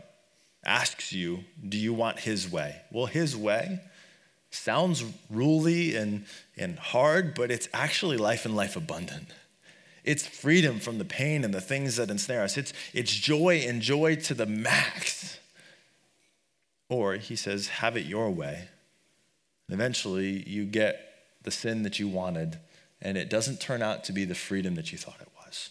asks 0.64 1.12
you, 1.12 1.44
Do 1.68 1.76
you 1.76 1.92
want 1.92 2.20
His 2.20 2.50
way? 2.50 2.80
Well, 2.90 3.04
His 3.04 3.36
way 3.36 3.80
sounds 4.50 5.04
ruly 5.30 5.96
and, 5.96 6.24
and 6.56 6.78
hard, 6.78 7.34
but 7.34 7.50
it's 7.50 7.68
actually 7.72 8.16
life 8.16 8.44
and 8.44 8.56
life 8.56 8.76
abundant. 8.76 9.28
It's 10.04 10.26
freedom 10.26 10.78
from 10.78 10.98
the 10.98 11.04
pain 11.04 11.44
and 11.44 11.52
the 11.52 11.60
things 11.60 11.96
that 11.96 12.10
ensnare 12.10 12.42
us. 12.42 12.56
It's, 12.56 12.72
it's 12.94 13.12
joy 13.12 13.64
and 13.66 13.82
joy 13.82 14.16
to 14.16 14.34
the 14.34 14.46
max. 14.46 15.38
Or 16.88 17.14
he 17.14 17.34
says, 17.34 17.68
have 17.68 17.96
it 17.96 18.06
your 18.06 18.30
way. 18.30 18.68
And 19.68 19.74
eventually, 19.74 20.48
you 20.48 20.64
get 20.64 21.00
the 21.42 21.50
sin 21.50 21.82
that 21.82 21.98
you 21.98 22.06
wanted, 22.06 22.58
and 23.02 23.18
it 23.18 23.28
doesn't 23.28 23.60
turn 23.60 23.82
out 23.82 24.04
to 24.04 24.12
be 24.12 24.24
the 24.24 24.36
freedom 24.36 24.76
that 24.76 24.92
you 24.92 24.98
thought 24.98 25.20
it 25.20 25.28
was. 25.44 25.70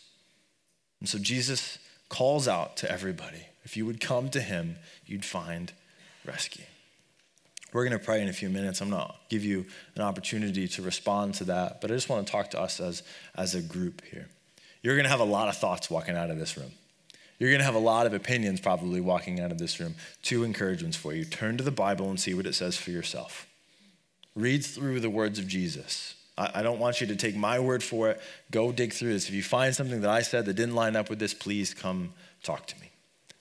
And 0.99 1.07
so, 1.07 1.17
Jesus 1.17 1.79
calls 2.09 2.47
out 2.47 2.75
to 2.77 2.91
everybody. 2.91 3.45
If 3.63 3.77
you 3.77 3.85
would 3.85 4.01
come 4.01 4.29
to 4.31 4.41
him, 4.41 4.75
you'd 5.05 5.23
find 5.23 5.71
rescue. 6.25 6.65
We're 7.75 7.83
going 7.83 7.99
to 7.99 8.05
pray 8.05 8.21
in 8.21 8.29
a 8.29 8.33
few 8.33 8.47
minutes. 8.47 8.79
I'm 8.79 8.89
going 8.89 9.05
to 9.05 9.13
give 9.27 9.43
you 9.43 9.65
an 9.95 10.01
opportunity 10.01 10.65
to 10.65 10.81
respond 10.81 11.33
to 11.35 11.43
that, 11.43 11.81
but 11.81 11.91
I 11.91 11.93
just 11.93 12.07
want 12.07 12.25
to 12.25 12.31
talk 12.31 12.51
to 12.51 12.61
us 12.61 12.79
as, 12.79 13.03
as 13.35 13.53
a 13.53 13.61
group 13.61 14.01
here. 14.05 14.29
You're 14.81 14.95
going 14.95 15.03
to 15.03 15.09
have 15.09 15.19
a 15.19 15.25
lot 15.25 15.49
of 15.49 15.57
thoughts 15.57 15.89
walking 15.89 16.15
out 16.15 16.29
of 16.29 16.39
this 16.39 16.55
room. 16.55 16.71
You're 17.37 17.49
going 17.49 17.59
to 17.59 17.65
have 17.65 17.75
a 17.75 17.79
lot 17.79 18.05
of 18.05 18.13
opinions 18.13 18.61
probably 18.61 19.01
walking 19.01 19.41
out 19.41 19.51
of 19.51 19.57
this 19.57 19.77
room. 19.77 19.95
Two 20.21 20.45
encouragements 20.45 20.95
for 20.95 21.13
you 21.13 21.25
turn 21.25 21.57
to 21.57 21.65
the 21.65 21.69
Bible 21.69 22.09
and 22.09 22.17
see 22.17 22.33
what 22.33 22.45
it 22.45 22.55
says 22.55 22.77
for 22.77 22.91
yourself. 22.91 23.45
Read 24.35 24.63
through 24.63 25.01
the 25.01 25.09
words 25.09 25.37
of 25.37 25.45
Jesus. 25.45 26.15
I, 26.37 26.51
I 26.61 26.63
don't 26.63 26.79
want 26.79 27.01
you 27.01 27.07
to 27.07 27.15
take 27.17 27.35
my 27.35 27.59
word 27.59 27.83
for 27.83 28.09
it. 28.09 28.21
Go 28.51 28.71
dig 28.71 28.93
through 28.93 29.11
this. 29.11 29.27
If 29.27 29.35
you 29.35 29.43
find 29.43 29.75
something 29.75 29.99
that 29.99 30.09
I 30.09 30.21
said 30.21 30.45
that 30.45 30.53
didn't 30.53 30.75
line 30.75 30.95
up 30.95 31.09
with 31.09 31.19
this, 31.19 31.33
please 31.33 31.73
come 31.73 32.13
talk 32.41 32.67
to 32.67 32.79
me. 32.79 32.89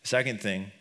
The 0.02 0.08
second 0.08 0.40
thing 0.40 0.72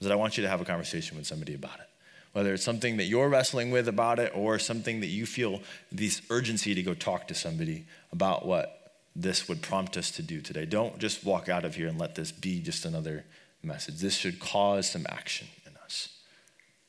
is 0.00 0.06
that 0.06 0.12
I 0.12 0.16
want 0.16 0.36
you 0.36 0.42
to 0.42 0.50
have 0.50 0.60
a 0.60 0.66
conversation 0.66 1.16
with 1.16 1.26
somebody 1.26 1.54
about 1.54 1.80
it. 1.80 1.86
Whether 2.32 2.54
it's 2.54 2.64
something 2.64 2.98
that 2.98 3.04
you're 3.04 3.28
wrestling 3.28 3.70
with 3.70 3.88
about 3.88 4.18
it 4.18 4.32
or 4.34 4.58
something 4.58 5.00
that 5.00 5.06
you 5.06 5.26
feel 5.26 5.60
this 5.90 6.22
urgency 6.30 6.74
to 6.74 6.82
go 6.82 6.94
talk 6.94 7.28
to 7.28 7.34
somebody 7.34 7.86
about 8.12 8.46
what 8.46 8.92
this 9.16 9.48
would 9.48 9.62
prompt 9.62 9.96
us 9.96 10.10
to 10.12 10.22
do 10.22 10.40
today. 10.40 10.64
Don't 10.64 10.98
just 10.98 11.24
walk 11.24 11.48
out 11.48 11.64
of 11.64 11.74
here 11.74 11.88
and 11.88 11.98
let 11.98 12.14
this 12.14 12.30
be 12.30 12.60
just 12.60 12.84
another 12.84 13.24
message. 13.62 13.98
This 14.00 14.14
should 14.14 14.38
cause 14.38 14.88
some 14.88 15.06
action 15.08 15.48
in 15.66 15.76
us. 15.84 16.08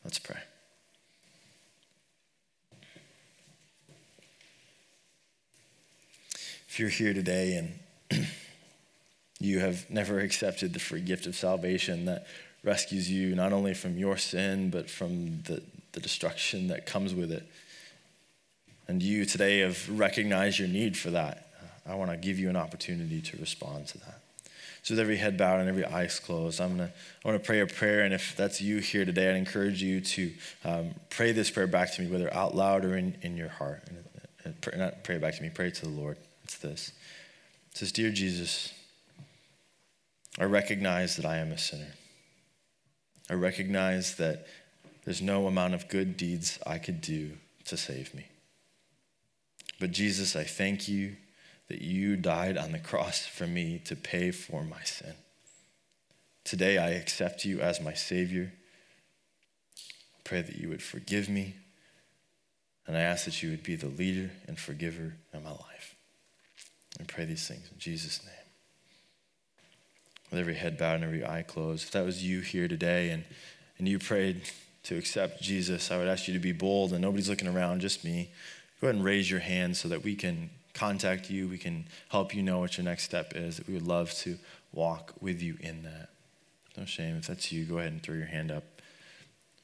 Let's 0.04 0.20
pray. 0.20 0.38
If 6.68 6.80
you're 6.80 6.90
here 6.90 7.14
today 7.14 7.56
and 8.12 8.28
you 9.40 9.60
have 9.60 9.90
never 9.90 10.20
accepted 10.20 10.74
the 10.74 10.80
free 10.80 11.02
gift 11.02 11.26
of 11.26 11.36
salvation 11.36 12.06
that 12.06 12.28
rescues 12.64 13.10
you 13.10 13.36
not 13.36 13.54
only 13.54 13.74
from 13.74 13.98
your 13.98 14.18
sin, 14.18 14.70
but 14.70 14.90
from 14.90 15.42
the, 15.44 15.62
the 15.94 16.00
destruction 16.00 16.68
that 16.68 16.86
comes 16.86 17.14
with 17.14 17.32
it, 17.32 17.48
and 18.88 19.02
you 19.04 19.26
today 19.26 19.60
have 19.60 19.88
recognized 19.90 20.60
your 20.60 20.68
need 20.68 20.98
for 20.98 21.12
that, 21.12 21.48
I 21.88 21.96
want 21.96 22.12
to 22.12 22.18
give 22.18 22.38
you 22.38 22.50
an 22.50 22.56
opportunity 22.56 23.22
to 23.22 23.38
respond 23.38 23.88
to 23.88 23.98
that. 24.00 24.22
So 24.84 24.94
with 24.94 25.00
every 25.00 25.18
head 25.18 25.38
bowed 25.38 25.60
and 25.60 25.68
every 25.68 25.86
eyes 25.86 26.20
closed, 26.20 26.62
I'm 26.62 26.78
gonna 26.78 26.92
I 27.24 27.28
want 27.28 27.42
to 27.42 27.46
pray 27.46 27.60
a 27.60 27.68
prayer, 27.68 28.02
and 28.02 28.14
if 28.14 28.36
that's 28.36 28.62
you 28.62 28.78
here 28.78 29.06
today, 29.06 29.30
I'd 29.30 29.36
encourage 29.36 29.82
you 29.84 30.02
to 30.02 30.32
um, 30.64 30.96
pray 31.10 31.32
this 31.32 31.50
prayer 31.50 31.68
back 31.68 31.94
to 31.96 32.02
me, 32.02 32.10
whether 32.10 32.34
out 32.34 32.56
loud 32.56 32.86
or 32.86 32.96
in, 32.96 33.16
in 33.22 33.36
your 33.36 33.50
heart. 33.50 33.84
And, 33.88 34.04
and 34.46 34.62
pray, 34.62 34.78
not 34.78 35.04
pray 35.04 35.18
back 35.18 35.36
to 35.36 35.44
me, 35.44 35.50
pray 35.50 35.70
to 35.70 35.82
the 35.82 35.90
Lord. 35.90 36.18
It's 36.44 36.58
this. 36.58 36.94
It 37.72 37.78
says, 37.78 37.92
"Dear 37.92 38.10
Jesus, 38.10 38.74
I 40.40 40.46
recognize 40.46 41.18
that 41.18 41.26
I 41.26 41.38
am 41.38 41.52
a 41.52 41.58
sinner. 41.58 41.94
I 43.30 43.34
recognize 43.34 44.16
that 44.16 44.48
there's 45.06 45.22
no 45.22 45.48
amount 45.48 45.74
of 45.74 45.88
good 45.88 46.18
deeds 46.18 46.60
I 46.66 46.78
could 46.78 47.02
do 47.02 47.32
to 47.66 47.78
save 47.78 48.14
me. 48.14 48.26
But 49.80 49.92
Jesus, 49.92 50.36
I 50.36 50.44
thank 50.44 50.88
you." 50.88 51.16
that 51.70 51.82
you 51.82 52.16
died 52.16 52.58
on 52.58 52.72
the 52.72 52.80
cross 52.80 53.26
for 53.26 53.48
me 53.48 53.80
to 53.86 53.96
pay 53.96 54.32
for 54.32 54.64
my 54.64 54.82
sin. 54.84 55.14
Today, 56.44 56.80
I 56.80 56.90
accept 56.90 57.46
you 57.46 57.62
as 57.62 57.80
my 57.80 57.94
Savior. 57.94 58.52
I 60.18 60.22
pray 60.24 60.42
that 60.42 60.58
you 60.58 60.70
would 60.70 60.82
forgive 60.82 61.30
me, 61.30 61.56
and 62.88 62.98
I 62.98 63.02
ask 63.02 63.26
that 63.26 63.44
you 63.44 63.52
would 63.52 63.64
be 63.64 63.76
the 63.76 63.88
leader 63.88 64.32
and 64.48 64.60
forgiver 64.60 65.14
in 65.32 65.44
my 65.44 65.52
life. 65.52 65.96
I 67.00 67.04
pray 67.04 67.26
these 67.26 67.48
things 67.48 67.70
in 67.72 67.78
Jesus' 67.78 68.24
name. 68.26 68.39
With 70.30 70.40
every 70.40 70.56
head 70.56 70.78
bowed 70.78 70.96
and 70.96 71.04
every 71.04 71.26
eye 71.26 71.44
closed, 71.44 71.86
if 71.86 71.92
that 71.92 72.06
was 72.06 72.24
you 72.24 72.42
here 72.42 72.68
today 72.68 73.10
and, 73.10 73.24
and 73.78 73.88
you 73.88 73.98
prayed 73.98 74.44
to 74.84 74.98
accept 74.98 75.42
Jesus, 75.42 75.92
I 75.92 75.98
would 75.98 76.08
ask 76.08 76.28
you 76.28 76.34
to 76.34 76.40
be 76.40 76.52
bold 76.52 76.94
and 76.94 77.02
nobody's 77.02 77.30
looking 77.30 77.48
around, 77.48 77.82
just 77.82 78.04
me. 78.04 78.30
Go 78.80 78.88
ahead 78.88 78.96
and 78.96 79.04
raise 79.04 79.30
your 79.30 79.40
hand 79.40 79.76
so 79.76 79.88
that 79.90 80.04
we 80.04 80.16
can 80.16 80.50
contact 80.74 81.30
you. 81.30 81.48
We 81.48 81.58
can 81.58 81.86
help 82.10 82.34
you 82.34 82.42
know 82.42 82.60
what 82.60 82.78
your 82.78 82.86
next 82.86 83.04
step 83.04 83.34
is. 83.36 83.62
We 83.68 83.74
would 83.74 83.88
love 83.88 84.14
to 84.20 84.38
walk 84.72 85.14
with 85.20 85.42
you 85.42 85.58
in 85.60 85.84
that. 85.84 86.10
No 86.78 86.86
shame. 86.86 87.18
If 87.18 87.28
that's 87.28 87.52
you, 87.52 87.66
go 87.66 87.80
ahead 87.80 87.92
and 87.92 88.02
throw 88.02 88.16
your 88.16 88.26
hand 88.26 88.52
up. 88.52 88.64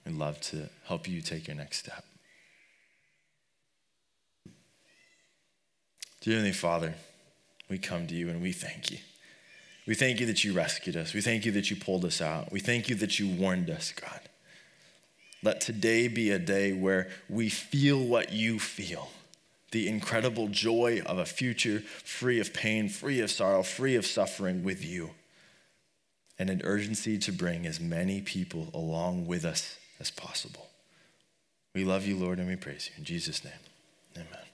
We'd 0.05 0.15
love 0.15 0.41
to 0.41 0.69
help 0.85 1.07
you 1.07 1.21
take 1.21 1.47
your 1.47 1.55
next 1.55 1.77
step. 1.77 2.03
Dear 6.21 6.35
Heavenly 6.35 6.53
Father, 6.53 6.95
we 7.69 7.77
come 7.77 8.07
to 8.07 8.15
you 8.15 8.29
and 8.29 8.41
we 8.41 8.51
thank 8.51 8.91
you. 8.91 8.97
We 9.85 9.95
thank 9.95 10.19
you 10.19 10.25
that 10.25 10.43
you 10.43 10.53
rescued 10.53 10.97
us. 10.97 11.13
We 11.13 11.21
thank 11.21 11.45
you 11.45 11.51
that 11.53 11.69
you 11.69 11.75
pulled 11.75 12.05
us 12.05 12.21
out. 12.21 12.51
We 12.51 12.59
thank 12.59 12.89
you 12.89 12.95
that 12.95 13.19
you 13.19 13.29
warned 13.29 13.69
us, 13.69 13.91
God. 13.91 14.19
Let 15.43 15.61
today 15.61 16.07
be 16.07 16.31
a 16.31 16.39
day 16.39 16.73
where 16.73 17.09
we 17.29 17.49
feel 17.49 18.03
what 18.03 18.33
you 18.33 18.59
feel 18.59 19.09
the 19.75 19.89
incredible 19.89 20.47
joy 20.47 21.01
of 21.05 21.17
a 21.17 21.25
future 21.25 21.81
free 21.81 22.39
of 22.39 22.53
pain, 22.53 22.87
free 22.87 23.19
of 23.19 23.29
sorrow, 23.29 23.61
free 23.61 23.95
of 23.95 24.05
suffering 24.05 24.63
with 24.63 24.85
you, 24.85 25.09
and 26.39 26.49
an 26.49 26.61
urgency 26.63 27.17
to 27.17 27.31
bring 27.33 27.65
as 27.65 27.77
many 27.77 28.21
people 28.21 28.69
along 28.73 29.27
with 29.27 29.43
us 29.43 29.77
as 29.99 30.09
possible. 30.09 30.67
We 31.73 31.83
love 31.83 32.07
you, 32.07 32.15
Lord, 32.15 32.39
and 32.39 32.47
we 32.47 32.55
praise 32.55 32.89
you. 32.89 32.93
In 32.99 33.03
Jesus' 33.03 33.43
name, 33.43 33.53
amen. 34.15 34.44